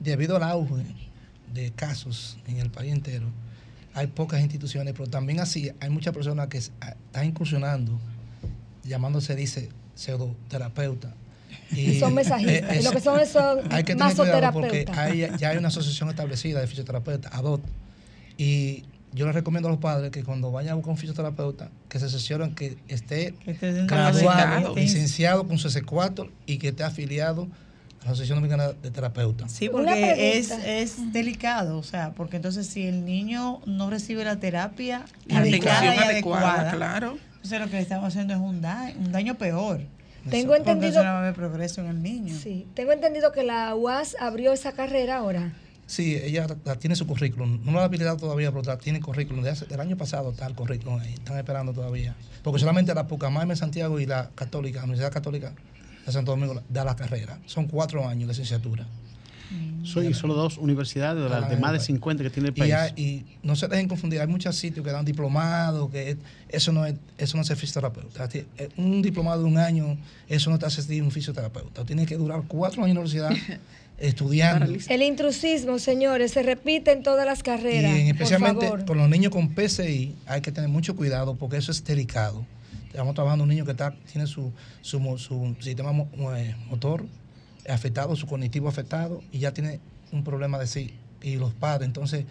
debido 0.00 0.36
al 0.36 0.42
auge 0.42 0.84
de 1.52 1.70
casos 1.72 2.38
en 2.46 2.58
el 2.58 2.70
país 2.70 2.92
entero, 2.92 3.26
hay 3.94 4.06
pocas 4.06 4.40
instituciones, 4.40 4.94
pero 4.96 5.08
también 5.08 5.40
así 5.40 5.70
hay 5.80 5.90
muchas 5.90 6.14
personas 6.14 6.48
que 6.48 6.58
están 6.58 7.24
incursionando, 7.24 7.98
llamándose, 8.84 9.34
dice, 9.34 9.68
pseudoterapeuta. 9.94 11.14
Y 11.72 11.98
son 12.00 12.14
mensajistas. 12.14 12.76
y 12.76 12.82
lo 12.84 12.92
que 12.92 13.00
son 13.00 13.26
son 13.26 13.60
hay 13.72 13.84
que 13.84 13.94
tener 13.94 14.14
cuidado 14.14 14.52
porque 14.52 14.86
hay, 14.92 15.28
ya 15.38 15.50
hay 15.50 15.58
una 15.58 15.68
asociación 15.68 16.08
establecida 16.08 16.60
de 16.60 16.66
fisioterapeutas, 16.66 17.32
ADOT. 17.34 17.62
Y 18.38 18.84
yo 19.12 19.26
les 19.26 19.34
recomiendo 19.34 19.68
a 19.68 19.72
los 19.72 19.80
padres 19.80 20.10
que 20.10 20.22
cuando 20.22 20.52
vayan 20.52 20.72
a 20.72 20.74
buscar 20.76 20.92
un 20.92 20.98
fisioterapeuta, 20.98 21.70
que 21.88 21.98
se 21.98 22.06
asesoren 22.06 22.54
que 22.54 22.78
esté 22.88 23.34
graduado, 23.86 24.74
licenciado 24.76 25.46
con 25.46 25.58
su 25.58 25.68
S4 25.68 26.30
y 26.46 26.58
que 26.58 26.68
esté 26.68 26.84
afiliado 26.84 27.48
la 28.04 28.12
Asociación 28.12 28.38
Dominicana 28.38 28.72
de 28.72 28.90
Terapeutas. 28.90 29.52
Sí, 29.52 29.68
porque 29.68 30.38
es, 30.38 30.50
es 30.50 31.12
delicado, 31.12 31.78
o 31.78 31.82
sea, 31.82 32.12
porque 32.12 32.36
entonces 32.36 32.66
si 32.66 32.86
el 32.86 33.04
niño 33.04 33.60
no 33.66 33.90
recibe 33.90 34.24
la 34.24 34.40
terapia 34.40 35.04
adecuada, 35.30 35.94
y 35.94 35.98
adecuada, 35.98 36.70
claro. 36.70 37.18
Entonces 37.36 37.60
lo 37.60 37.66
que 37.66 37.76
le 37.76 37.82
estamos 37.82 38.06
haciendo 38.06 38.34
es 38.34 38.40
un 38.40 38.60
daño, 38.60 38.94
un 38.98 39.12
daño 39.12 39.34
peor. 39.36 39.80
Tengo 40.28 40.54
entendido. 40.54 41.02
no 41.02 41.10
va 41.10 41.16
a 41.16 41.20
haber 41.20 41.34
progreso 41.34 41.80
en 41.80 41.88
el 41.88 42.02
niño. 42.02 42.34
Sí, 42.34 42.66
tengo 42.74 42.92
entendido 42.92 43.32
que 43.32 43.42
la 43.42 43.74
UAS 43.74 44.16
abrió 44.20 44.52
esa 44.52 44.72
carrera 44.72 45.16
ahora. 45.16 45.52
Sí, 45.86 46.16
ella 46.22 46.46
tiene 46.78 46.94
su 46.94 47.06
currículum. 47.06 47.60
No 47.64 47.72
lo 47.72 47.80
ha 47.80 47.84
habilitado 47.84 48.16
todavía, 48.16 48.52
pero 48.52 48.78
tiene 48.78 49.00
currículum. 49.00 49.42
Desde 49.42 49.66
el 49.74 49.80
año 49.80 49.96
pasado 49.96 50.30
está 50.30 50.46
el 50.46 50.54
currículum 50.54 51.00
ahí. 51.00 51.14
Están 51.14 51.36
esperando 51.36 51.72
todavía. 51.72 52.14
Porque 52.44 52.60
solamente 52.60 52.94
la 52.94 53.08
Pucamaima 53.08 53.54
en 53.54 53.56
Santiago 53.56 53.98
y 53.98 54.06
la 54.06 54.30
Católica, 54.34 54.78
la 54.78 54.84
Universidad 54.84 55.12
Católica 55.12 55.52
de 56.10 56.18
Santo 56.18 56.32
Domingo, 56.32 56.62
da 56.68 56.84
la 56.84 56.96
carrera. 56.96 57.38
Son 57.46 57.66
cuatro 57.66 58.06
años 58.06 58.28
de 58.28 58.32
licenciatura. 58.32 58.86
Soy 59.82 60.12
solo 60.14 60.34
dos 60.34 60.58
universidades 60.58 61.22
de, 61.24 61.28
las 61.28 61.50
de 61.50 61.56
más 61.56 61.72
de 61.72 61.80
50 61.80 62.22
que 62.22 62.30
tiene 62.30 62.50
el 62.50 62.54
país. 62.54 62.74
Y, 62.96 63.24
no 63.42 63.56
se 63.56 63.66
dejen 63.66 63.88
confundir, 63.88 64.20
hay 64.20 64.26
muchos 64.26 64.54
sitios 64.54 64.84
que 64.84 64.92
dan 64.92 65.04
diplomados, 65.04 65.90
que 65.90 66.16
eso 66.48 66.70
no 66.72 66.86
es, 66.86 66.94
eso 67.18 67.36
no 67.36 67.42
es 67.42 67.48
ser 67.48 67.56
fisioterapeuta. 67.56 68.28
Eh, 68.32 68.68
un 68.76 69.02
diplomado 69.02 69.42
de 69.42 69.48
un 69.48 69.58
año, 69.58 69.96
eso 70.28 70.50
no 70.50 70.58
te 70.58 70.66
hace 70.66 70.82
ser 70.82 71.02
un 71.02 71.10
fisioterapeuta. 71.10 71.84
Tienes 71.84 72.06
que 72.06 72.16
durar 72.16 72.42
cuatro 72.46 72.84
años 72.84 72.90
en 72.90 72.94
la 72.94 73.00
universidad 73.00 73.58
estudiando. 73.98 74.72
El 74.88 75.02
intrusismo, 75.02 75.78
señores, 75.78 76.32
se 76.32 76.42
repite 76.42 76.92
en 76.92 77.02
todas 77.02 77.26
las 77.26 77.42
carreras. 77.42 77.98
Y 77.98 78.10
especialmente 78.10 78.68
con 78.86 78.98
los 78.98 79.08
niños 79.08 79.32
con 79.32 79.54
PCI 79.54 80.14
hay 80.26 80.42
que 80.42 80.52
tener 80.52 80.70
mucho 80.70 80.94
cuidado 80.94 81.34
porque 81.34 81.56
eso 81.56 81.72
es 81.72 81.82
delicado. 81.82 82.44
Estamos 82.90 83.14
trabajando 83.14 83.44
un 83.44 83.50
niño 83.50 83.64
que 83.64 83.70
está, 83.70 83.94
tiene 84.10 84.26
su, 84.26 84.52
su, 84.82 84.98
su 85.16 85.56
sistema 85.60 85.92
eh, 86.36 86.56
motor 86.68 87.06
afectado, 87.68 88.16
su 88.16 88.26
cognitivo 88.26 88.68
afectado 88.68 89.22
y 89.30 89.38
ya 89.38 89.52
tiene 89.52 89.80
un 90.12 90.24
problema 90.24 90.58
de 90.58 90.66
sí. 90.66 90.94
Y 91.22 91.36
los 91.36 91.54
padres, 91.54 91.86
entonces, 91.86 92.24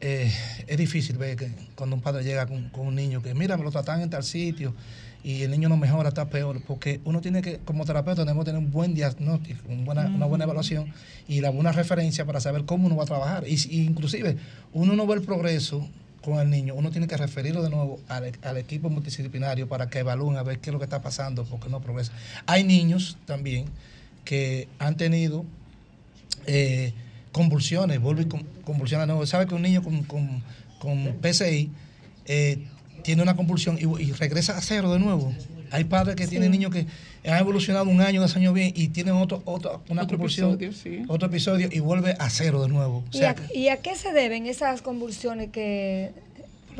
eh, 0.00 0.32
es 0.66 0.76
difícil 0.78 1.18
ver 1.18 1.36
que 1.36 1.52
cuando 1.74 1.94
un 1.94 2.02
padre 2.02 2.24
llega 2.24 2.46
con, 2.46 2.70
con, 2.70 2.86
un 2.86 2.94
niño 2.94 3.22
que, 3.22 3.34
mira, 3.34 3.56
me 3.56 3.62
lo 3.62 3.70
tratan 3.70 4.00
en 4.00 4.10
tal 4.10 4.24
sitio 4.24 4.74
y 5.22 5.42
el 5.42 5.50
niño 5.50 5.68
no 5.68 5.76
mejora, 5.76 6.08
está 6.08 6.28
peor, 6.30 6.62
porque 6.66 7.00
uno 7.04 7.20
tiene 7.20 7.42
que, 7.42 7.58
como 7.58 7.84
terapeuta, 7.84 8.22
tenemos 8.22 8.44
que 8.44 8.52
tener 8.52 8.64
un 8.64 8.72
buen 8.72 8.94
diagnóstico, 8.94 9.60
una 9.68 10.26
buena 10.26 10.44
evaluación 10.44 10.92
y 11.28 11.42
la 11.42 11.50
buena 11.50 11.72
referencia 11.72 12.24
para 12.24 12.40
saber 12.40 12.64
cómo 12.64 12.86
uno 12.86 12.96
va 12.96 13.02
a 13.04 13.06
trabajar. 13.06 13.44
Y, 13.46 13.82
inclusive, 13.82 14.36
uno 14.72 14.96
no 14.96 15.06
ve 15.06 15.16
el 15.16 15.22
progreso 15.22 15.86
con 16.22 16.38
el 16.38 16.50
niño, 16.50 16.74
uno 16.74 16.90
tiene 16.90 17.06
que 17.06 17.16
referirlo 17.16 17.62
de 17.62 17.70
nuevo 17.70 17.98
al, 18.08 18.32
al, 18.42 18.56
equipo 18.58 18.90
multidisciplinario 18.90 19.68
para 19.68 19.88
que 19.88 20.00
evalúen 20.00 20.36
a 20.36 20.42
ver 20.42 20.58
qué 20.58 20.70
es 20.70 20.72
lo 20.72 20.78
que 20.78 20.84
está 20.84 21.00
pasando, 21.00 21.44
porque 21.44 21.68
no 21.68 21.80
progresa. 21.80 22.12
Hay 22.46 22.64
niños 22.64 23.16
también 23.26 23.66
que 24.24 24.68
han 24.78 24.96
tenido 24.96 25.44
eh, 26.46 26.92
convulsiones, 27.32 28.00
vuelve 28.00 28.28
con, 28.28 28.42
convulsiones 28.64 29.06
nuevo. 29.06 29.24
¿Sabe 29.26 29.46
que 29.46 29.54
un 29.54 29.62
niño 29.62 29.82
con, 29.82 30.04
con, 30.04 30.42
con 30.78 31.16
PCI 31.20 31.70
eh, 32.26 32.66
tiene 33.02 33.22
una 33.22 33.34
convulsión 33.34 33.78
y, 33.78 34.12
regresa 34.12 34.56
a 34.56 34.60
cero 34.60 34.92
de 34.92 34.98
nuevo. 34.98 35.32
Hay 35.70 35.84
padres 35.84 36.16
que 36.16 36.26
tienen 36.26 36.50
niños 36.50 36.72
que 36.72 36.86
han 37.28 37.38
evolucionado 37.38 37.88
un 37.88 38.00
año, 38.00 38.20
dos 38.20 38.34
años 38.36 38.54
bien 38.54 38.72
y 38.74 38.88
tienen 38.88 39.14
otro, 39.14 39.42
otro 39.44 39.82
una 39.88 40.02
otro 40.02 40.16
convulsión, 40.16 40.54
episodio, 40.54 41.04
otro 41.08 41.28
episodio 41.28 41.68
y 41.70 41.80
vuelve 41.80 42.16
a 42.18 42.30
cero 42.30 42.62
de 42.62 42.68
nuevo. 42.68 43.04
¿Y, 43.12 43.22
a, 43.22 43.36
¿Y, 43.54 43.68
a, 43.68 43.76
qué 43.78 43.94
se 43.96 44.12
deben 44.12 44.46
esas 44.46 44.82
convulsiones 44.82 45.50
que 45.50 46.12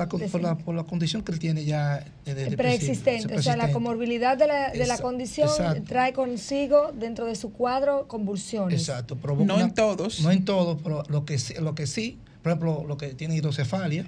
por, 0.06 0.40
la, 0.40 0.56
por 0.56 0.74
la 0.74 0.84
condición 0.84 1.22
que 1.22 1.32
él 1.32 1.38
tiene 1.38 1.64
ya 1.64 2.04
de, 2.24 2.56
preexistente, 2.56 3.36
o 3.36 3.42
sea, 3.42 3.56
la 3.56 3.72
comorbilidad 3.72 4.36
de 4.36 4.46
la, 4.46 4.70
de 4.70 4.86
la 4.86 4.98
condición 4.98 5.50
trae 5.86 6.12
consigo 6.12 6.92
dentro 6.94 7.26
de 7.26 7.34
su 7.34 7.52
cuadro 7.52 8.06
convulsiones. 8.08 8.80
Exacto, 8.80 9.18
no 9.44 9.60
en 9.60 9.74
todos. 9.74 10.20
No 10.20 10.30
en 10.30 10.44
todos, 10.44 10.78
pero 10.82 11.02
lo 11.08 11.24
que, 11.24 11.38
lo 11.60 11.74
que 11.74 11.86
sí, 11.86 12.18
por 12.42 12.52
ejemplo, 12.52 12.84
lo 12.86 12.96
que 12.96 13.08
tiene 13.14 13.36
hidrocefalia, 13.36 14.06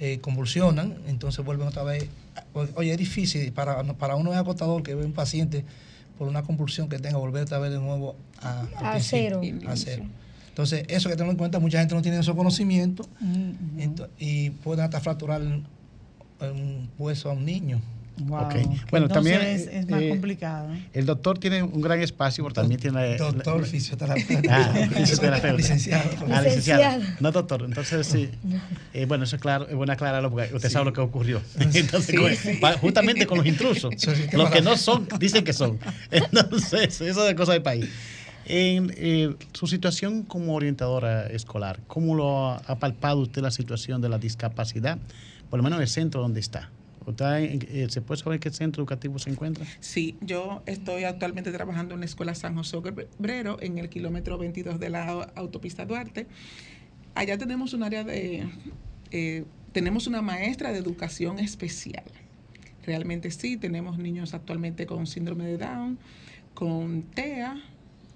eh, 0.00 0.18
convulsionan, 0.20 0.96
entonces 1.06 1.44
vuelven 1.44 1.68
otra 1.68 1.82
vez. 1.82 2.08
Oye, 2.74 2.92
es 2.92 2.98
difícil, 2.98 3.52
para, 3.52 3.82
para 3.94 4.16
uno 4.16 4.32
es 4.32 4.38
agotador 4.38 4.82
que 4.82 4.94
ve 4.94 5.04
un 5.04 5.12
paciente 5.12 5.64
por 6.18 6.26
una 6.26 6.42
convulsión 6.42 6.88
que 6.88 6.98
tenga, 6.98 7.18
volver 7.18 7.42
otra 7.42 7.58
vez 7.58 7.70
de 7.70 7.78
nuevo 7.78 8.16
a, 8.42 8.66
a 8.76 9.00
cero. 9.00 9.40
A 9.66 9.76
cero. 9.76 10.04
Entonces, 10.48 10.84
eso 10.88 11.08
que 11.08 11.16
tener 11.16 11.30
en 11.30 11.36
cuenta, 11.36 11.58
mucha 11.60 11.78
gente 11.78 11.94
no 11.94 12.02
tiene 12.02 12.18
esos 12.18 12.34
conocimientos 12.34 13.08
y 14.18 14.50
pueden 14.50 14.84
hasta 14.84 15.00
fracturar 15.00 15.40
un 15.42 16.90
hueso 16.98 17.30
a 17.30 17.32
un 17.32 17.44
niño. 17.44 17.80
Bueno, 18.90 19.08
también 19.08 19.40
es, 19.40 19.88
más 19.88 20.02
eh, 20.02 20.08
complicado. 20.08 20.68
El 20.92 21.06
doctor 21.06 21.38
tiene 21.38 21.62
un 21.62 21.80
gran 21.80 22.00
espacio, 22.00 22.44
porque 22.44 22.60
también 22.60 22.80
tiene. 22.80 23.16
Doctor 23.16 23.64
fisioterapeuta. 23.66 24.40
Ah, 24.50 24.88
fisioterapeuta. 24.94 25.56
licenciado. 25.56 26.10
Ah, 26.30 26.42
licenciado. 26.42 27.02
No, 27.20 27.30
doctor. 27.30 27.62
Entonces, 27.64 28.06
sí. 28.06 28.28
Eh, 28.92 29.06
bueno, 29.06 29.24
eso 29.24 29.36
es 29.36 29.42
claro, 29.42 29.68
es 29.68 29.74
bueno 29.74 29.92
aclararlo 29.92 30.30
porque 30.30 30.54
usted 30.54 30.70
sabe 30.70 30.86
lo 30.86 30.92
que 30.92 31.00
ocurrió. 31.00 31.40
Entonces, 31.58 32.16
justamente 32.80 33.26
con 33.26 33.38
los 33.38 33.46
intrusos. 33.46 33.94
los 34.32 34.50
que 34.50 34.60
no 34.60 34.76
son, 34.76 35.08
dicen 35.18 35.44
que 35.44 35.52
son. 35.52 35.78
Entonces, 36.10 37.00
eso 37.00 37.28
es 37.28 37.34
cosa 37.34 37.52
del 37.52 37.62
país. 37.62 37.88
En 38.46 38.92
eh, 38.96 39.34
su 39.52 39.66
situación 39.66 40.24
como 40.24 40.54
orientadora 40.54 41.26
escolar, 41.26 41.80
¿cómo 41.86 42.14
lo 42.14 42.50
ha, 42.50 42.78
palpado 42.80 43.20
usted 43.20 43.42
la 43.42 43.50
situación 43.50 44.00
de 44.00 44.08
la 44.08 44.18
discapacidad, 44.18 44.98
por 45.48 45.58
lo 45.58 45.62
menos 45.62 45.76
en 45.78 45.82
el 45.82 45.88
centro 45.88 46.20
donde 46.20 46.40
está? 46.40 46.68
Eh, 47.18 47.86
¿Se 47.90 48.00
puede 48.00 48.22
saber 48.22 48.40
qué 48.40 48.50
centro 48.50 48.82
educativo 48.82 49.18
se 49.18 49.30
encuentra? 49.30 49.66
Sí, 49.80 50.16
yo 50.20 50.62
estoy 50.66 51.04
actualmente 51.04 51.52
trabajando 51.52 51.94
en 51.94 52.00
la 52.00 52.06
Escuela 52.06 52.34
San 52.34 52.54
José 52.54 52.76
Obrero, 52.76 53.58
en 53.60 53.78
el 53.78 53.88
kilómetro 53.88 54.38
22 54.38 54.78
de 54.78 54.90
la 54.90 55.08
autopista 55.34 55.84
Duarte. 55.86 56.26
Allá 57.14 57.38
tenemos 57.38 57.72
un 57.74 57.82
área 57.82 58.04
de... 58.04 58.48
Eh, 59.10 59.44
tenemos 59.72 60.06
una 60.06 60.22
maestra 60.22 60.72
de 60.72 60.78
educación 60.78 61.38
especial. 61.38 62.04
Realmente 62.84 63.30
sí, 63.30 63.56
tenemos 63.56 63.98
niños 63.98 64.34
actualmente 64.34 64.86
con 64.86 65.06
síndrome 65.06 65.44
de 65.44 65.58
Down, 65.58 65.98
con 66.54 67.02
TEA, 67.02 67.56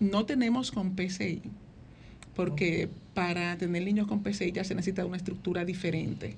no 0.00 0.26
tenemos 0.26 0.72
con 0.72 0.96
PCI, 0.96 1.42
porque 2.34 2.88
para 3.14 3.56
tener 3.56 3.84
niños 3.84 4.06
con 4.06 4.22
PCI 4.22 4.52
ya 4.52 4.64
se 4.64 4.74
necesita 4.74 5.06
una 5.06 5.16
estructura 5.16 5.64
diferente. 5.64 6.36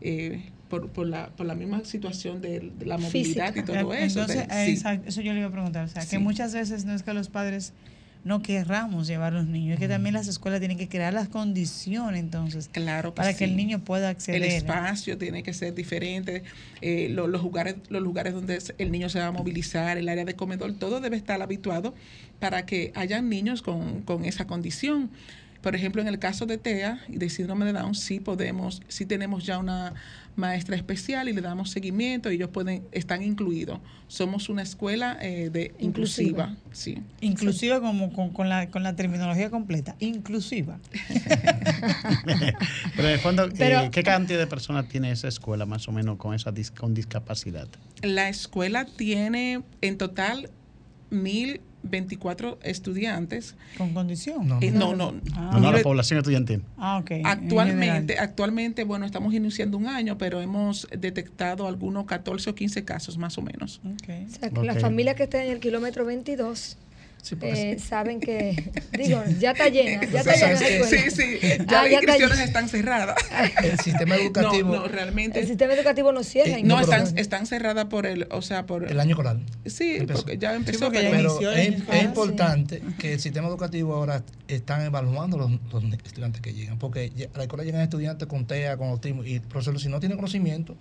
Eh, 0.00 0.42
por, 0.70 0.88
por, 0.88 1.06
la, 1.06 1.28
por 1.30 1.44
la 1.44 1.54
misma 1.54 1.84
situación 1.84 2.40
de, 2.40 2.72
la 2.86 2.96
movilidad 2.96 3.54
y 3.54 3.62
todo 3.62 3.92
eso. 3.92 4.20
Entonces, 4.20 4.46
eso 5.04 5.20
yo 5.20 5.34
le 5.34 5.40
iba 5.40 5.48
a 5.48 5.52
preguntar. 5.52 5.84
O 5.84 5.88
sea, 5.88 6.06
que 6.06 6.18
muchas 6.18 6.54
veces 6.54 6.86
no 6.86 6.94
es 6.94 7.02
que 7.02 7.12
los 7.12 7.28
padres 7.28 7.74
no 8.22 8.42
querramos 8.42 9.06
llevar 9.06 9.32
a 9.32 9.36
los 9.36 9.46
niños, 9.46 9.74
es 9.74 9.80
que 9.80 9.88
también 9.88 10.14
las 10.14 10.28
escuelas 10.28 10.60
tienen 10.60 10.76
que 10.76 10.88
crear 10.88 11.12
las 11.14 11.28
condiciones 11.28 12.20
entonces 12.20 12.68
claro 12.70 13.14
para 13.14 13.34
que 13.34 13.44
el 13.44 13.56
niño 13.56 13.82
pueda 13.82 14.10
acceder. 14.10 14.42
El 14.42 14.50
espacio 14.50 15.16
tiene 15.16 15.42
que 15.42 15.54
ser 15.54 15.74
diferente, 15.74 16.42
eh, 16.82 17.08
los, 17.10 17.30
lugares, 17.30 17.76
los 17.88 18.02
lugares 18.02 18.34
donde 18.34 18.58
el 18.76 18.92
niño 18.92 19.08
se 19.08 19.20
va 19.20 19.28
a 19.28 19.32
movilizar, 19.32 19.96
el 19.96 20.08
área 20.08 20.26
de 20.26 20.36
comedor, 20.36 20.74
todo 20.74 21.00
debe 21.00 21.16
estar 21.16 21.40
habituado 21.40 21.94
para 22.38 22.66
que 22.66 22.92
haya 22.94 23.22
niños 23.22 23.62
con, 23.62 24.02
con 24.02 24.26
esa 24.26 24.46
condición. 24.46 25.10
Por 25.62 25.74
ejemplo, 25.74 26.00
en 26.00 26.08
el 26.08 26.18
caso 26.18 26.46
de 26.46 26.58
TEA 26.58 27.00
y 27.08 27.18
de 27.18 27.28
síndrome 27.28 27.66
de 27.66 27.72
Down, 27.72 27.94
sí 27.94 28.20
podemos, 28.20 28.80
sí 28.88 29.04
tenemos 29.04 29.44
ya 29.44 29.58
una 29.58 29.94
maestra 30.36 30.74
especial 30.74 31.28
y 31.28 31.32
le 31.32 31.40
damos 31.40 31.70
seguimiento 31.70 32.30
y 32.30 32.36
ellos 32.36 32.50
pueden, 32.50 32.82
están 32.92 33.22
incluidos. 33.22 33.78
Somos 34.08 34.48
una 34.48 34.62
escuela 34.62 35.18
eh, 35.20 35.50
de 35.50 35.74
inclusiva, 35.78 36.56
sí. 36.72 37.02
Inclusiva 37.20 37.80
como 37.80 38.12
con, 38.12 38.30
con, 38.30 38.48
la, 38.48 38.70
con 38.70 38.82
la 38.82 38.96
terminología 38.96 39.50
completa, 39.50 39.96
inclusiva. 40.00 40.78
Pero 42.96 43.08
en 43.08 43.14
el 43.14 43.20
fondo, 43.20 43.48
eh, 43.58 43.88
¿qué 43.92 44.02
cantidad 44.02 44.38
de 44.38 44.46
personas 44.46 44.88
tiene 44.88 45.12
esa 45.12 45.28
escuela 45.28 45.66
más 45.66 45.86
o 45.88 45.92
menos 45.92 46.16
con 46.16 46.34
esa 46.34 46.52
con 46.76 46.94
discapacidad? 46.94 47.68
La 48.02 48.28
escuela 48.28 48.86
tiene 48.86 49.62
en 49.82 49.98
total 49.98 50.50
mil 51.10 51.60
24 51.82 52.58
estudiantes. 52.62 53.54
¿Con 53.78 53.94
condición? 53.94 54.46
No, 54.48 54.58
eh, 54.60 54.70
no. 54.70 54.94
no, 54.94 55.14
ah. 55.34 55.58
no, 55.60 55.72
la 55.72 55.82
población 55.82 56.18
estudiantil. 56.18 56.62
Ah, 56.76 56.98
ok. 56.98 57.12
Actualmente, 57.24 58.18
actualmente, 58.18 58.84
bueno, 58.84 59.06
estamos 59.06 59.32
iniciando 59.34 59.76
un 59.76 59.86
año, 59.86 60.18
pero 60.18 60.40
hemos 60.40 60.88
detectado 60.96 61.66
algunos 61.66 62.06
14 62.06 62.50
o 62.50 62.54
15 62.54 62.84
casos 62.84 63.18
más 63.18 63.38
o 63.38 63.42
menos. 63.42 63.80
Okay. 64.02 64.26
O 64.26 64.30
sea, 64.30 64.50
que 64.50 64.62
la 64.62 64.74
familia 64.74 65.14
que 65.14 65.24
está 65.24 65.42
en 65.44 65.52
el 65.52 65.60
kilómetro 65.60 66.04
22 66.04 66.76
eh, 67.42 67.78
saben 67.78 68.20
que, 68.20 68.70
digo, 68.92 69.22
ya 69.38 69.52
está 69.52 69.68
llena, 69.68 70.04
ya 70.06 70.20
está 70.20 70.34
llena. 70.34 70.86
Sí, 70.86 71.10
sí, 71.10 71.38
ya 71.40 71.80
ah, 71.80 71.82
las 71.84 71.92
inscripciones 71.92 72.38
están 72.40 72.68
cerradas. 72.68 73.16
El 73.62 73.78
sistema 73.78 74.16
educativo. 74.16 74.74
No, 74.74 74.88
realmente. 74.88 75.40
El 75.40 75.46
sistema 75.46 75.74
educativo 75.74 76.12
no 76.12 76.22
cierra. 76.22 76.58
Eh, 76.58 76.62
no, 76.62 76.80
están, 76.80 77.18
están 77.18 77.46
cerradas 77.46 77.86
por 77.86 78.06
el, 78.06 78.26
o 78.30 78.42
sea, 78.42 78.66
por. 78.66 78.90
El 78.90 79.00
año 79.00 79.10
escolar. 79.10 79.38
Sí, 79.66 79.98
porque 80.12 80.38
ya 80.38 80.54
empezó. 80.54 80.90
pero 80.90 81.40
es, 81.52 82.04
importante 82.04 82.82
que 82.98 83.14
el 83.14 83.20
sistema 83.20 83.48
educativo 83.48 83.94
ahora 83.94 84.22
están 84.48 84.82
evaluando 84.82 85.38
los, 85.38 85.50
los 85.72 85.84
estudiantes 86.04 86.40
que 86.40 86.52
llegan, 86.52 86.78
porque 86.78 87.12
a 87.32 87.38
la 87.38 87.44
escuela 87.44 87.64
llegan 87.64 87.82
estudiantes 87.82 88.26
con 88.26 88.46
TEA, 88.46 88.76
con 88.76 88.88
autismo, 88.88 89.24
y 89.24 89.34
el 89.34 89.40
profesor, 89.42 89.78
si 89.80 89.88
no 89.88 90.00
tiene 90.00 90.16
conocimiento, 90.16 90.76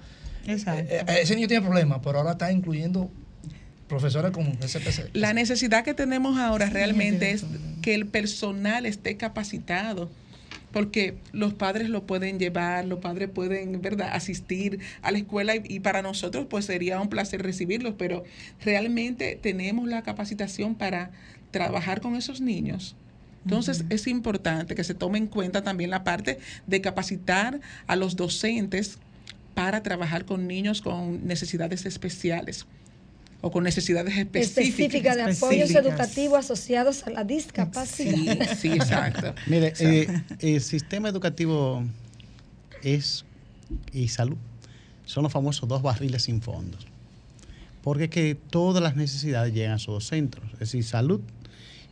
Exacto. 0.47 0.93
Eh, 0.93 1.21
ese 1.21 1.35
niño 1.35 1.47
tiene 1.47 1.65
problemas, 1.65 1.99
pero 2.03 2.19
ahora 2.19 2.31
está 2.31 2.51
incluyendo 2.51 3.11
profesora 3.89 4.31
con 4.31 4.45
SPC. 4.61 5.09
La 5.13 5.33
necesidad 5.33 5.83
que 5.83 5.93
tenemos 5.93 6.37
ahora 6.37 6.69
realmente 6.69 7.31
es 7.31 7.43
que 7.81 7.93
el 7.93 8.05
personal 8.07 8.85
esté 8.85 9.17
capacitado 9.17 10.09
porque 10.71 11.17
los 11.33 11.53
padres 11.55 11.89
lo 11.89 12.05
pueden 12.05 12.37
llevar, 12.39 12.85
los 12.85 12.99
padres 12.99 13.27
pueden, 13.29 13.81
¿verdad?, 13.81 14.11
asistir 14.13 14.79
a 15.01 15.11
la 15.11 15.17
escuela 15.17 15.55
y, 15.55 15.79
para 15.79 16.01
nosotros 16.01 16.45
pues 16.49 16.65
sería 16.65 17.01
un 17.01 17.09
placer 17.09 17.41
recibirlos, 17.41 17.95
pero 17.97 18.23
realmente 18.63 19.37
tenemos 19.41 19.89
la 19.89 20.03
capacitación 20.03 20.75
para 20.75 21.11
trabajar 21.51 22.01
con 22.01 22.15
esos 22.15 22.39
niños. 22.39 22.95
Entonces 23.43 23.85
es 23.89 24.05
importante 24.05 24.75
que 24.75 24.83
se 24.83 24.93
tome 24.93 25.17
en 25.17 25.25
cuenta 25.25 25.63
también 25.63 25.89
la 25.89 26.03
parte 26.03 26.37
de 26.67 26.81
capacitar 26.81 27.59
a 27.87 27.95
los 27.95 28.15
docentes 28.15 28.99
para 29.55 29.81
trabajar 29.81 30.25
con 30.25 30.47
niños 30.47 30.81
con 30.81 31.25
necesidades 31.25 31.85
especiales 31.85 32.67
o 33.41 33.51
con 33.51 33.63
necesidades 33.63 34.17
específicas. 34.17 34.57
Específicas 34.67 35.15
de 35.15 35.23
apoyos 35.23 35.71
educativos 35.71 36.39
asociados 36.39 37.03
a 37.07 37.09
la 37.09 37.23
discapacidad. 37.23 38.47
Sí, 38.49 38.55
sí 38.55 38.67
exacto. 38.73 39.33
Mire, 39.47 39.73
eh, 39.79 40.21
el 40.39 40.61
sistema 40.61 41.09
educativo 41.09 41.83
es 42.83 43.25
y 43.93 44.07
salud 44.07 44.37
son 45.09 45.23
los 45.23 45.33
famosos 45.33 45.67
dos 45.67 45.81
barriles 45.81 46.23
sin 46.23 46.39
fondos. 46.39 46.85
Porque 47.81 48.05
es 48.05 48.09
que 48.11 48.35
todas 48.35 48.83
las 48.83 48.95
necesidades 48.95 49.53
llegan 49.53 49.71
a 49.71 49.75
esos 49.77 49.87
dos 49.87 50.07
centros, 50.07 50.45
es 50.53 50.59
decir, 50.59 50.83
salud 50.83 51.21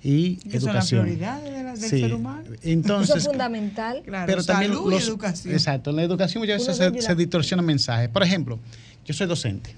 y 0.04 0.38
educación. 0.50 0.62
Son 0.62 0.74
las 0.74 0.88
prioridades 0.90 1.82
del 1.82 1.90
ser 1.90 2.14
humano. 2.14 2.44
Entonces, 2.62 3.10
Eso 3.10 3.18
es 3.18 3.26
fundamental. 3.26 4.04
Claro, 4.06 4.28
pero 4.28 4.44
también 4.44 4.74
salud 4.74 4.94
y 4.94 4.96
educación. 4.98 5.54
Exacto, 5.54 5.90
en 5.90 5.96
la 5.96 6.04
educación 6.04 6.44
muchas 6.44 6.60
veces 6.68 6.78
se, 6.78 7.02
se 7.02 7.16
distorsiona 7.16 7.64
mensajes. 7.64 8.10
Por 8.10 8.22
ejemplo, 8.22 8.60
yo 9.04 9.16
soy 9.16 9.26
docente 9.26 9.74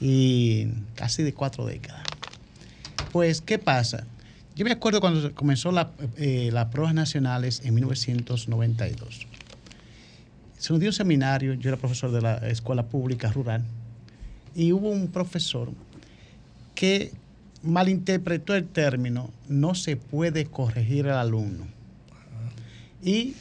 y 0.00 0.68
casi 0.94 1.22
de 1.22 1.34
cuatro 1.34 1.66
décadas. 1.66 2.02
Pues, 3.12 3.40
¿qué 3.40 3.58
pasa? 3.58 4.06
Yo 4.56 4.64
me 4.64 4.72
acuerdo 4.72 5.00
cuando 5.00 5.34
comenzó 5.34 5.72
la, 5.72 5.90
eh, 6.16 6.50
las 6.52 6.66
pruebas 6.66 6.94
nacionales 6.94 7.62
en 7.64 7.74
1992. 7.74 9.26
Se 10.58 10.72
nos 10.72 10.80
dio 10.80 10.90
un 10.90 10.94
seminario, 10.94 11.54
yo 11.54 11.70
era 11.70 11.76
profesor 11.76 12.10
de 12.12 12.20
la 12.20 12.36
escuela 12.48 12.86
pública 12.86 13.32
rural, 13.32 13.64
y 14.54 14.72
hubo 14.72 14.90
un 14.90 15.08
profesor 15.08 15.70
que 16.74 17.12
malinterpretó 17.62 18.54
el 18.54 18.66
término 18.66 19.30
no 19.48 19.74
se 19.74 19.96
puede 19.96 20.46
corregir 20.46 21.08
al 21.08 21.18
alumno. 21.18 21.66
Y 23.02 23.34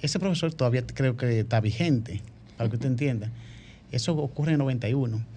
ese 0.00 0.18
profesor 0.18 0.52
todavía 0.54 0.86
creo 0.86 1.16
que 1.16 1.40
está 1.40 1.60
vigente, 1.60 2.20
para 2.56 2.68
que 2.68 2.76
usted 2.76 2.88
entienda. 2.88 3.30
Eso 3.90 4.16
ocurre 4.16 4.52
en 4.52 4.58
91 4.58 5.33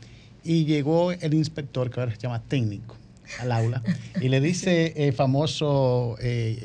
y 0.47 0.63
llegó 0.63 1.11
el 1.11 1.33
inspector, 1.33 1.89
que 1.89 1.99
ahora 1.99 2.13
se 2.13 2.21
llama 2.21 2.41
técnico, 2.41 2.95
al 3.41 3.51
aula, 3.51 3.83
y 4.21 4.29
le 4.29 4.39
dice 4.39 4.93
el 4.95 5.11
famoso 5.11 6.15
eh, 6.21 6.63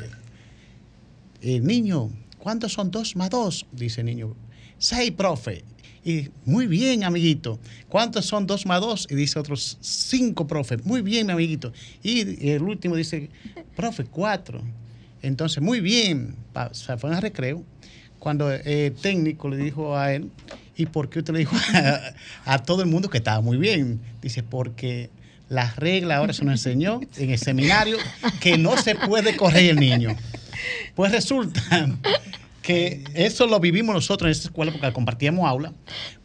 eh, 1.40 1.58
niño, 1.58 2.10
¿cuántos 2.38 2.72
son 2.72 2.92
dos 2.92 3.16
más 3.16 3.30
dos? 3.30 3.66
Dice 3.72 4.02
el 4.02 4.06
niño, 4.06 4.36
seis, 4.78 5.10
profe. 5.10 5.64
Y 6.04 6.28
muy 6.44 6.68
bien, 6.68 7.02
amiguito. 7.02 7.58
¿Cuántos 7.88 8.26
son 8.26 8.46
dos 8.46 8.66
más 8.66 8.80
dos? 8.80 9.08
Y 9.10 9.16
dice 9.16 9.40
otros 9.40 9.78
cinco, 9.80 10.46
profe. 10.46 10.76
Muy 10.78 11.02
bien, 11.02 11.26
mi 11.26 11.32
amiguito. 11.32 11.72
Y 12.02 12.50
el 12.50 12.62
último 12.62 12.94
dice, 12.96 13.30
profe, 13.76 14.04
cuatro. 14.04 14.62
Entonces, 15.22 15.62
muy 15.62 15.80
bien. 15.80 16.34
Se 16.72 16.96
fue 16.96 17.14
a 17.14 17.20
recreo. 17.20 17.62
Cuando 18.18 18.50
el 18.50 18.94
técnico 18.94 19.48
le 19.48 19.56
dijo 19.56 19.96
a 19.96 20.12
él, 20.12 20.30
¿Y 20.76 20.86
por 20.86 21.10
qué 21.10 21.20
usted 21.20 21.32
le 21.32 21.40
dijo 21.40 21.56
a, 22.44 22.58
todo 22.60 22.82
el 22.82 22.88
mundo 22.88 23.10
que 23.10 23.18
estaba 23.18 23.40
muy 23.40 23.56
bien? 23.56 24.00
Dice, 24.20 24.42
porque 24.42 25.10
las 25.48 25.76
reglas 25.76 26.18
ahora 26.18 26.32
se 26.32 26.44
nos 26.44 26.52
enseñó 26.52 27.00
en 27.16 27.30
el 27.30 27.38
seminario 27.38 27.98
que 28.40 28.56
no 28.56 28.76
se 28.76 28.94
puede 28.94 29.36
correr 29.36 29.70
el 29.70 29.76
niño. 29.76 30.16
Pues 30.94 31.12
resulta 31.12 31.60
que 32.62 33.04
eso 33.14 33.46
lo 33.46 33.60
vivimos 33.60 33.94
nosotros 33.94 34.28
en 34.28 34.32
esta 34.32 34.48
escuela 34.48 34.72
porque 34.72 34.92
compartíamos 34.92 35.46
aula. 35.46 35.72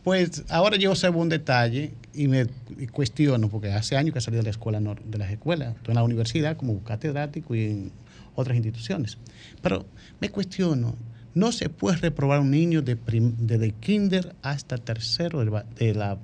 Pues 0.03 0.43
ahora 0.49 0.77
yo 0.77 0.95
sé 0.95 1.09
un 1.09 1.27
detalle 1.27 1.93
y 2.13 2.27
me 2.27 2.47
cuestiono, 2.91 3.49
porque 3.49 3.71
hace 3.73 3.97
años 3.97 4.13
que 4.13 4.21
salí 4.21 4.37
de 4.37 4.43
la 4.43 4.51
escuela, 4.51 4.79
de 4.79 5.17
las 5.17 5.31
escuelas, 5.31 5.75
en 5.85 5.95
la 5.95 6.03
universidad 6.03 6.55
como 6.55 6.81
catedrático 6.83 7.55
y 7.55 7.65
en 7.65 7.91
otras 8.35 8.55
instituciones. 8.55 9.17
Pero 9.61 9.85
me 10.21 10.29
cuestiono, 10.29 10.95
no 11.37 11.51
se 11.51 11.69
puede 11.69 11.97
reprobar 11.97 12.39
un 12.39 12.51
niño 12.51 12.81
de 12.81 12.97
desde 13.37 13.71
kinder 13.71 14.35
hasta 14.41 14.77
tercero 14.77 15.63
de 15.77 15.93
la 15.93 16.17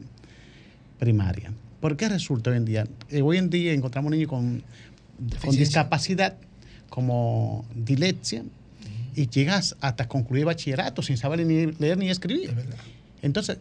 primaria. 1.00 1.54
¿Por 1.80 1.96
qué 1.98 2.10
resulta 2.10 2.50
hoy 2.50 2.58
en 2.58 2.66
día? 2.66 2.88
Eh, 3.10 3.22
hoy 3.22 3.38
en 3.38 3.50
día 3.50 3.74
encontramos 3.74 4.12
niños 4.12 4.30
con, 4.30 4.64
con 5.44 5.56
discapacidad 5.56 6.36
como 6.90 7.66
dilepsia 7.76 8.44
y 9.16 9.28
llegas 9.28 9.76
hasta 9.82 10.08
concluir 10.08 10.46
bachillerato 10.46 11.02
sin 11.02 11.18
saber 11.18 11.46
ni 11.46 11.68
leer 11.74 11.98
ni 11.98 12.10
escribir. 12.10 12.54
Entonces, 13.22 13.58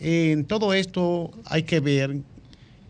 en 0.00 0.44
todo 0.44 0.72
esto 0.72 1.30
hay 1.44 1.62
que 1.64 1.80
ver 1.80 2.16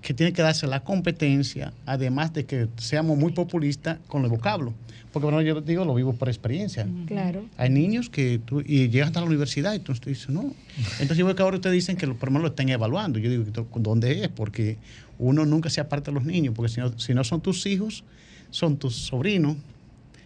que 0.02 0.14
tiene 0.14 0.32
que 0.32 0.42
darse 0.42 0.66
la 0.66 0.80
competencia, 0.80 1.72
además 1.86 2.32
de 2.32 2.44
que 2.46 2.68
seamos 2.78 3.18
muy 3.18 3.32
populistas 3.32 3.98
con 4.08 4.24
el 4.24 4.30
vocablo. 4.30 4.72
Porque 5.12 5.24
bueno, 5.24 5.42
yo 5.42 5.60
digo, 5.60 5.84
lo 5.84 5.94
vivo 5.94 6.12
por 6.12 6.28
experiencia. 6.28 6.86
Claro. 7.06 7.44
Hay 7.56 7.68
niños 7.68 8.08
que 8.08 8.38
tú, 8.38 8.62
y 8.64 8.88
llegan 8.88 9.08
hasta 9.08 9.20
la 9.20 9.26
universidad 9.26 9.74
y 9.74 9.80
tú 9.80 9.92
dices, 9.92 10.28
no. 10.28 10.54
Entonces 10.92 11.16
yo 11.16 11.26
veo 11.26 11.34
que 11.34 11.42
ahora 11.42 11.56
ustedes 11.56 11.74
dicen 11.74 11.96
que 11.96 12.06
por 12.06 12.28
lo 12.28 12.32
menos 12.32 12.42
lo 12.42 12.48
estén 12.48 12.68
evaluando. 12.68 13.18
Yo 13.18 13.28
digo, 13.28 13.44
¿dónde 13.74 14.22
es? 14.22 14.28
Porque 14.28 14.78
uno 15.18 15.44
nunca 15.44 15.68
se 15.68 15.80
aparta 15.80 16.12
de 16.12 16.14
los 16.14 16.24
niños, 16.24 16.54
porque 16.54 16.72
si 16.72 16.80
no, 16.80 16.96
si 16.98 17.12
no 17.12 17.24
son 17.24 17.40
tus 17.40 17.66
hijos, 17.66 18.04
son 18.50 18.76
tus 18.76 18.94
sobrinos. 18.94 19.56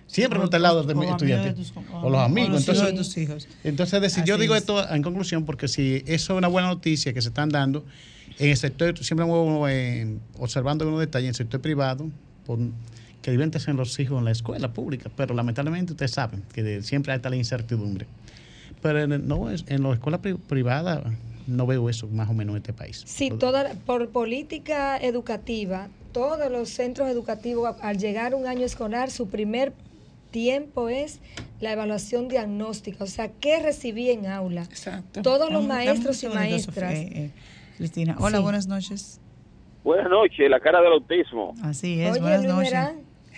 Siempre 0.07 0.39
no 0.39 0.45
está 0.45 0.59
al 0.59 0.62
lado 0.62 0.83
de 0.85 0.95
mis 0.95 1.09
estudiantes. 1.09 1.72
o 1.91 2.11
los 2.11 2.20
amigos. 2.20 2.61
entonces, 2.61 2.87
de 2.87 2.93
tus 2.93 3.16
hijos. 3.16 3.49
Entonces, 3.64 4.01
decir, 4.01 4.25
yo 4.25 4.37
digo 4.37 4.55
esto 4.55 4.89
en 4.89 5.03
conclusión, 5.03 5.45
porque 5.45 5.66
si 5.66 6.05
eso 6.07 6.35
es 6.35 6.39
una 6.39 6.49
buena 6.49 6.68
noticia 6.68 7.12
que 7.14 7.22
se 7.22 7.29
están 7.29 7.49
dando, 7.49 7.85
en 8.39 8.51
el 8.51 8.57
sector, 8.57 8.99
siempre 8.99 9.26
me 9.26 9.72
eh, 9.72 10.18
observando 10.39 10.87
unos 10.87 11.01
detalles, 11.01 11.26
en 11.26 11.30
el 11.30 11.35
sector 11.35 11.61
privado, 11.61 12.11
por, 12.47 12.59
que 13.22 13.30
deben 13.30 13.53
ser 13.59 13.74
los 13.74 13.99
hijos 14.01 14.18
en 14.18 14.24
la 14.24 14.32
escuela 14.32 14.72
pública, 14.72 15.11
pero 15.16 15.35
lamentablemente 15.35 15.93
ustedes 15.93 16.11
saben 16.11 16.43
que 16.53 16.82
siempre 16.82 17.12
hay 17.12 17.20
tal 17.20 17.35
incertidumbre. 17.35 18.07
Pero 18.82 19.01
en, 19.01 19.26
no, 19.26 19.51
en 19.51 19.82
la 19.82 19.93
escuela 19.95 20.20
privada 20.20 21.03
no 21.47 21.66
veo 21.66 21.89
eso 21.89 22.07
más 22.09 22.28
o 22.28 22.35
menos 22.35 22.55
en 22.55 22.57
este 22.59 22.72
país. 22.72 23.03
Sí, 23.07 23.30
toda, 23.30 23.72
por 23.87 24.09
política 24.11 24.99
educativa, 24.99 25.89
todos 26.12 26.51
los 26.51 26.68
centros 26.68 27.09
educativos 27.09 27.76
al 27.80 27.99
llegar 27.99 28.35
un 28.35 28.47
año 28.47 28.66
escolar, 28.66 29.11
su 29.11 29.28
primer 29.28 29.72
tiempo 30.30 30.89
es 30.89 31.20
la 31.61 31.72
evaluación 31.72 32.28
diagnóstica, 32.28 33.05
o 33.05 33.07
sea, 33.07 33.28
¿qué 33.28 33.61
recibí 33.61 34.11
en 34.11 34.26
aula? 34.26 34.62
Exacto. 34.64 35.22
Todos 35.22 35.53
los 35.53 35.64
maestros 35.64 36.22
y 36.24 36.28
maestras. 36.28 36.93
Eh, 36.93 37.11
eh, 37.12 37.30
Cristina, 37.77 38.16
hola, 38.18 38.41
buenas 38.41 38.66
noches. 38.66 39.20
Buenas 39.83 40.09
noches, 40.09 40.49
la 40.49 40.61
cara 40.61 40.81
del 40.81 40.93
autismo. 40.93 41.55
Así 41.62 42.01
es, 42.01 42.20
buenas 42.20 42.45
noches. 42.45 42.75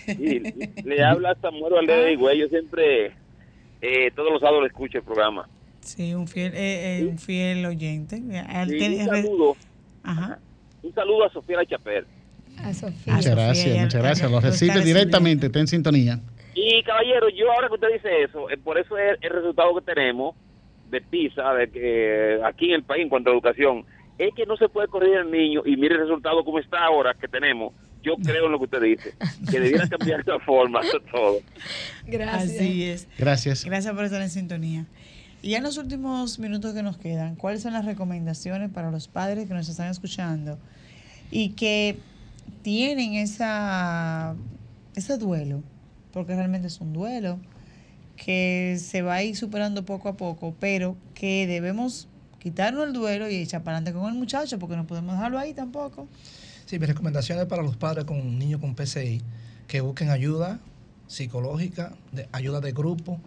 Sí, 0.05 0.41
le 0.85 1.03
habla 1.03 1.35
Samuel 1.41 1.73
Valdez 1.73 2.05
de 2.05 2.13
Higüey. 2.13 2.39
Yo 2.39 2.47
siempre, 2.47 3.13
eh, 3.81 4.11
todos 4.15 4.31
los 4.31 4.39
sábados 4.39 4.61
le 4.61 4.67
escucho 4.67 4.99
el 4.99 5.03
programa. 5.03 5.49
Sí, 5.81 6.13
un 6.13 6.27
fiel, 6.27 6.53
eh, 6.53 6.99
eh, 6.99 7.05
un 7.05 7.17
fiel 7.17 7.65
oyente. 7.65 8.17
Sí, 8.17 8.99
un 8.99 9.05
saludo. 9.05 9.57
Ajá. 10.03 10.39
Un 10.83 10.93
saludo 10.93 11.25
a 11.25 11.29
Sofía 11.31 11.57
La 11.57 11.65
Chapel. 11.65 12.05
A 12.59 12.73
Sofía. 12.73 13.15
Muchas 13.15 13.35
gracias, 13.35 13.81
muchas 13.81 14.01
gracias. 14.01 14.31
Lo 14.31 14.39
recibe 14.39 14.81
directamente, 14.81 15.47
está 15.47 15.59
en 15.59 15.67
sintonía. 15.67 16.19
Y 16.53 16.81
caballero, 16.83 17.29
yo 17.29 17.51
ahora 17.51 17.67
que 17.67 17.75
usted 17.75 17.87
dice 17.93 18.23
eso, 18.23 18.49
eh, 18.49 18.57
por 18.57 18.77
eso 18.77 18.97
es 18.97 19.17
el 19.21 19.29
resultado 19.29 19.75
que 19.75 19.81
tenemos 19.81 20.35
de 20.89 21.01
PISA, 21.01 21.53
de 21.53 21.69
que 21.69 22.39
aquí 22.43 22.69
en 22.69 22.75
el 22.75 22.83
país 22.83 23.03
en 23.03 23.09
cuanto 23.09 23.29
a 23.29 23.33
educación, 23.33 23.85
es 24.17 24.33
que 24.33 24.45
no 24.45 24.57
se 24.57 24.69
puede 24.69 24.87
correr 24.87 25.19
al 25.19 25.31
niño 25.31 25.61
y 25.65 25.77
mire 25.77 25.95
el 25.95 26.01
resultado 26.01 26.43
como 26.43 26.59
está 26.59 26.83
ahora 26.85 27.13
que 27.13 27.27
tenemos. 27.27 27.73
Yo 28.03 28.15
creo 28.15 28.45
en 28.45 28.51
lo 28.51 28.57
que 28.59 28.65
usted 28.65 28.81
dice, 28.81 29.15
que 29.51 29.59
debiera 29.59 29.87
cambiar 29.87 30.21
esa 30.21 30.39
forma 30.39 30.81
todo. 31.11 31.39
Gracias. 32.05 32.55
Así 32.55 32.83
es. 32.85 33.07
Gracias. 33.17 33.65
Gracias 33.65 33.93
por 33.93 34.05
estar 34.05 34.21
en 34.21 34.29
sintonía. 34.29 34.85
Y 35.41 35.51
ya 35.51 35.57
en 35.57 35.63
los 35.63 35.77
últimos 35.77 36.39
minutos 36.39 36.73
que 36.73 36.83
nos 36.83 36.97
quedan, 36.97 37.35
¿cuáles 37.35 37.61
son 37.61 37.73
las 37.73 37.85
recomendaciones 37.85 38.71
para 38.71 38.91
los 38.91 39.07
padres 39.07 39.47
que 39.47 39.53
nos 39.53 39.69
están 39.69 39.89
escuchando 39.89 40.57
y 41.29 41.49
que 41.49 41.97
tienen 42.63 43.13
esa, 43.13 44.35
ese 44.95 45.17
duelo? 45.17 45.61
Porque 46.11 46.35
realmente 46.35 46.67
es 46.67 46.81
un 46.81 46.93
duelo 46.93 47.39
que 48.15 48.77
se 48.79 49.03
va 49.03 49.15
a 49.15 49.23
ir 49.23 49.35
superando 49.35 49.85
poco 49.85 50.09
a 50.09 50.17
poco, 50.17 50.55
pero 50.59 50.97
que 51.13 51.45
debemos 51.45 52.07
quitarnos 52.49 52.87
el 52.87 52.93
duelo 52.93 53.29
y 53.29 53.35
echar 53.35 53.63
para 53.63 53.77
adelante 53.77 53.99
con 53.99 54.09
el 54.11 54.17
muchacho 54.17 54.57
porque 54.59 54.75
no 54.75 54.85
podemos 54.87 55.15
dejarlo 55.15 55.37
ahí 55.39 55.53
tampoco. 55.53 56.07
Sí, 56.65 56.79
mi 56.79 56.85
recomendación 56.85 57.39
es 57.39 57.45
para 57.45 57.61
los 57.61 57.75
padres 57.77 58.05
con 58.05 58.17
un 58.19 58.37
niño 58.39 58.59
con 58.59 58.75
PCI 58.75 59.21
que 59.67 59.81
busquen 59.81 60.09
ayuda 60.09 60.59
psicológica, 61.07 61.93
de, 62.11 62.27
ayuda 62.31 62.59
de 62.61 62.71
grupo 62.71 63.19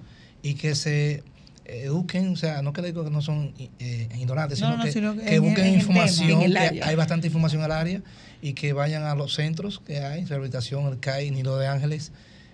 y 0.43 0.55
que 0.55 0.75
se 0.75 1.23
eduquen, 1.65 2.33
o 2.33 2.37
sea, 2.37 2.63
no 2.63 2.73
que 2.73 2.83
digo 2.83 3.05
que 3.05 3.11
no 3.11 3.23
son 3.23 3.53
eh, 3.79 4.09
ignorantes, 4.19 4.61
No, 4.61 4.67
sino, 4.69 4.77
no, 4.79 4.85
que, 4.85 4.93
sino 4.93 5.15
que 5.15 5.23
que 5.25 5.35
en- 5.37 5.43
busquen 5.43 5.65
en 5.67 5.75
el 5.75 5.81
tema, 5.87 6.07
información, 6.07 6.41
que 6.53 6.83
hay 6.83 6.97
bastante 6.97 7.27
información 7.29 7.63
al 7.63 7.73
área 7.73 8.03
y 8.43 8.55
que 8.55 8.73
vayan 8.73 9.05
a 9.05 9.15
los 9.15 9.35
centros 9.35 9.81
que 9.87 9.99
hay, 10.01 10.25
rehabilitación, 10.25 10.87
el 10.87 10.99
CAI, 10.99 11.31
Nido 11.31 11.59
de 11.59 11.69
Ángeles, 11.69 12.13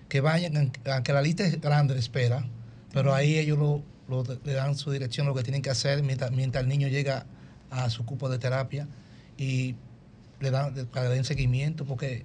que 0.09 0.21
vayan, 0.21 0.71
aunque 0.85 1.13
la 1.13 1.21
lista 1.21 1.43
es 1.45 1.59
grande 1.59 1.93
de 1.95 1.99
espera, 1.99 2.45
pero 2.93 3.13
ahí 3.13 3.37
ellos 3.37 3.57
lo, 3.57 3.81
lo- 4.09 4.23
le 4.23 4.53
dan 4.53 4.75
su 4.75 4.91
dirección, 4.91 5.27
lo 5.27 5.33
que 5.35 5.43
tienen 5.43 5.61
que 5.61 5.69
hacer 5.69 6.03
mientras, 6.03 6.31
mientras 6.31 6.63
el 6.63 6.69
niño 6.69 6.87
llega 6.87 7.25
a 7.69 7.89
su 7.89 8.05
cupo 8.05 8.29
de 8.29 8.39
terapia 8.39 8.87
y 9.37 9.75
le 10.39 10.51
dan, 10.51 10.73
para 10.91 11.03
que 11.05 11.09
le 11.09 11.15
den 11.15 11.23
seguimiento, 11.25 11.85
porque 11.85 12.23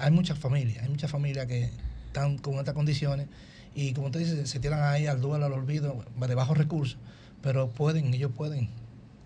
hay 0.00 0.10
muchas 0.10 0.38
familias, 0.38 0.82
hay 0.84 0.88
muchas 0.88 1.10
familias 1.10 1.46
que 1.46 1.70
están 2.06 2.38
con 2.38 2.54
estas 2.54 2.74
condiciones 2.74 3.26
y 3.74 3.92
como 3.92 4.06
usted 4.06 4.20
dice, 4.20 4.46
se 4.46 4.60
tiran 4.60 4.82
ahí 4.82 5.06
al 5.06 5.20
duelo, 5.20 5.46
al 5.46 5.52
olvido, 5.52 6.04
de 6.18 6.34
bajos 6.34 6.56
recursos, 6.56 6.96
pero 7.42 7.68
pueden, 7.68 8.14
ellos 8.14 8.30
pueden, 8.36 8.68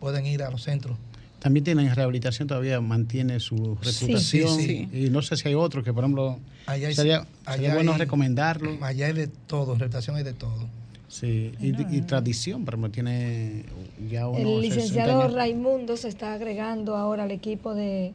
pueden 0.00 0.24
ir 0.26 0.42
a 0.42 0.50
los 0.50 0.62
centros. 0.62 0.96
También 1.40 1.62
tienen 1.62 1.94
rehabilitación, 1.94 2.48
todavía 2.48 2.80
mantiene 2.80 3.38
su 3.38 3.78
Sí. 3.82 4.06
reputación. 4.06 4.56
Sí, 4.58 4.88
Y 4.92 5.10
no 5.10 5.22
sé 5.22 5.36
si 5.36 5.46
hay 5.48 5.54
otro 5.54 5.84
que, 5.84 5.92
por 5.92 6.02
ejemplo, 6.02 6.40
Allá 6.66 6.88
hay- 6.88 6.94
sería, 6.94 7.26
sería 7.46 7.68
allá 7.68 7.74
bueno 7.74 7.92
hay- 7.92 7.98
recomendarlo. 7.98 8.76
Allá 8.84 9.06
hay 9.06 9.12
de 9.12 9.28
todo, 9.28 9.74
en 9.74 9.78
rehabilitación 9.78 10.16
hay 10.16 10.24
de 10.24 10.32
todo. 10.32 10.66
Sí, 11.08 11.52
y, 11.60 11.68
y 11.96 12.00
tradición, 12.02 12.64
por 12.66 12.74
ejemplo, 12.74 12.90
tiene 12.90 13.64
ya 14.10 14.28
unos 14.28 14.40
El 14.40 14.46
60 14.46 14.60
licenciado 14.76 15.22
años. 15.22 15.34
Raimundo 15.34 15.96
se 15.96 16.08
está 16.08 16.34
agregando 16.34 16.96
ahora 16.96 17.22
al 17.24 17.30
equipo 17.30 17.74
de 17.74 18.12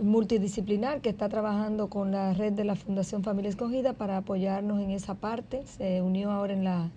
multidisciplinar 0.00 1.00
que 1.00 1.08
está 1.08 1.28
trabajando 1.28 1.88
con 1.88 2.12
la 2.12 2.34
red 2.34 2.52
de 2.52 2.64
la 2.64 2.76
Fundación 2.76 3.22
Familia 3.22 3.48
Escogida 3.50 3.92
para 3.94 4.18
apoyarnos 4.18 4.80
en 4.80 4.90
esa 4.90 5.14
parte. 5.14 5.62
Se 5.78 6.00
unió 6.02 6.30
ahora 6.30 6.52
en 6.54 6.64
la 6.64 6.90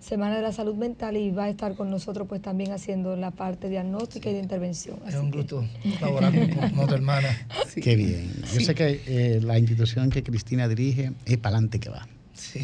Semana 0.00 0.36
de 0.36 0.42
la 0.42 0.52
Salud 0.52 0.74
Mental 0.74 1.16
y 1.16 1.30
va 1.30 1.44
a 1.44 1.48
estar 1.48 1.74
con 1.76 1.88
nosotros 1.90 2.26
pues 2.28 2.42
también 2.42 2.72
haciendo 2.72 3.14
la 3.14 3.30
parte 3.30 3.68
diagnóstica 3.68 4.30
y 4.30 4.32
de 4.34 4.40
intervención. 4.40 4.98
Es 5.06 5.14
un 5.14 5.30
que- 5.30 5.38
gusto 5.38 5.64
colaborar 6.00 6.32
con, 6.74 6.92
hermana. 6.92 7.28
Qué 7.82 7.94
bien. 7.94 8.32
Yo 8.40 8.46
Sí. 8.60 8.64
sé 8.64 8.74
que 8.74 9.00
eh, 9.06 9.40
la 9.42 9.58
institución 9.58 10.10
que 10.10 10.22
Cristina 10.22 10.66
dirige 10.66 11.12
es 11.24 11.36
para 11.38 11.56
adelante 11.56 11.78
que 11.78 11.88
va. 11.90 12.08
Sí. 12.34 12.60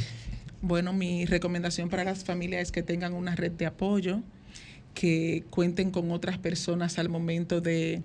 Bueno, 0.60 0.92
mi 0.92 1.24
recomendación 1.24 1.88
para 1.88 2.02
las 2.02 2.24
familias 2.24 2.62
es 2.62 2.72
que 2.72 2.82
tengan 2.82 3.14
una 3.14 3.36
red 3.36 3.52
de 3.52 3.66
apoyo, 3.66 4.22
que 4.92 5.44
cuenten 5.50 5.92
con 5.92 6.10
otras 6.10 6.36
personas 6.38 6.98
al 6.98 7.08
momento 7.08 7.60
de, 7.60 8.02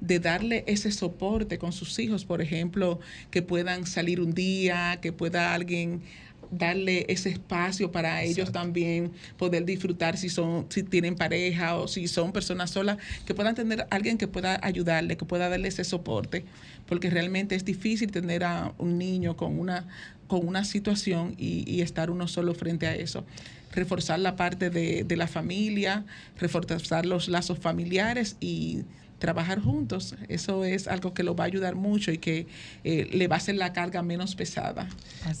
de 0.00 0.18
darle 0.18 0.64
ese 0.66 0.90
soporte 0.90 1.58
con 1.58 1.72
sus 1.72 1.98
hijos, 1.98 2.24
por 2.24 2.40
ejemplo, 2.40 2.98
que 3.30 3.42
puedan 3.42 3.86
salir 3.86 4.22
un 4.22 4.32
día, 4.32 4.98
que 5.02 5.12
pueda 5.12 5.52
alguien 5.52 6.00
darle 6.50 7.06
ese 7.08 7.30
espacio 7.30 7.90
para 7.90 8.22
ellos 8.22 8.52
también 8.52 9.10
poder 9.38 9.64
disfrutar 9.64 10.18
si 10.18 10.28
son 10.28 10.66
si 10.68 10.82
tienen 10.82 11.16
pareja 11.16 11.76
o 11.76 11.88
si 11.88 12.06
son 12.08 12.30
personas 12.30 12.70
solas 12.70 12.98
que 13.24 13.34
puedan 13.34 13.54
tener 13.54 13.86
alguien 13.90 14.18
que 14.18 14.28
pueda 14.28 14.60
ayudarle 14.62 15.16
que 15.16 15.24
pueda 15.24 15.48
darle 15.48 15.68
ese 15.68 15.84
soporte. 15.84 16.44
Porque 16.86 17.08
realmente 17.08 17.54
es 17.54 17.64
difícil 17.64 18.10
tener 18.10 18.44
a 18.44 18.74
un 18.78 18.98
niño 18.98 19.36
con 19.36 19.58
una 19.58 19.86
con 20.32 20.48
una 20.48 20.64
situación 20.64 21.34
y, 21.36 21.70
y 21.70 21.82
estar 21.82 22.10
uno 22.10 22.26
solo 22.26 22.54
frente 22.54 22.86
a 22.86 22.96
eso 22.96 23.26
reforzar 23.70 24.18
la 24.18 24.34
parte 24.34 24.70
de, 24.70 25.04
de 25.04 25.16
la 25.18 25.26
familia 25.26 26.06
reforzar 26.38 27.04
los 27.04 27.28
lazos 27.28 27.58
familiares 27.58 28.36
y 28.40 28.84
trabajar 29.18 29.60
juntos 29.60 30.14
eso 30.30 30.64
es 30.64 30.88
algo 30.88 31.12
que 31.12 31.22
lo 31.22 31.36
va 31.36 31.44
a 31.44 31.48
ayudar 31.48 31.74
mucho 31.74 32.12
y 32.12 32.16
que 32.16 32.46
eh, 32.82 33.10
le 33.12 33.28
va 33.28 33.36
a 33.36 33.38
hacer 33.40 33.56
la 33.56 33.74
carga 33.74 34.00
menos 34.00 34.34
pesada 34.34 34.88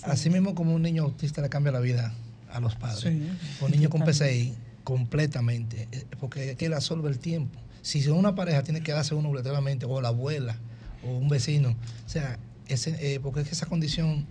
Así 0.02 0.28
mismo 0.28 0.54
como 0.54 0.74
un 0.74 0.82
niño 0.82 1.04
autista 1.04 1.40
le 1.40 1.48
cambia 1.48 1.72
la 1.72 1.80
vida 1.80 2.12
a 2.50 2.60
los 2.60 2.76
padres. 2.76 3.00
Sí. 3.00 3.26
un 3.62 3.70
niño 3.70 3.88
con 3.88 4.02
PCI 4.02 4.52
completamente, 4.84 5.88
eh, 5.90 6.04
porque 6.20 6.50
es 6.50 6.56
que 6.56 6.66
él 6.66 6.74
absorbe 6.74 7.08
el 7.08 7.18
tiempo. 7.18 7.58
Si 7.80 8.02
son 8.02 8.18
una 8.18 8.34
pareja, 8.34 8.62
tiene 8.62 8.82
que 8.82 8.92
darse 8.92 9.14
uno 9.14 9.30
obligatoriamente, 9.30 9.86
o 9.86 10.02
la 10.02 10.08
abuela, 10.08 10.56
o 11.02 11.16
un 11.16 11.30
vecino. 11.30 11.70
O 11.70 12.08
sea, 12.10 12.38
ese, 12.68 13.14
eh, 13.14 13.20
porque 13.20 13.40
es 13.40 13.48
que 13.48 13.54
esa 13.54 13.64
condición 13.64 14.26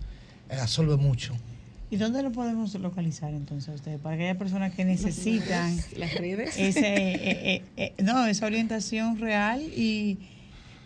absorbe 0.60 0.96
mucho. 0.96 1.34
¿Y 1.92 1.96
dónde 1.96 2.22
lo 2.22 2.32
podemos 2.32 2.74
localizar 2.76 3.34
entonces 3.34 3.74
ustedes? 3.74 4.00
Para 4.00 4.14
aquellas 4.14 4.38
personas 4.38 4.74
que 4.74 4.82
necesitan 4.82 5.76
las 5.98 6.14
redes 6.14 6.58
ese, 6.58 6.80
eh, 6.80 7.18
eh, 7.54 7.62
eh, 7.76 7.92
no, 8.02 8.26
esa 8.26 8.46
orientación 8.46 9.18
real 9.18 9.60
y 9.60 10.18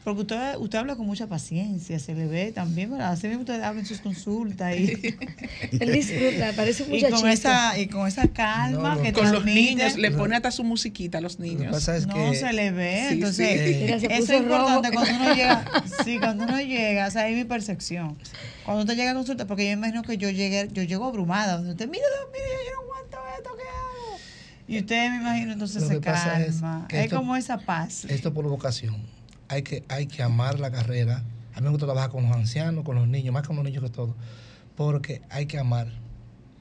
porque 0.07 0.21
usted, 0.21 0.57
usted 0.59 0.79
habla 0.79 0.95
con 0.95 1.05
mucha 1.05 1.27
paciencia, 1.27 1.99
se 1.99 2.15
le 2.15 2.29
ve 2.29 2.53
también, 2.53 2.93
¿verdad? 2.93 3.11
Así 3.11 3.27
mismo 3.27 3.41
usted 3.41 3.61
habla 3.61 3.81
en 3.81 3.87
sus 3.87 4.01
consultas 4.01 4.77
y, 4.77 4.93
Él 5.81 5.93
disfruta, 5.93 6.53
parece 6.55 6.85
un 6.85 6.95
y 6.95 7.01
con 7.03 7.11
muchachito. 7.11 7.29
esa 7.29 7.77
y 7.77 7.89
con 7.89 8.07
esa 8.07 8.29
calma 8.29 8.95
No, 8.95 9.03
que 9.03 9.13
con 9.13 9.33
los 9.33 9.45
niños 9.45 9.97
le 9.97 10.13
pone 10.13 10.37
hasta 10.37 10.53
su 10.53 10.63
musiquita 10.63 11.19
a 11.19 11.21
los 11.21 11.41
Lo 11.41 11.45
niños 11.47 11.73
pasa 11.73 11.97
es 11.97 12.07
no 12.07 12.33
se 12.35 12.53
le 12.53 12.71
ve, 12.71 13.07
Sí, 13.09 13.15
entonces 13.15 13.61
sí. 13.67 13.79
Mira, 13.83 13.99
se 13.99 14.07
eso 14.07 14.33
es 14.35 14.41
importante 14.43 14.91
rojo. 14.91 15.05
cuando 15.05 15.25
uno 15.25 15.35
llega, 15.35 15.65
sí, 16.05 16.19
cuando 16.21 16.45
uno 16.45 16.61
llega, 16.61 17.09
o 17.09 17.11
sea, 17.11 17.29
es 17.29 17.37
mi 17.37 17.43
percepción. 17.45 18.17
Cuando 18.65 18.83
usted 18.85 18.95
llega 18.95 19.11
a 19.11 19.15
consulta, 19.15 19.47
porque 19.49 19.67
yo 19.67 19.73
imagino 19.73 20.03
que 20.05 20.19
yo 20.19 20.31
llegué, 20.31 20.69
yo 20.73 20.85
llego 20.85 21.05
abrumada, 21.07 21.57
donde 21.57 21.73
usted, 21.73 21.89
mira, 21.89 22.05
mira, 22.33 22.45
yo 22.65 22.75
no 22.77 22.83
aguanto 22.93 23.17
esto, 23.39 23.51
¿qué 23.57 23.63
hago? 23.69 24.21
Y 24.69 24.79
usted 24.79 25.11
me 25.11 25.17
imagino 25.17 25.53
entonces 25.53 25.83
Lo 25.83 25.89
se 25.89 25.95
es 25.97 26.01
calma, 26.01 26.87
que 26.89 26.97
es 26.99 27.05
esto- 27.07 27.17
como 27.17 27.35
esa 27.35 27.59
paz. 27.59 28.05
esto 28.05 28.33
por 28.33 28.45
vocación. 28.49 28.97
Hay 29.49 29.63
que, 29.63 29.85
hay 29.89 30.07
que 30.07 30.23
amar 30.23 30.59
la 30.61 30.71
carrera. 30.71 31.23
A 31.55 31.61
mí 31.61 31.65
me 31.65 31.71
gusta 31.71 31.87
trabajar 31.87 32.11
con 32.11 32.25
los 32.29 32.33
ancianos, 32.37 32.85
con 32.85 32.97
los 32.97 33.09
niños, 33.09 33.33
más 33.33 33.47
con 33.47 33.57
los 33.57 33.65
niños 33.65 33.83
que 33.83 33.91
todo. 33.91 34.15
Porque 34.77 35.23
hay 35.31 35.47
que 35.47 35.59
amar. 35.59 35.89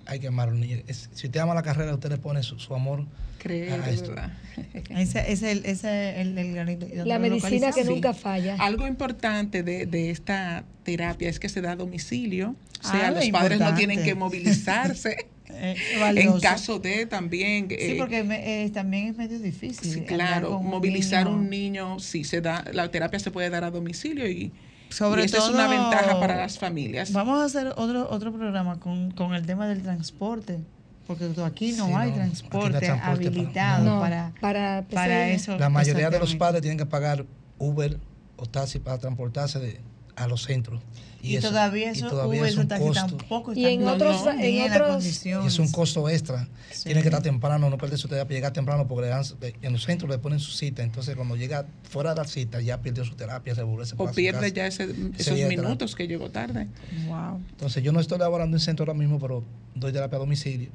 Hay 0.06 0.20
que 0.20 0.28
amar 0.28 0.50
a 0.50 0.52
los 0.52 0.60
niños. 0.60 0.82
Es- 0.88 1.10
si 1.14 1.28
usted 1.28 1.40
ama 1.40 1.54
la 1.56 1.64
carrera, 1.64 1.94
usted 1.94 2.10
le 2.10 2.18
pone 2.18 2.44
su, 2.44 2.60
su 2.60 2.74
amor 2.76 3.06
creer 3.40 3.82
a 3.82 3.90
esto. 3.90 4.14
Ese 4.90 5.32
es 5.32 5.44
el, 5.44 5.66
ese 5.66 6.22
el, 6.22 6.38
el 6.38 6.54
granito. 6.54 6.86
¿Y 6.86 6.90
dónde 6.96 7.06
La 7.06 7.20
medicina 7.20 7.72
que 7.72 7.84
nunca 7.84 8.14
falla. 8.14 8.56
Algo 8.60 8.88
importante 8.88 9.64
de, 9.64 9.86
de 9.86 10.12
esta 10.12 10.64
terapia 10.84 11.28
es 11.30 11.40
que 11.40 11.50
se 11.50 11.62
da 11.62 11.72
a 11.72 11.76
domicilio. 11.76 12.56
O 12.84 12.88
sea, 12.88 13.08
Ah, 13.08 13.12
los 13.12 13.28
padres 13.30 13.60
no 13.60 13.74
tienen 13.76 14.04
que 14.04 14.16
movilizarse. 14.16 15.28
Eh, 15.56 15.76
en 16.16 16.40
caso 16.40 16.80
de 16.80 17.06
también. 17.06 17.68
Sí, 17.70 17.76
eh, 17.78 17.96
porque 17.98 18.24
me- 18.24 18.66
eh, 18.66 18.70
también 18.70 19.08
es 19.08 19.18
medio 19.18 19.40
difícil. 19.40 19.92
sí, 19.92 20.02
claro, 20.02 20.50
con 20.52 20.66
un 20.66 20.72
movilizar 20.72 21.26
niño. 21.26 21.38
un 21.38 21.50
niño, 21.50 22.00
sí 22.00 22.24
se 22.24 22.42
da, 22.42 22.64
la 22.74 22.90
terapia 22.92 23.20
se 23.20 23.32
puede 23.32 23.50
dar 23.50 23.64
a 23.64 23.72
domicilio 23.72 24.30
y, 24.30 24.52
Sobre 24.90 25.24
y 25.24 25.26
esa 25.26 25.38
todo, 25.38 25.48
es 25.50 25.54
una 25.56 25.68
ventaja 25.68 26.20
para 26.20 26.36
las 26.38 26.60
familias. 26.60 27.12
Vamos 27.12 27.40
a 27.42 27.46
hacer 27.46 27.74
otro 27.78 28.08
otro 28.10 28.32
programa 28.34 28.80
con, 28.80 29.12
con 29.12 29.34
el 29.34 29.46
tema 29.46 29.68
del 29.68 29.82
transporte, 29.82 30.60
porque 31.08 31.30
aquí 31.46 31.72
no 31.74 31.88
Sí, 31.88 31.94
hay 31.96 32.10
no, 32.12 32.16
transporte 32.16 32.80
transporte 32.80 32.88
para- 33.00 33.12
habilitado 33.12 33.84
No, 33.86 34.00
para, 34.00 34.34
para, 34.42 34.86
para 34.92 35.26
PCI. 35.26 35.32
eso. 35.36 35.58
La 35.58 35.70
mayoría 35.70 36.10
de 36.10 36.20
los 36.20 36.36
padres 36.36 36.62
tienen 36.62 36.78
que 36.78 36.86
pagar 36.86 37.26
Uber 37.58 37.98
o 38.38 38.46
taxi 38.46 38.80
para 38.80 38.98
transportarse 38.98 39.60
de, 39.60 39.80
a 40.16 40.28
los 40.28 40.44
centros. 40.44 40.82
Y, 41.22 41.40
todavía 41.40 41.90
eso, 41.90 42.08
todavía 42.08 42.48
es 42.48 42.56
un 42.56 42.68
costo. 42.68 42.94
tampoco 42.94 43.54
y 43.54 43.66
en 43.66 43.88
otros, 43.88 44.24
en 44.40 44.72
otros 44.72 45.26
es 45.26 45.60
un 45.60 45.72
costo 45.72 46.08
extra. 46.08 46.48
Tiene 46.84 47.02
que 47.02 47.08
estar 47.08 47.24
temprano, 47.24 47.70
no 47.70 47.78
perder 47.78 47.98
su 47.98 48.08
terapia, 48.08 48.36
llegar 48.36 48.54
temprano 48.54 48.88
porque 48.88 49.12
en 49.62 49.74
los 49.74 49.84
centros 49.84 50.10
le 50.10 50.20
ponen 50.20 50.40
su 50.40 50.52
cita. 50.52 50.84
Entonces, 50.84 51.16
cuando 51.16 51.36
llega 51.36 51.66
fuera 51.90 52.14
de 52.14 52.22
la 52.22 52.28
cita, 52.28 52.62
ya 52.62 52.80
perdió 52.80 53.04
su 53.06 53.16
terapia, 53.16 53.56
se 53.56 53.64
vuelve 53.64 53.90
O 53.98 54.12
pierde 54.12 54.52
ya 54.52 54.68
esos 54.68 54.88
minutos 55.48 55.96
que 55.96 56.08
llegó 56.08 56.30
tarde. 56.30 56.68
Wow. 57.08 57.42
Entonces, 57.52 57.82
yo 57.82 57.92
no 57.92 58.00
estoy 58.00 58.20
laborando 58.20 58.58
en 58.58 58.62
centro 58.62 58.84
ahora 58.84 58.98
mismo, 58.98 59.20
pero 59.20 59.44
doy 59.74 59.92
terapia 59.92 60.18
a 60.18 60.20
domicilio. 60.20 60.70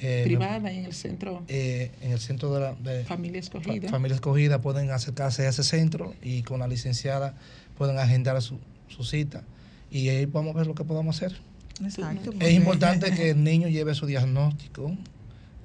Eh, 0.00 0.22
Privada 0.24 0.70
en 0.70 0.84
el 0.84 0.92
centro. 0.92 1.42
Eh, 1.48 1.90
en 2.02 2.12
el 2.12 2.20
centro 2.20 2.54
de 2.54 2.60
la 2.60 3.04
familia 3.04 3.40
escogida. 3.40 3.88
familia 3.88 4.14
escogida 4.14 4.60
pueden 4.60 4.90
acercarse 4.90 5.46
a 5.46 5.48
ese 5.48 5.64
centro 5.64 6.14
y 6.22 6.42
con 6.42 6.60
la 6.60 6.68
licenciada 6.68 7.34
pueden 7.78 7.98
agendar 7.98 8.42
su, 8.42 8.58
su 8.88 9.04
cita 9.04 9.44
y 9.90 10.08
ahí 10.08 10.26
vamos 10.26 10.54
a 10.54 10.58
ver 10.58 10.66
lo 10.66 10.74
que 10.74 10.84
podamos 10.84 11.16
hacer. 11.16 11.38
Exacto. 11.82 12.32
Es 12.40 12.52
importante 12.52 13.12
que 13.12 13.30
el 13.30 13.42
niño 13.42 13.68
lleve 13.68 13.94
su 13.94 14.06
diagnóstico 14.06 14.94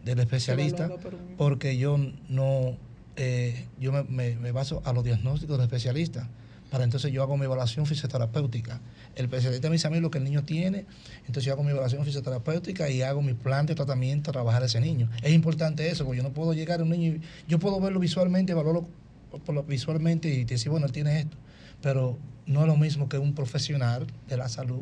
del 0.05 0.19
especialista 0.19 0.89
porque 1.37 1.77
yo 1.77 1.97
no, 2.29 2.77
eh, 3.15 3.65
yo 3.79 3.91
me, 3.91 4.35
me, 4.35 4.51
baso 4.51 4.81
a 4.85 4.93
los 4.93 5.03
diagnósticos 5.03 5.57
del 5.57 5.65
especialista. 5.65 6.29
Para 6.69 6.85
entonces 6.85 7.11
yo 7.11 7.21
hago 7.21 7.37
mi 7.37 7.45
evaluación 7.45 7.85
fisioterapéutica. 7.85 8.81
El 9.15 9.25
especialista 9.25 9.69
me 9.69 9.73
dice 9.73 9.87
a 9.87 9.91
mí 9.91 9.99
lo 9.99 10.09
que 10.09 10.17
el 10.17 10.23
niño 10.23 10.43
tiene, 10.43 10.85
entonces 11.19 11.45
yo 11.45 11.53
hago 11.53 11.63
mi 11.63 11.69
evaluación 11.69 12.03
fisioterapéutica 12.03 12.89
y 12.89 13.03
hago 13.03 13.21
mi 13.21 13.35
plan 13.35 13.67
de 13.67 13.75
tratamiento 13.75 14.31
a 14.31 14.33
trabajar 14.33 14.63
a 14.63 14.65
ese 14.65 14.79
niño. 14.79 15.07
Es 15.21 15.33
importante 15.33 15.87
eso, 15.87 16.03
porque 16.03 16.17
yo 16.17 16.23
no 16.23 16.33
puedo 16.33 16.53
llegar 16.53 16.79
a 16.79 16.83
un 16.83 16.89
niño, 16.89 17.21
yo 17.47 17.59
puedo 17.59 17.79
verlo 17.79 17.99
visualmente, 17.99 18.53
evaluarlo 18.53 18.87
visualmente 19.67 20.29
y 20.29 20.45
decir, 20.45 20.71
bueno, 20.71 20.87
él 20.87 20.91
tiene 20.91 21.19
esto, 21.19 21.37
pero 21.83 22.17
no 22.47 22.61
es 22.61 22.67
lo 22.67 22.77
mismo 22.77 23.09
que 23.09 23.19
un 23.19 23.35
profesional 23.35 24.07
de 24.27 24.37
la 24.37 24.49
salud 24.49 24.81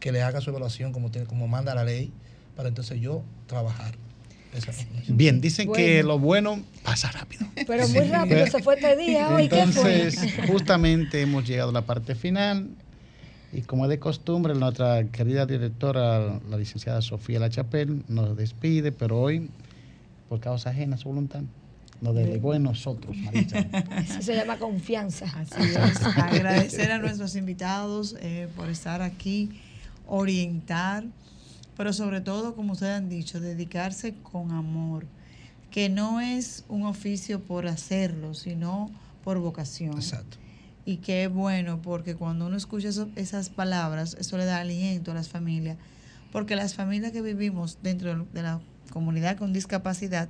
que 0.00 0.10
le 0.12 0.20
haga 0.22 0.40
su 0.40 0.50
evaluación 0.50 0.92
como, 0.92 1.10
tiene, 1.10 1.26
como 1.26 1.46
manda 1.46 1.74
la 1.74 1.84
ley, 1.84 2.12
para 2.56 2.68
entonces 2.68 3.00
yo 3.00 3.22
trabajar. 3.46 3.94
Bien, 5.06 5.40
dicen 5.40 5.72
que 5.72 6.02
lo 6.02 6.18
bueno 6.18 6.60
pasa 6.82 7.10
rápido. 7.12 7.46
Pero 7.66 7.88
muy 7.88 8.00
rápido 8.00 8.46
se 8.48 8.62
fue 8.62 8.74
este 8.74 8.96
día. 8.96 9.28
Entonces, 9.38 10.18
justamente 10.48 11.22
hemos 11.22 11.48
llegado 11.48 11.70
a 11.70 11.72
la 11.72 11.86
parte 11.86 12.14
final. 12.14 12.68
Y 13.52 13.62
como 13.62 13.84
es 13.84 13.90
de 13.90 13.98
costumbre, 13.98 14.54
nuestra 14.54 15.04
querida 15.04 15.46
directora, 15.46 16.40
la 16.50 16.56
licenciada 16.56 17.00
Sofía 17.02 17.38
Lachapel, 17.38 18.02
nos 18.08 18.36
despide, 18.36 18.92
pero 18.92 19.20
hoy, 19.20 19.48
por 20.28 20.40
causa 20.40 20.70
ajena, 20.70 20.96
su 20.96 21.08
voluntad, 21.08 21.42
nos 22.02 22.16
delegó 22.16 22.52
en 22.52 22.64
nosotros, 22.64 23.16
Marisa. 23.16 23.60
Eso 23.96 24.22
se 24.22 24.34
llama 24.34 24.58
confianza. 24.58 25.26
Así 25.36 25.70
es. 25.70 26.02
Agradecer 26.02 26.90
a 26.90 26.98
nuestros 26.98 27.36
invitados 27.36 28.16
eh, 28.20 28.48
por 28.56 28.68
estar 28.68 29.02
aquí, 29.02 29.50
orientar, 30.08 31.04
pero 31.76 31.92
sobre 31.92 32.20
todo, 32.20 32.56
como 32.56 32.72
ustedes 32.72 32.98
han 32.98 33.08
dicho, 33.08 33.40
dedicarse 33.40 34.14
con 34.16 34.50
amor, 34.50 35.06
que 35.70 35.88
no 35.88 36.20
es 36.20 36.64
un 36.68 36.84
oficio 36.86 37.40
por 37.40 37.68
hacerlo, 37.68 38.34
sino 38.34 38.90
por 39.22 39.38
vocación. 39.38 39.94
Exacto. 39.94 40.38
Y 40.84 40.96
que 40.96 41.24
es 41.24 41.32
bueno, 41.32 41.80
porque 41.82 42.16
cuando 42.16 42.48
uno 42.48 42.56
escucha 42.56 42.88
esas 43.14 43.48
palabras, 43.48 44.16
eso 44.18 44.36
le 44.38 44.44
da 44.44 44.58
aliento 44.58 45.12
a 45.12 45.14
las 45.14 45.28
familias, 45.28 45.78
porque 46.32 46.56
las 46.56 46.74
familias 46.74 47.12
que 47.12 47.22
vivimos 47.22 47.78
dentro 47.80 48.26
de 48.32 48.42
la 48.42 48.60
comunidad 48.90 49.36
con 49.36 49.52
discapacidad, 49.52 50.28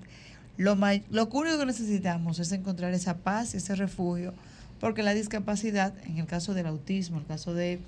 lo, 0.57 0.77
lo 1.11 1.27
único 1.27 1.59
que 1.59 1.67
necesitamos 1.67 2.39
es 2.39 2.53
encontrar 2.53 2.93
esa 2.95 3.19
paz, 3.19 3.55
ese 3.55 3.75
refugio, 3.75 4.35
porque 4.81 5.03
la 5.03 5.15
discapacidad, 5.15 5.95
en 6.07 6.19
el 6.19 6.27
caso 6.27 6.55
del 6.55 6.67
autismo, 6.67 7.17
en 7.17 7.23
el 7.23 7.29
caso 7.29 7.55
de 7.55 7.81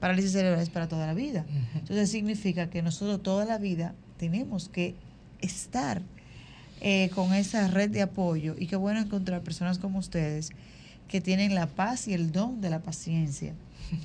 parálisis 0.00 0.32
cerebral, 0.32 0.60
es 0.60 0.70
para 0.70 0.88
toda 0.88 1.06
la 1.06 1.14
vida. 1.14 1.44
Entonces 1.74 2.10
significa 2.10 2.70
que 2.70 2.82
nosotros 2.82 3.22
toda 3.22 3.44
la 3.44 3.58
vida 3.58 3.94
tenemos 4.16 4.68
que 4.68 4.94
estar 5.40 6.02
eh, 6.80 7.10
con 7.14 7.34
esa 7.34 7.68
red 7.68 7.90
de 7.90 8.02
apoyo. 8.02 8.56
Y 8.58 8.66
qué 8.66 8.76
bueno 8.76 9.00
encontrar 9.00 9.42
personas 9.42 9.78
como 9.78 9.98
ustedes 9.98 10.50
que 11.06 11.20
tienen 11.20 11.54
la 11.54 11.66
paz 11.66 12.08
y 12.08 12.14
el 12.14 12.32
don 12.32 12.60
de 12.60 12.70
la 12.70 12.80
paciencia 12.80 13.52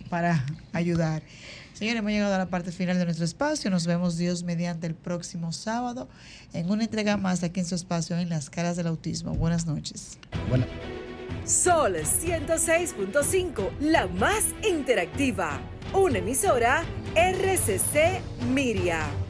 para 0.10 0.46
ayudar. 0.74 1.24
Señores, 1.74 2.00
hemos 2.00 2.12
llegado 2.12 2.34
a 2.34 2.40
la 2.40 2.50
parte 2.50 2.72
final 2.72 2.98
de 2.98 3.06
nuestro 3.06 3.24
espacio. 3.24 3.70
Nos 3.70 3.86
vemos 3.86 4.18
Dios 4.18 4.44
mediante 4.44 4.88
el 4.88 4.96
próximo 4.96 5.52
sábado 5.52 6.10
en 6.54 6.72
una 6.72 6.86
entrega 6.86 7.18
más 7.18 7.44
aquí 7.44 7.60
en 7.60 7.68
su 7.68 7.76
espacio 7.76 8.18
en 8.18 8.30
Las 8.30 8.50
Caras 8.50 8.78
del 8.78 8.88
Autismo. 8.88 9.36
Buenas 9.36 9.68
noches. 9.68 10.18
Bueno. 10.50 10.66
Sol 11.46 11.96
106.5, 11.96 13.70
la 13.80 14.08
más 14.08 14.44
interactiva. 14.68 15.62
Una 15.94 16.18
emisora 16.18 16.84
RCC 17.16 18.22
Miria. 18.50 19.27